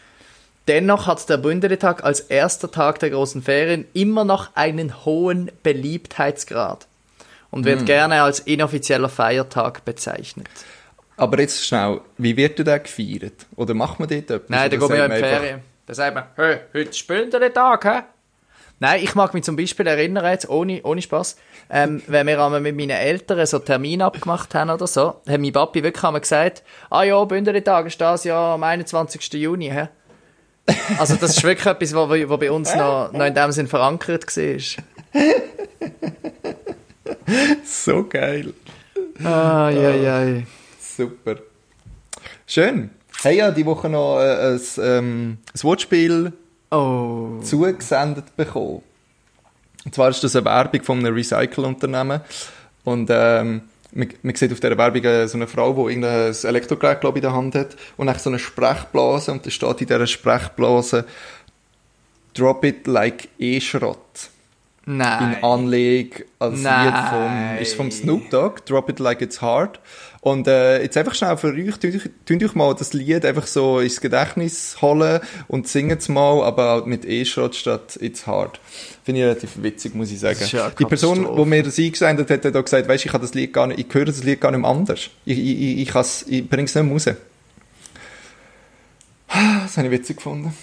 Dennoch 0.69 1.07
hat 1.07 1.27
der 1.27 1.37
Bundestag 1.37 2.05
als 2.05 2.21
erster 2.21 2.71
Tag 2.71 2.99
der 2.99 3.09
großen 3.09 3.41
Ferien 3.41 3.83
immer 3.91 4.23
noch 4.23 4.55
einen 4.55 5.03
hohen 5.03 5.51
Beliebtheitsgrad 5.61 6.87
und 7.51 7.65
wird 7.65 7.85
gerne 7.85 8.21
als 8.21 8.39
inoffizieller 8.39 9.09
Feiertag 9.09 9.85
bezeichnet. 9.85 10.47
Aber 11.17 11.39
jetzt 11.39 11.65
schnell, 11.65 12.01
wie 12.17 12.37
wird 12.37 12.65
der 12.65 12.79
gefeiert? 12.79 13.45
Oder 13.55 13.73
macht 13.73 13.99
man 13.99 14.07
dort 14.07 14.31
etwas? 14.31 14.49
Nein, 14.49 14.69
da 14.69 14.77
gehen 14.77 14.89
wir 14.89 15.05
in 15.05 15.11
die 15.11 15.17
Ferien. 15.17 15.59
Da 15.85 15.93
sagt 15.93 16.15
man, 16.15 16.23
hey, 16.35 16.59
heute 16.73 16.89
ist 16.91 17.07
Bündeltag, 17.07 17.85
hä? 17.85 18.01
Nein, 18.79 19.03
ich 19.03 19.13
mag 19.15 19.33
mich 19.33 19.43
zum 19.43 19.57
Beispiel 19.57 19.87
erinnern, 19.87 20.23
jetzt 20.25 20.47
ohne, 20.47 20.81
ohne 20.83 21.01
Spaß, 21.01 21.35
ähm, 21.69 22.01
wenn 22.07 22.27
wir 22.27 22.41
einmal 22.41 22.61
mit 22.61 22.77
meinen 22.77 22.91
Eltern 22.91 23.45
so 23.45 23.57
einen 23.57 23.65
Termin 23.65 24.01
abgemacht 24.01 24.55
haben 24.55 24.69
oder 24.69 24.87
so, 24.87 25.21
hat 25.27 25.39
mein 25.39 25.51
Papi 25.51 25.83
wirklich 25.83 26.03
einmal 26.03 26.21
gesagt, 26.21 26.63
ah 26.89 27.03
ja, 27.03 27.21
Bündeltag 27.25 27.87
ist 27.87 27.99
das 27.99 28.23
ja 28.23 28.53
am 28.53 28.63
21. 28.63 29.33
Juni, 29.33 29.69
hä? 29.69 29.89
Also 30.97 31.15
das 31.15 31.31
ist 31.31 31.43
wirklich 31.43 31.65
etwas, 31.65 31.93
was 31.93 32.29
wo 32.29 32.37
bei 32.37 32.51
uns 32.51 32.73
noch, 32.77 33.11
noch 33.11 33.25
in 33.25 33.33
dem 33.33 33.51
Sinn 33.51 33.67
verankert 33.67 34.25
war. 34.25 34.83
So 37.65 38.05
geil. 38.07 38.53
Ah, 39.23 39.69
ja, 39.69 39.91
ja. 39.91 40.41
Super. 40.79 41.37
Schön. 42.45 42.89
Hey, 43.21 43.37
ja, 43.37 43.51
die 43.51 43.65
Woche 43.65 43.89
noch 43.89 44.19
äh, 44.19 44.53
ein, 44.55 44.61
ähm, 44.81 45.37
ein 45.53 45.63
Wortspiel 45.63 46.33
Oh. 46.71 47.39
zugesendet 47.41 48.35
bekommen. 48.37 48.83
Und 49.85 49.95
zwar 49.95 50.09
ist 50.09 50.23
das 50.23 50.35
eine 50.35 50.45
Werbung 50.45 50.83
von 50.83 50.99
einem 50.99 51.13
Recycle-Unternehmen. 51.15 52.21
Und 52.83 53.09
ähm, 53.11 53.61
man, 53.91 54.09
man 54.21 54.35
sieht 54.35 54.51
auf 54.51 54.59
dieser 54.59 54.77
Werbung 54.77 55.03
äh, 55.03 55.27
so 55.27 55.37
eine 55.37 55.47
Frau, 55.47 55.73
die 55.73 55.93
irgendein 55.93 56.33
Elektrogerät, 56.43 57.01
glaube 57.01 57.17
ich, 57.17 57.23
in 57.23 57.29
der 57.29 57.35
Hand 57.35 57.55
hat. 57.55 57.75
Und 57.97 58.07
dann 58.07 58.19
so 58.19 58.29
eine 58.29 58.39
Sprechblase. 58.39 59.31
Und 59.31 59.45
da 59.45 59.49
steht 59.49 59.81
in 59.81 59.87
dieser 59.87 60.05
Sprechblase 60.07 61.05
Drop 62.35 62.63
it 62.63 62.85
like 62.87 63.29
E-Schrott. 63.39 64.29
Nein. 64.85 65.33
in 65.33 65.43
Anlegung 65.43 66.25
als 66.39 66.61
Nein. 66.61 66.85
Lied 66.85 67.09
vom, 67.09 67.57
ist 67.61 67.73
vom 67.75 67.91
Snoop 67.91 68.29
Dogg, 68.29 68.61
Drop 68.65 68.89
It 68.89 68.99
Like 68.99 69.21
It's 69.21 69.41
Hard. 69.41 69.79
Und 70.21 70.47
äh, 70.47 70.81
jetzt 70.81 70.97
einfach 70.97 71.15
schnell 71.15 71.37
für 71.37 71.53
euch, 71.53 71.77
tut 71.77 72.43
euch, 72.43 72.55
mal 72.55 72.75
das 72.75 72.93
Lied 72.93 73.25
einfach 73.25 73.47
so 73.47 73.79
ins 73.79 74.01
Gedächtnis 74.01 74.77
holen 74.81 75.21
und 75.47 75.67
singt 75.67 76.01
es 76.01 76.09
mal, 76.09 76.43
aber 76.43 76.85
mit 76.85 77.05
E-Schrott 77.05 77.55
statt 77.55 77.97
It's 78.01 78.27
Hard. 78.27 78.59
Finde 79.03 79.21
ich 79.21 79.25
relativ 79.25 79.51
witzig, 79.63 79.95
muss 79.95 80.11
ich 80.11 80.19
sagen. 80.19 80.39
Ja 80.51 80.71
Die 80.77 80.85
Person, 80.85 81.35
die 81.37 81.45
mir 81.45 81.63
das 81.63 81.79
eingesendet 81.79 82.29
hat, 82.29 82.43
hat 82.43 82.55
auch 82.55 82.63
gesagt, 82.63 82.87
weisst, 82.87 83.05
ich 83.05 83.11
kann 83.11 83.21
das 83.21 83.33
Lied 83.33 83.53
gar 83.53 83.67
nicht, 83.67 83.79
ich 83.79 83.93
höre 83.93 84.05
das 84.05 84.23
Lied 84.23 84.41
gar 84.41 84.51
nicht 84.51 84.65
anders. 84.65 85.09
Ich, 85.25 85.37
ich, 85.37 85.79
ich, 85.79 85.95
ich, 86.27 86.49
bringe 86.49 86.65
es 86.65 86.75
nicht 86.75 86.83
mehr 86.83 86.93
raus. 86.93 87.09
Das 89.27 89.77
habe 89.77 89.87
ich 89.87 89.91
witzig 89.93 90.17
gefunden. 90.17 90.53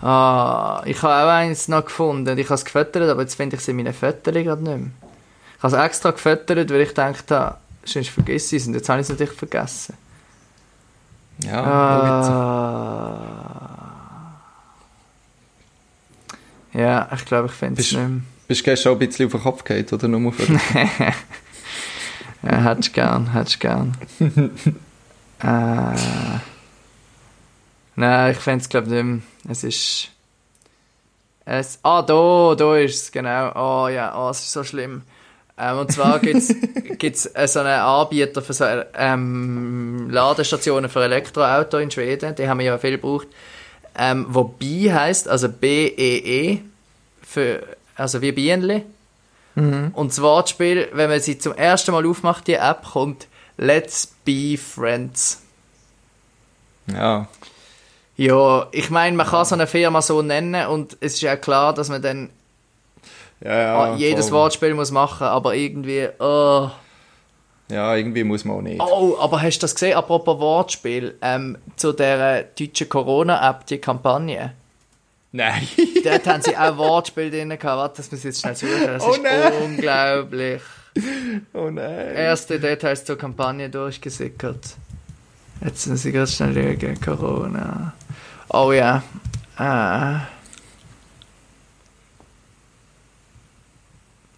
Ah, 0.00 0.82
ich 0.84 1.00
habe 1.02 1.14
auch 1.14 1.28
eins 1.30 1.68
noch 1.68 1.84
gefunden. 1.84 2.36
Ich 2.38 2.46
habe 2.46 2.54
es 2.54 2.64
gefüttert, 2.64 3.08
aber 3.08 3.22
jetzt 3.22 3.36
finde 3.36 3.56
ich 3.56 3.62
es 3.62 3.68
in 3.68 3.76
meinen 3.76 3.94
Fotos 3.94 4.34
gerade 4.34 4.62
nicht 4.62 4.78
mehr. 4.78 4.90
Ich 5.56 5.62
habe 5.62 5.76
es 5.76 5.82
extra 5.82 6.10
gefüttert, 6.10 6.70
weil 6.70 6.80
ich 6.80 6.92
dachte, 6.92 7.54
sonst 7.84 8.10
vergesse 8.10 8.56
ich 8.56 8.62
es. 8.62 8.68
Und 8.68 8.74
jetzt 8.74 8.88
habe 8.88 9.00
ich 9.00 9.04
es 9.04 9.10
natürlich 9.10 9.32
vergessen. 9.32 9.94
Ja. 11.42 11.62
Ah. 11.64 12.94
Ja, 16.72 17.08
ich 17.14 17.24
glaube, 17.24 17.46
ich 17.46 17.54
finde 17.54 17.80
es 17.80 17.92
nicht 17.92 18.00
mehr. 18.00 18.20
Bist 18.48 18.60
du 18.60 18.64
gestern 18.64 18.92
auch 18.92 19.00
ein 19.00 19.06
bisschen 19.06 19.26
auf 19.26 19.32
den 19.32 19.40
Kopf 19.42 19.64
gehabt, 19.64 19.92
oder 19.92 20.08
nur 20.08 20.32
für 20.32 20.52
Ja, 22.42 22.58
hättest 22.58 22.88
du 22.88 22.92
gern, 22.92 23.32
hättest 23.32 23.54
du 23.54 23.58
gern. 23.60 23.96
äh, 25.40 25.96
nein, 27.96 28.32
ich 28.32 28.38
finde 28.38 28.62
es 28.62 28.68
glaube 28.68 28.90
nicht 28.90 29.04
mehr. 29.04 29.22
Es 29.48 29.64
ist... 29.64 30.08
Es, 31.46 31.78
ah, 31.82 32.00
da, 32.00 32.54
da 32.56 32.76
ist 32.78 33.02
es, 33.02 33.12
genau. 33.12 33.52
Oh 33.54 33.88
ja, 33.88 34.14
oh, 34.16 34.30
es 34.30 34.40
ist 34.40 34.52
so 34.52 34.64
schlimm. 34.64 35.02
Ähm, 35.58 35.78
und 35.78 35.92
zwar 35.92 36.18
gibt 36.18 36.36
es 36.36 37.26
äh, 37.34 37.46
so 37.46 37.60
einen 37.60 37.68
Anbieter 37.68 38.40
für 38.40 38.54
so 38.54 38.64
ähm, 38.94 40.08
Ladestationen 40.10 40.88
für 40.88 41.04
Elektroauto 41.04 41.76
in 41.78 41.90
Schweden. 41.90 42.34
Die 42.34 42.48
haben 42.48 42.58
wir 42.58 42.66
ja 42.66 42.78
viel 42.78 42.92
gebraucht. 42.92 43.28
Ähm, 43.96 44.26
wo 44.30 44.44
BI 44.44 44.90
heisst, 44.92 45.28
also 45.28 45.48
B-E-E, 45.48 46.60
für, 47.22 47.62
also 47.94 48.22
wie 48.22 48.32
Bienenli. 48.32 48.84
Und 49.56 50.10
das 50.10 50.20
Wortspiel, 50.20 50.88
wenn 50.94 51.08
man 51.08 51.20
sie 51.20 51.38
zum 51.38 51.54
ersten 51.54 51.92
Mal 51.92 52.04
aufmacht, 52.06 52.48
die 52.48 52.54
App, 52.54 52.84
kommt 52.84 53.28
Let's 53.56 54.12
be 54.24 54.58
Friends. 54.58 55.42
Ja. 56.88 57.28
Ja, 58.16 58.68
ich 58.72 58.90
meine, 58.90 59.16
man 59.16 59.26
kann 59.26 59.44
so 59.44 59.54
eine 59.54 59.66
Firma 59.66 60.00
so 60.02 60.22
nennen 60.22 60.66
und 60.68 60.96
es 61.00 61.14
ist 61.14 61.22
ja 61.22 61.36
klar, 61.36 61.74
dass 61.74 61.88
man 61.88 62.00
dann 62.00 62.30
Ja, 63.42 63.58
ja. 63.60 63.78
ah, 63.78 63.96
jedes 63.96 64.28
voll. 64.28 64.38
Wortspiel 64.38 64.74
muss 64.74 64.90
machen, 64.92 65.26
aber 65.26 65.54
irgendwie, 65.54 66.08
oh. 66.20 66.70
Ja, 67.70 67.96
irgendwie 67.96 68.22
muss 68.24 68.44
man 68.44 68.56
auch 68.58 68.62
nicht. 68.62 68.80
Oh, 68.80 69.16
aber 69.18 69.40
hast 69.42 69.58
du 69.58 69.62
das 69.64 69.74
gesehen, 69.74 69.96
apropos 69.96 70.38
Wortspiel, 70.38 71.16
ähm, 71.22 71.56
zu 71.76 71.92
der 71.92 72.44
deutschen 72.44 72.88
Corona-App, 72.88 73.66
die 73.66 73.78
Kampagne? 73.78 74.52
Nein. 75.32 75.66
Dort 76.04 76.26
haben 76.28 76.42
sie 76.42 76.56
auch 76.56 76.76
Wortspiel 76.76 77.30
drin 77.30 77.48
gehabt. 77.48 77.64
Warte, 77.64 77.96
das 77.96 78.12
muss 78.12 78.20
ich 78.20 78.26
jetzt 78.26 78.40
schnell 78.42 78.54
suchen. 78.54 78.86
Das 78.86 79.02
Oh 79.02 79.12
ist 79.14 79.22
nein. 79.22 79.52
unglaublich. 79.64 80.62
oh 81.54 81.70
nein. 81.70 82.14
Erste 82.14 82.60
Details 82.60 83.04
zur 83.04 83.18
Kampagne 83.18 83.68
durchgesickert. 83.68 84.76
Jetzt 85.64 85.86
muss 85.88 86.04
ich 86.04 86.14
ganz 86.14 86.34
schnell 86.36 86.78
schauen. 86.80 87.00
Corona. 87.00 87.94
Oh 88.56 88.70
ja. 88.70 89.02
Ah. 89.56 90.28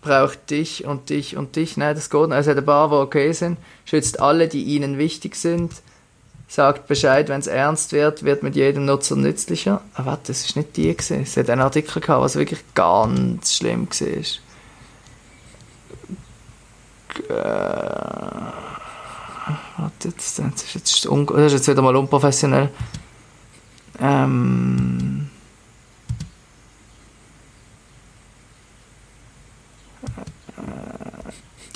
Braucht 0.00 0.48
dich 0.48 0.86
und 0.86 1.10
dich 1.10 1.36
und 1.36 1.54
dich. 1.54 1.76
Nein, 1.76 1.94
das 1.94 2.08
geht 2.08 2.22
nicht. 2.22 2.32
Also 2.32 2.52
hat 2.52 2.56
ein 2.56 2.64
paar, 2.64 2.88
die 2.88 2.94
okay 2.94 3.32
sind. 3.32 3.58
Schützt 3.84 4.18
alle, 4.20 4.48
die 4.48 4.62
ihnen 4.62 4.96
wichtig 4.96 5.36
sind. 5.36 5.74
Sagt 6.48 6.86
Bescheid, 6.86 7.28
wenn 7.28 7.40
es 7.40 7.46
ernst 7.46 7.92
wird, 7.92 8.22
wird 8.22 8.42
mit 8.42 8.56
jedem 8.56 8.86
Nutzer 8.86 9.16
nützlicher. 9.16 9.82
Ah, 9.92 10.06
warte, 10.06 10.28
das 10.28 10.46
ist 10.46 10.56
nicht 10.56 10.78
die 10.78 10.96
gewesen. 10.96 11.20
Es 11.20 11.36
hat 11.36 11.50
einen 11.50 11.60
Artikel 11.60 12.00
gehabt, 12.00 12.22
was 12.22 12.36
wirklich 12.36 12.60
ganz 12.72 13.52
schlimm 13.54 13.86
war. 13.86 14.24
Warte, 19.76 20.08
jetzt, 20.08 20.38
das 20.38 20.62
ist 20.62 20.74
jetzt, 20.74 21.04
das 21.04 21.42
ist 21.46 21.52
jetzt 21.52 21.68
wieder 21.68 21.82
mal 21.82 21.96
unprofessionell. 21.96 22.70
Ähm. 24.00 25.30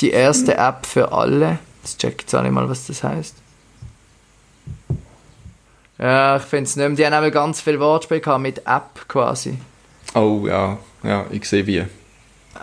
Die 0.00 0.10
erste 0.10 0.56
App 0.56 0.86
für 0.86 1.12
alle. 1.12 1.58
Das 1.82 1.96
check 1.96 2.22
jetzt 2.22 2.34
auch 2.34 2.42
nicht 2.42 2.52
mal, 2.52 2.68
was 2.68 2.86
das 2.86 3.02
heißt. 3.02 3.36
Ja, 5.98 6.36
ich 6.36 6.42
finde 6.44 6.64
es 6.64 6.76
nicht 6.76 6.88
mehr. 6.88 6.96
Die 6.96 7.06
haben 7.14 7.24
auch 7.24 7.32
ganz 7.32 7.60
viel 7.60 7.78
Wortspiel 7.78 8.20
gehabt 8.20 8.40
mit 8.40 8.58
App 8.66 9.06
quasi. 9.06 9.58
Oh 10.14 10.46
ja, 10.46 10.78
ja, 11.02 11.26
ich 11.30 11.44
sehe 11.46 11.66
wie. 11.66 11.84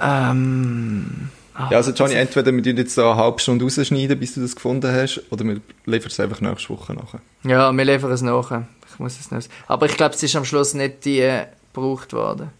Ähm. 0.01 1.29
Ja, 1.71 1.77
also 1.77 1.91
Johnny, 1.91 2.13
entweder 2.13 2.51
wir 2.53 2.61
jetzt 2.61 2.97
da 2.97 3.11
eine 3.13 3.21
halbe 3.21 3.39
Stunde 3.39 3.65
rausschneiden, 3.65 4.19
bis 4.19 4.35
du 4.35 4.41
das 4.41 4.55
gefunden 4.55 4.91
hast, 4.93 5.21
oder 5.31 5.43
wir 5.43 5.59
liefern 5.85 6.11
es 6.11 6.19
einfach 6.19 6.39
nächste 6.39 6.69
Woche 6.69 6.93
nachher. 6.93 7.19
Ja, 7.43 7.71
wir 7.71 7.85
liefern 7.85 8.11
es 8.11 8.21
nach. 8.21 8.61
Ich 8.91 8.99
muss 8.99 9.19
es 9.19 9.31
nicht. 9.31 9.49
Aber 9.67 9.87
ich 9.87 9.97
glaube, 9.97 10.13
es 10.13 10.21
ist 10.21 10.35
am 10.35 10.45
Schluss 10.45 10.73
nicht 10.75 11.03
die 11.05 11.19
äh, 11.21 11.45
gebraucht 11.73 12.13
worden. 12.13 12.51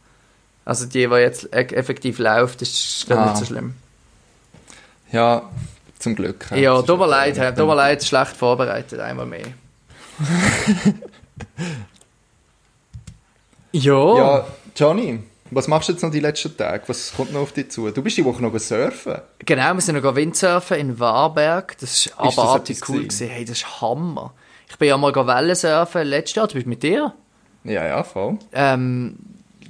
Also 0.66 0.86
die, 0.86 1.08
die 1.08 1.14
jetzt 1.16 1.46
e- 1.54 1.74
effektiv 1.76 2.18
läuft, 2.20 2.62
ist 2.64 3.06
Ah. 3.12 3.26
nicht 3.26 3.38
so 3.38 3.46
schlimm. 3.46 3.76
Ja, 5.12 5.44
zum 6.00 6.16
Glück. 6.16 6.48
Ja, 6.56 6.80
ist 6.80 6.86
tut 6.88 7.00
mir 7.00 7.08
leid, 7.08 7.38
Herr, 7.38 7.56
tut 7.56 7.68
mir 7.68 7.76
leid, 7.76 8.04
schlecht 8.04 8.36
vorbereitet, 8.36 9.00
einmal 9.00 9.26
mehr. 9.28 9.46
ja. 13.72 14.18
Ja, 14.18 14.48
Johnny, 14.76 15.20
was 15.52 15.68
machst 15.68 15.90
du 15.90 15.94
jetzt 15.94 16.02
noch 16.02 16.12
die 16.12 16.20
letzten 16.20 16.56
Tage? 16.58 16.84
Was 16.88 17.14
kommt 17.16 17.34
noch 17.34 17.42
auf 17.42 17.52
dich 17.52 17.70
zu? 17.72 17.90
Du 17.92 18.02
bist 18.02 18.18
die 18.18 18.26
Woche 18.26 18.42
noch 18.42 18.58
surfen. 18.60 19.22
Genau, 19.40 19.74
wir 19.74 19.82
sind 19.82 20.02
noch 20.02 20.16
Windsurfen 20.16 20.78
in 20.78 21.00
Warberg. 21.00 21.78
Das 21.80 22.10
war 22.18 22.26
das 22.26 22.38
abartig 22.38 22.90
cool. 22.90 23.04
gewesen? 23.04 23.28
Hey, 23.30 23.46
das 23.46 23.58
ist 23.60 23.82
Hammer. 23.82 24.34
Ich 24.70 24.78
bin 24.78 24.88
ja 24.90 24.98
mal 24.98 25.14
Wellensurfen 25.16 26.04
letztes 26.08 26.36
Jahr, 26.36 26.48
du 26.48 26.56
bist 26.56 26.68
mit 26.68 26.84
dir. 26.84 27.14
Ja, 27.64 27.86
ja, 27.86 28.04
voll. 28.04 28.38
Ähm, 28.54 29.18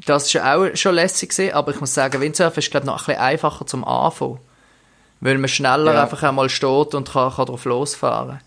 das 0.06 0.34
war 0.36 0.58
auch 0.58 0.76
schon 0.76 0.96
lässig, 0.96 1.30
gewesen, 1.30 1.54
aber 1.54 1.72
ich 1.72 1.80
muss 1.80 1.94
sagen, 1.94 2.22
Windsurfen 2.22 2.60
ist 2.60 2.72
glaube 2.72 2.86
ich 2.86 2.88
noch 2.88 3.00
ein 3.02 3.06
bisschen 3.06 3.22
einfacher 3.22 3.66
zum 3.66 3.84
Anfangen. 3.86 4.40
Weil 5.20 5.38
man 5.38 5.48
schneller 5.48 5.94
Ja. 5.96 6.04
einfach 6.04 6.22
einmal 6.24 6.50
steht 6.50 6.94
und 6.94 7.12
kann, 7.12 7.34
kann 7.34 7.46
drauf 7.48 7.66
losfahren. 7.66 8.40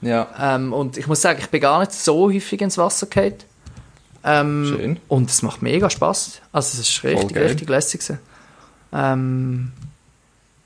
Ja, 0.00 0.28
Ähm, 0.38 0.72
und 0.72 0.96
ich 0.96 1.06
muss 1.06 1.22
sagen, 1.22 1.38
ich 1.40 1.48
bin 1.48 1.60
gar 1.60 1.80
nicht 1.80 1.92
so 1.92 2.26
häufig 2.32 2.60
ins 2.60 2.76
Wasser 2.78 3.06
gefallen. 3.06 3.34
Ähm, 4.24 4.64
Schön. 4.66 5.00
Und 5.08 5.30
es 5.30 5.42
macht 5.42 5.62
mega 5.62 5.90
Spaß. 5.90 6.40
Also 6.52 6.80
es 6.80 6.88
ist 6.88 7.04
richtig, 7.04 7.36
richtig 7.36 7.68
lässig. 7.68 8.00
Ähm, 8.92 9.72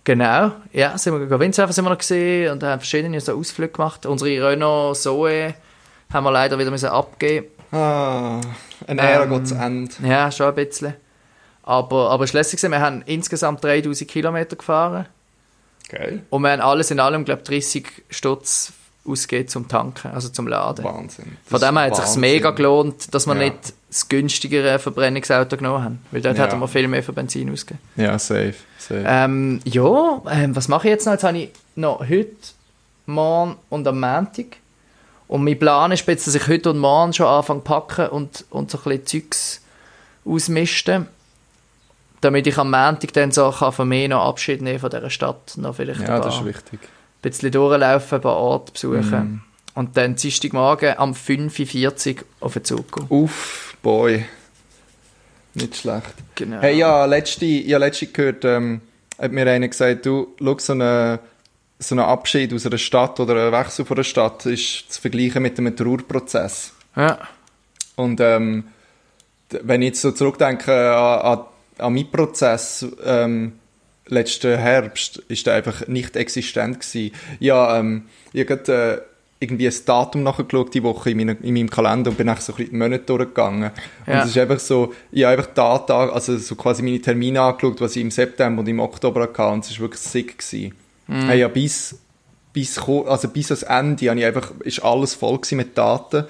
genau, 0.05 0.53
ja, 0.73 0.97
sind 0.97 1.15
wir 1.15 1.21
gegangen. 1.21 1.41
Windsurfen 1.41 1.73
sind 1.73 1.85
wir 1.85 1.91
noch 1.91 1.99
gesehen 1.99 2.53
und 2.53 2.63
haben 2.63 2.79
verschiedene 2.81 3.21
so 3.21 3.37
Ausflüge 3.37 3.73
gemacht. 3.73 4.07
Unsere 4.07 4.51
Renault 4.51 4.97
Zoe 4.97 5.55
haben 6.13 6.25
wir 6.25 6.31
leider 6.31 6.59
wieder 6.59 6.71
müssen 6.71 6.89
abgeben. 6.89 7.47
ah, 7.73 8.41
ein 8.87 8.99
Ära 8.99 9.25
Ähm, 9.25 9.31
geht 9.31 9.49
zu 9.49 9.55
Ende. 9.57 9.93
Ja, 10.05 10.31
schon 10.31 10.47
ein 10.49 10.55
bisschen. 10.55 10.95
Aber, 11.63 12.11
aber 12.11 12.25
es 12.25 12.33
war 12.33 12.41
lässig. 12.41 12.63
Wir 12.63 12.81
haben 12.81 13.03
insgesamt 13.07 13.63
3000 13.65 14.09
Kilometer 14.09 14.57
gefahren. 14.57 15.07
Geil. 15.89 16.23
Und 16.31 16.43
wir 16.43 16.51
haben 16.51 16.61
alles 16.61 16.91
in 16.91 17.01
allem, 17.01 17.25
glaube 17.25 17.43
ich, 17.43 17.49
30 17.49 17.87
Stutz 18.11 18.73
ausgegeben 19.09 19.49
zum 19.49 19.69
Tanken, 19.69 20.13
also 20.13 20.29
zum 20.29 20.47
Laden. 20.47 20.85
Wahnsinn. 20.85 21.37
Das 21.49 21.61
Von 21.61 21.69
dem 21.69 21.79
her 21.79 21.87
hat 21.91 21.99
es 21.99 22.13
sich 22.13 22.21
mega 22.21 22.51
gelohnt, 22.51 23.15
dass 23.15 23.27
wir 23.27 23.35
Ja. 23.35 23.41
nicht 23.45 23.73
das 23.89 24.09
günstigere 24.09 24.79
Verbrennungsauto 24.79 25.57
genommen 25.57 25.83
haben. 25.85 26.05
Weil 26.11 26.21
dort 26.21 26.37
Ja. 26.39 26.45
hätten 26.45 26.59
wir 26.61 26.69
viel 26.69 26.87
mehr 26.89 27.03
für 27.03 27.13
Benzin 27.13 27.51
ausgegeben. 27.53 27.81
Ja, 27.97 28.19
safe. 28.19 28.55
safe. 28.79 29.05
Ähm, 29.07 29.61
ja, 29.65 30.23
ähm, 30.31 30.55
was 30.55 30.69
mache 30.69 30.89
ich 30.89 30.93
jetzt 30.93 31.07
noch? 31.07 31.13
Jetzt 31.13 31.25
habe 31.25 31.39
ich 31.39 31.51
noch 31.75 32.01
heute, 32.01 32.31
morgen 33.07 33.57
und 33.71 33.87
am 33.89 34.01
Montag. 34.01 34.59
Und 35.27 35.45
mein 35.45 35.59
Plan 35.59 35.93
ist 35.93 36.07
jetzt, 36.07 36.27
dass 36.27 36.35
ich 36.35 36.47
heute 36.49 36.71
und 36.71 36.79
morgen 36.79 37.13
schon 37.13 37.27
anfange 37.27 37.61
zu 37.61 37.65
packen 37.65 38.09
und, 38.09 38.45
und 38.51 38.71
so 38.71 38.79
ein 38.79 38.85
bisschen 38.99 39.07
Zeugs 39.07 39.61
ausmisten. 40.25 41.07
Damit 42.21 42.47
ich 42.47 42.59
am 42.59 42.71
Montag 42.71 43.13
dann 43.13 43.31
so 43.31 43.51
kann 43.51 43.73
von 43.73 43.89
mir 43.89 44.09
noch 44.09 44.25
Abschied 44.27 44.61
nehmen 44.61 44.81
von 44.81 44.91
dieser 44.91 45.09
Stadt. 45.11 45.53
Noch 45.57 45.77
vielleicht 45.77 46.01
ja, 46.01 46.19
das 46.19 46.37
ist 46.37 46.45
wichtig. 46.45 46.81
Ein 47.19 47.31
bisschen 47.31 47.51
durchlaufen, 47.51 48.17
ein 48.17 48.23
paar 48.23 48.37
Orte 48.37 48.73
besuchen. 48.73 49.11
Mhm. 49.11 49.41
Und 49.75 49.97
dann 49.97 50.17
Dienstagmorgen 50.17 50.99
am 50.99 51.13
5.40 51.13 52.17
Uhr 52.17 52.25
auf 52.41 52.55
den 52.55 52.65
Zug 52.65 52.93
gehen. 52.93 53.07
Uff, 53.09 53.77
boy. 53.83 54.25
Nicht 55.55 55.77
schlecht. 55.77 56.15
Genau. 56.35 56.61
Hey, 56.61 56.77
ja, 56.79 57.05
letzte, 57.05 57.45
ich 57.45 57.73
habe 57.73 57.85
letzte 57.85 58.07
gehört, 58.07 58.45
ähm, 58.45 58.81
hat 59.19 59.33
mir 59.33 59.47
einer 59.47 59.69
gesagt, 59.69 60.07
du, 60.07 60.35
schau, 60.39 60.59
so 60.59 60.73
eine, 60.73 61.21
so 61.79 61.95
ein 61.95 62.01
Abschied 62.01 62.53
aus 62.53 62.67
einer 62.67 62.79
Stadt 62.79 63.19
oder 63.21 63.47
ein 63.47 63.53
Wechsel 63.53 63.85
von 63.85 63.97
einer 63.97 64.05
Stadt 64.05 64.47
ist 64.47 64.93
zu 64.93 65.01
vergleichen 65.01 65.43
mit 65.43 65.59
einem 65.59 65.75
Trauerprozess. 65.75 66.73
Ja. 66.95 67.19
Und 67.97 68.21
ähm, 68.21 68.65
wenn 69.51 69.83
ich 69.83 69.89
jetzt 69.89 70.03
so 70.03 70.13
zurückdenke 70.13 70.95
an, 70.95 71.21
an, 71.21 71.45
an 71.79 71.95
meinen 71.95 72.11
Prozess 72.11 72.87
ähm, 73.05 73.58
letzten 74.09 74.59
Herbst, 74.59 75.19
ist 75.29 75.47
der 75.47 75.55
einfach 75.55 75.87
nicht 75.89 76.17
existent 76.17 76.81
gewesen. 76.81 77.13
Ja, 77.41 77.79
ähm, 77.79 78.05
ich 78.33 78.49
habe 78.49 78.73
äh, 78.73 79.01
irgendwie 79.41 79.69
ein 79.69 79.75
Datum 79.87 80.23
nachgeschaut 80.25 80.75
die 80.75 80.83
Woche 80.83 81.11
in, 81.11 81.19
meiner, 81.19 81.37
in 81.43 81.55
meinem 81.55 81.71
Kalender 81.71 82.11
und 82.11 82.17
bin 82.17 82.29
einfach 82.29 82.43
so 82.43 82.53
ein 82.53 82.57
bisschen 82.57 82.73
die 82.73 82.77
Monate 82.79 83.05
durchgegangen. 83.05 83.71
Und 84.07 84.13
Ja. 84.13 84.23
es 84.23 84.31
ist 84.31 84.39
einfach 84.39 84.59
so, 84.59 84.93
ich 85.13 85.25
habe 85.25 85.39
einfach 85.39 85.53
da, 85.55 85.79
da, 85.79 86.09
also 86.09 86.37
so 86.39 86.57
quasi 86.57 86.83
meine 86.83 87.01
Termine 87.01 87.41
angeschaut, 87.43 87.81
was 87.81 87.95
ich 87.97 88.03
im 88.03 88.11
September 88.11 88.61
und 88.61 88.69
im 88.69 88.81
Oktober 88.81 89.23
hatte 89.23 89.47
und 89.47 89.65
es 89.65 89.71
ist 89.71 89.81
wirklich 89.81 90.01
sick 90.01 90.39
gewesen. 90.39 90.75
Hey, 91.07 91.41
ja, 91.41 91.49
bis, 91.49 91.97
bis, 92.53 92.79
also 92.79 93.29
bis 93.29 93.51
ans 93.51 93.63
Ende 93.63 94.05
ich 94.05 94.25
einfach, 94.25 94.53
ist 94.61 94.81
alles 94.83 95.15
voll 95.15 95.41
mit 95.53 95.79
Daten. 95.79 96.25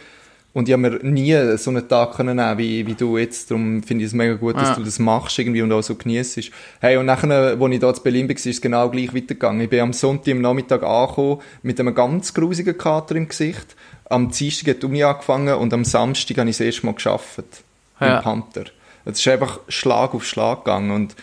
Und 0.54 0.68
ich 0.68 0.72
habe 0.72 0.80
mir 0.90 0.98
nie 1.04 1.56
so 1.58 1.70
einen 1.70 1.86
Tag 1.88 2.14
können 2.16 2.36
nehmen 2.36 2.58
wie, 2.58 2.86
wie 2.86 2.94
du 2.94 3.18
jetzt. 3.18 3.50
Darum 3.50 3.82
finde 3.82 4.04
ich 4.04 4.08
es 4.10 4.14
mega 4.14 4.34
gut, 4.34 4.56
dass 4.56 4.70
Ja. 4.70 4.74
du 4.76 4.82
das 4.82 4.98
machst 4.98 5.38
irgendwie 5.38 5.62
und 5.62 5.70
auch 5.70 5.82
so 5.82 5.94
genießt. 5.94 6.40
Hey, 6.80 6.96
und 6.96 7.06
nachher, 7.06 7.30
als 7.30 7.72
ich 7.72 7.78
da 7.80 7.90
in 7.90 8.02
Berlin 8.02 8.28
war, 8.28 8.34
ist 8.34 8.46
es 8.46 8.60
genau 8.60 8.88
gleich 8.88 9.14
weitergegangen. 9.14 9.60
Ich 9.60 9.70
bin 9.70 9.80
am 9.80 9.92
Sonntag 9.92 10.32
am 10.32 10.40
Nachmittag 10.40 10.82
angekommen 10.82 11.40
mit 11.62 11.78
einem 11.78 11.94
ganz 11.94 12.32
grusigen 12.34 12.76
Kater 12.76 13.14
im 13.16 13.28
Gesicht. 13.28 13.76
Am 14.06 14.30
Dienstag 14.30 14.70
hat 14.70 14.82
die 14.82 14.86
Uni 14.86 15.04
angefangen 15.04 15.54
und 15.54 15.72
am 15.74 15.84
Samstag 15.84 16.38
habe 16.38 16.48
ich 16.50 16.56
das 16.56 16.64
erste 16.66 16.86
Mal 16.86 16.94
gearbeitet. 16.94 17.62
Ja. 18.00 18.16
Im 18.16 18.22
Panther. 18.22 18.64
Es 19.04 19.20
ist 19.20 19.28
einfach 19.28 19.60
Schlag 19.68 20.14
auf 20.14 20.24
Schlag 20.24 20.64
gegangen 20.64 20.90
und 20.90 21.14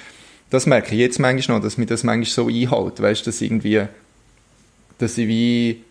das 0.49 0.65
merke 0.67 0.93
ich 0.93 1.01
jetzt 1.01 1.19
manchmal 1.19 1.57
noch, 1.57 1.63
dass 1.63 1.77
mir 1.77 1.87
das 1.87 2.03
manchmal 2.03 2.25
so 2.25 2.47
einhält, 2.47 3.01
weißt 3.01 3.21
du, 3.21 3.25
dass 3.31 3.41
irgendwie, 3.41 3.81
dass 4.99 5.17
ich 5.17 5.27
wie 5.27 5.83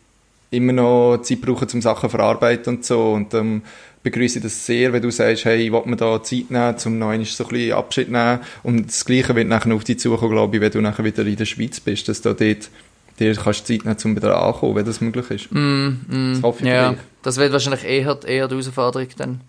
immer 0.51 0.72
noch 0.72 1.18
Zeit 1.22 1.40
brauche, 1.40 1.66
um 1.72 1.82
Sachen 1.82 2.09
zu 2.11 2.16
verarbeiten 2.16 2.76
und 2.76 2.84
so 2.84 3.12
und 3.12 3.32
dann 3.34 3.62
begrüße 4.03 4.38
ich 4.38 4.42
das 4.45 4.66
sehr, 4.66 4.92
wenn 4.92 5.03
du 5.03 5.11
sagst, 5.11 5.47
hey, 5.47 5.66
ich 5.66 5.72
will 5.72 5.82
mir 5.86 5.97
da 5.97 6.22
Zeit 6.22 6.51
nehmen, 6.51 6.76
um 6.84 6.99
noch 6.99 7.09
einmal 7.09 7.24
so 7.26 7.45
ein 7.45 7.49
bisschen 7.51 7.72
Abschied 7.72 8.07
zu 8.07 8.12
nehmen 8.12 8.40
und 8.62 8.86
das 8.88 9.05
Gleiche 9.05 9.34
wird 9.34 9.49
nachher 9.49 9.74
auf 9.74 9.84
dich 9.84 9.99
zukommen, 9.99 10.30
glaube 10.32 10.57
ich, 10.57 10.61
wenn 10.62 10.70
du 10.70 10.80
nachher 10.80 11.05
wieder 11.05 11.24
in 11.24 11.36
der 11.36 11.47
Schweiz 11.47 11.80
bist, 11.80 12.09
dass 12.09 12.20
du 12.20 12.34
dort 12.34 12.70
dir 13.18 13.34
kannst 13.34 13.66
Zeit 13.66 13.84
nehmen, 13.84 13.97
um 14.05 14.16
wieder 14.16 14.36
anzukommen, 14.40 14.76
wenn 14.76 14.84
das 14.84 15.01
möglich 15.01 15.30
ist. 15.30 15.53
Mm, 15.53 15.88
mm, 16.09 16.32
Das 16.34 16.42
hoffe 16.42 16.62
ich 16.64 16.68
ja. 16.68 16.95
Das 17.22 17.36
wird 17.38 17.53
wahrscheinlich 17.53 17.84
eher, 17.84 18.18
eher 18.26 18.49
die 18.49 18.55
Herausforderung 18.55 19.09
dann. 19.16 19.40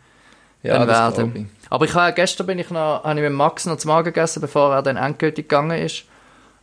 Ja, 0.64 0.80
dann 0.86 0.88
werden. 0.88 1.32
ich. 1.36 1.70
Aber 1.70 1.86
ich 1.86 1.94
habe 1.94 2.14
gestern 2.14 2.48
bin 2.48 2.60
ich 2.60 2.70
noch, 2.70 3.04
habe 3.04 3.20
ich 3.20 3.24
mit 3.24 3.34
Max 3.34 3.66
noch 3.66 3.78
zum 3.78 3.90
Morgen 3.92 4.06
gegessen, 4.06 4.40
bevor 4.42 4.74
er 4.74 4.82
dann 4.82 4.98
endgültig 4.98 5.50
gegangen 5.50 5.80
ist. 5.84 6.06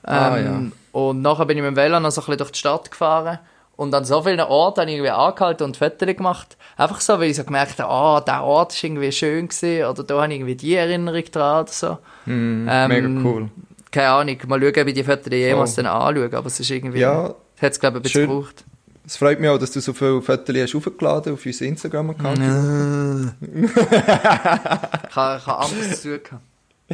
Ah, 0.03 0.37
Ähm, 0.39 0.73
Und 0.93 1.23
nachher 1.23 1.47
bin 1.47 1.57
ich 1.59 1.63
mit 1.63 1.73
dem 1.73 1.77
Velo 1.77 2.01
noch 2.01 2.11
so 2.11 2.21
ein 2.21 2.25
bisschen 2.25 2.39
durch 2.39 2.51
die 2.53 2.59
Stadt 2.59 2.91
gefahren. 2.91 3.39
Und 3.83 3.93
an 3.95 4.05
so 4.05 4.23
vielen 4.23 4.39
Orten 4.39 4.83
habe 4.83 4.91
ich 4.91 4.97
irgendwie 4.99 5.11
angehalten 5.11 5.65
und 5.65 5.77
Fotos 5.77 6.07
gemacht. 6.17 6.57
Einfach 6.77 7.01
so, 7.01 7.15
weil 7.19 7.31
ich 7.31 7.37
so 7.37 7.43
gemerkt 7.43 7.81
habe, 7.81 7.91
ah, 7.91 8.21
der 8.21 8.45
Ort 8.45 8.73
ist 8.73 8.85
irgendwie 8.85 9.11
schön 9.11 9.49
gewesen, 9.49 9.87
oder 9.87 10.05
da 10.05 10.23
habe 10.23 10.33
ich 10.33 10.39
irgendwie 10.39 10.55
die 10.55 10.77
Erinnerung 10.77 11.25
dran 11.33 11.63
oder 11.65 11.73
so. 11.73 11.99
Ähm, 12.29 12.65
Mega 12.65 13.09
cool. 13.25 13.49
Keine 13.91 14.11
Ahnung, 14.11 14.37
mal 14.47 14.61
schauen, 14.61 14.83
ob 14.83 14.87
ich 14.87 14.95
die 14.95 15.03
Fotos 15.03 15.33
jemals 15.33 15.75
Voll. 15.75 15.83
dann 15.83 15.93
anschaue, 15.93 16.31
aber 16.33 16.47
es 16.47 16.61
ist 16.61 16.71
irgendwie, 16.71 17.01
Ja, 17.01 17.35
hat 17.61 17.73
es 17.73 17.81
glaube 17.81 17.99
ich 17.99 18.01
ein 18.01 18.03
bisschen 18.03 18.29
gebraucht. 18.29 18.65
Es 19.05 19.17
freut 19.17 19.41
mich 19.41 19.51
auch, 19.51 19.59
dass 19.59 19.73
du 19.73 19.81
so 19.81 19.93
viele 19.93 20.23
Fotos 20.23 20.57
hast 20.57 20.75
aufgeladen 20.77 21.33
auf 21.33 21.45
unser 21.45 21.65
Instagram-Account. 21.65 22.39
Ich 23.43 25.17
habe, 25.17 25.39
ich 25.39 25.47
habe 25.47 25.59
anderes 25.59 26.01
zu 26.03 26.09
tun 26.09 26.21
gehabt. 26.23 26.43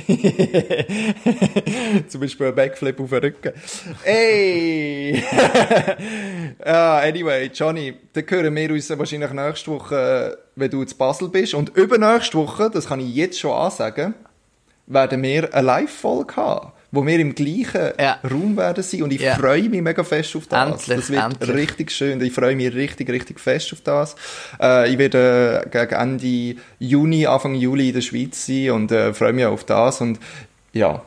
Zum 2.09 2.21
Beispiel 2.21 2.47
ein 2.47 2.55
Backflip 2.55 3.01
auf 3.01 3.11
den 3.11 3.19
Rücken. 3.19 3.53
Ey! 4.05 5.23
ja, 6.65 6.99
anyway, 7.01 7.51
Johnny, 7.53 7.95
dann 8.13 8.25
hören 8.29 8.55
wir 8.55 8.71
uns 8.71 8.91
wahrscheinlich 8.91 9.33
nächste 9.33 9.71
Woche, 9.71 10.39
wenn 10.57 10.71
du 10.71 10.85
zu 10.85 10.97
Basel 10.97 11.29
bist. 11.29 11.55
Und 11.55 11.77
übernächste 11.77 12.39
Woche, 12.39 12.71
das 12.71 12.87
kann 12.87 13.01
ich 13.01 13.15
jetzt 13.15 13.41
schon 13.41 13.53
ansagen, 13.53 14.15
werden 14.87 15.23
wir 15.23 15.55
eine 15.55 15.67
Live-Folge 15.67 16.37
haben, 16.37 16.73
wo 16.91 17.05
wir 17.07 17.18
im 17.18 17.34
gleichen 17.34 17.93
Ja. 17.99 18.18
Raum 18.28 18.57
werden 18.57 18.82
sein. 18.82 19.03
Und 19.03 19.12
ich 19.12 19.20
Ja. 19.20 19.34
freue 19.36 19.68
mich 19.68 19.82
mega 19.82 20.03
fest 20.05 20.34
auf 20.36 20.47
das. 20.47 20.70
Endlich, 20.89 20.97
das 20.99 21.11
wird 21.11 21.22
endlich. 21.24 21.51
richtig 21.51 21.91
schön. 21.93 22.20
Ich 22.22 22.32
freue 22.32 22.57
mich 22.57 22.72
richtig, 22.74 23.11
richtig 23.11 23.39
fest 23.41 23.72
auf 23.72 23.80
das. 23.82 24.16
Äh, 24.61 24.91
ich 24.93 24.99
werde 24.99 25.64
äh, 25.66 25.68
gegen 25.68 25.95
Ende 26.01 26.61
Juni, 26.78 27.26
Anfang 27.26 27.55
Juli 27.55 27.89
in 27.89 27.95
der 27.95 28.01
Schweiz 28.01 28.47
sein 28.47 28.70
und 28.70 28.91
äh, 28.93 29.12
freue 29.12 29.32
mich 29.34 29.45
auf 29.45 29.64
das. 29.64 30.01
Und 30.01 30.18
ja, 30.72 31.03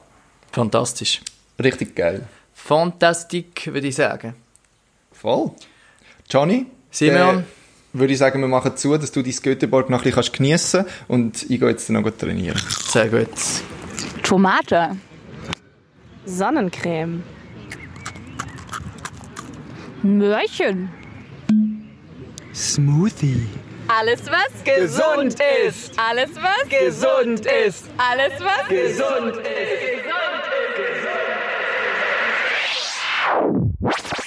Fantastisch. 0.52 1.22
richtig 1.62 1.96
geil. 1.96 2.28
Fantastik, 2.54 3.70
würde 3.74 3.88
ich 3.88 3.96
sagen. 3.96 4.36
Voll. 5.12 5.52
Johnny? 6.30 6.68
Simeon? 6.92 7.40
äh, 7.40 7.44
würde 7.94 8.14
ich 8.14 8.20
sagen, 8.20 8.40
wir 8.40 8.48
machen 8.48 8.78
zu, 8.78 8.98
dass 8.98 9.12
du 9.12 9.22
dein 9.22 9.34
Göteborg 9.42 9.90
noch 9.90 10.06
ein 10.06 10.12
bisschen 10.14 10.32
geniessen 10.34 10.86
kannst 10.86 11.10
und 11.10 11.44
ich 11.50 11.60
gehe 11.60 11.70
jetzt 11.70 11.90
noch 11.90 12.10
trainieren. 12.12 12.60
Sehr 12.88 13.10
gut. 13.10 13.28
Tomate. 14.24 14.92
Sonnencreme. 16.26 17.24
Möhrchen. 20.04 20.90
Smoothie. 22.54 23.48
Alles 23.88 24.22
was 24.28 24.64
gesund, 24.64 25.38
gesund 25.38 25.40
ist. 25.68 26.00
Alles 26.00 26.32
was 26.36 26.70
gesund 26.70 27.46
ist. 27.46 27.90
Alles 27.98 28.34
was 28.40 28.68
gesund 28.68 29.36
ist. 29.38 29.38
Gesund 29.38 29.38
ist. 29.38 29.82
Gesund 33.84 33.96
ist. 33.96 34.21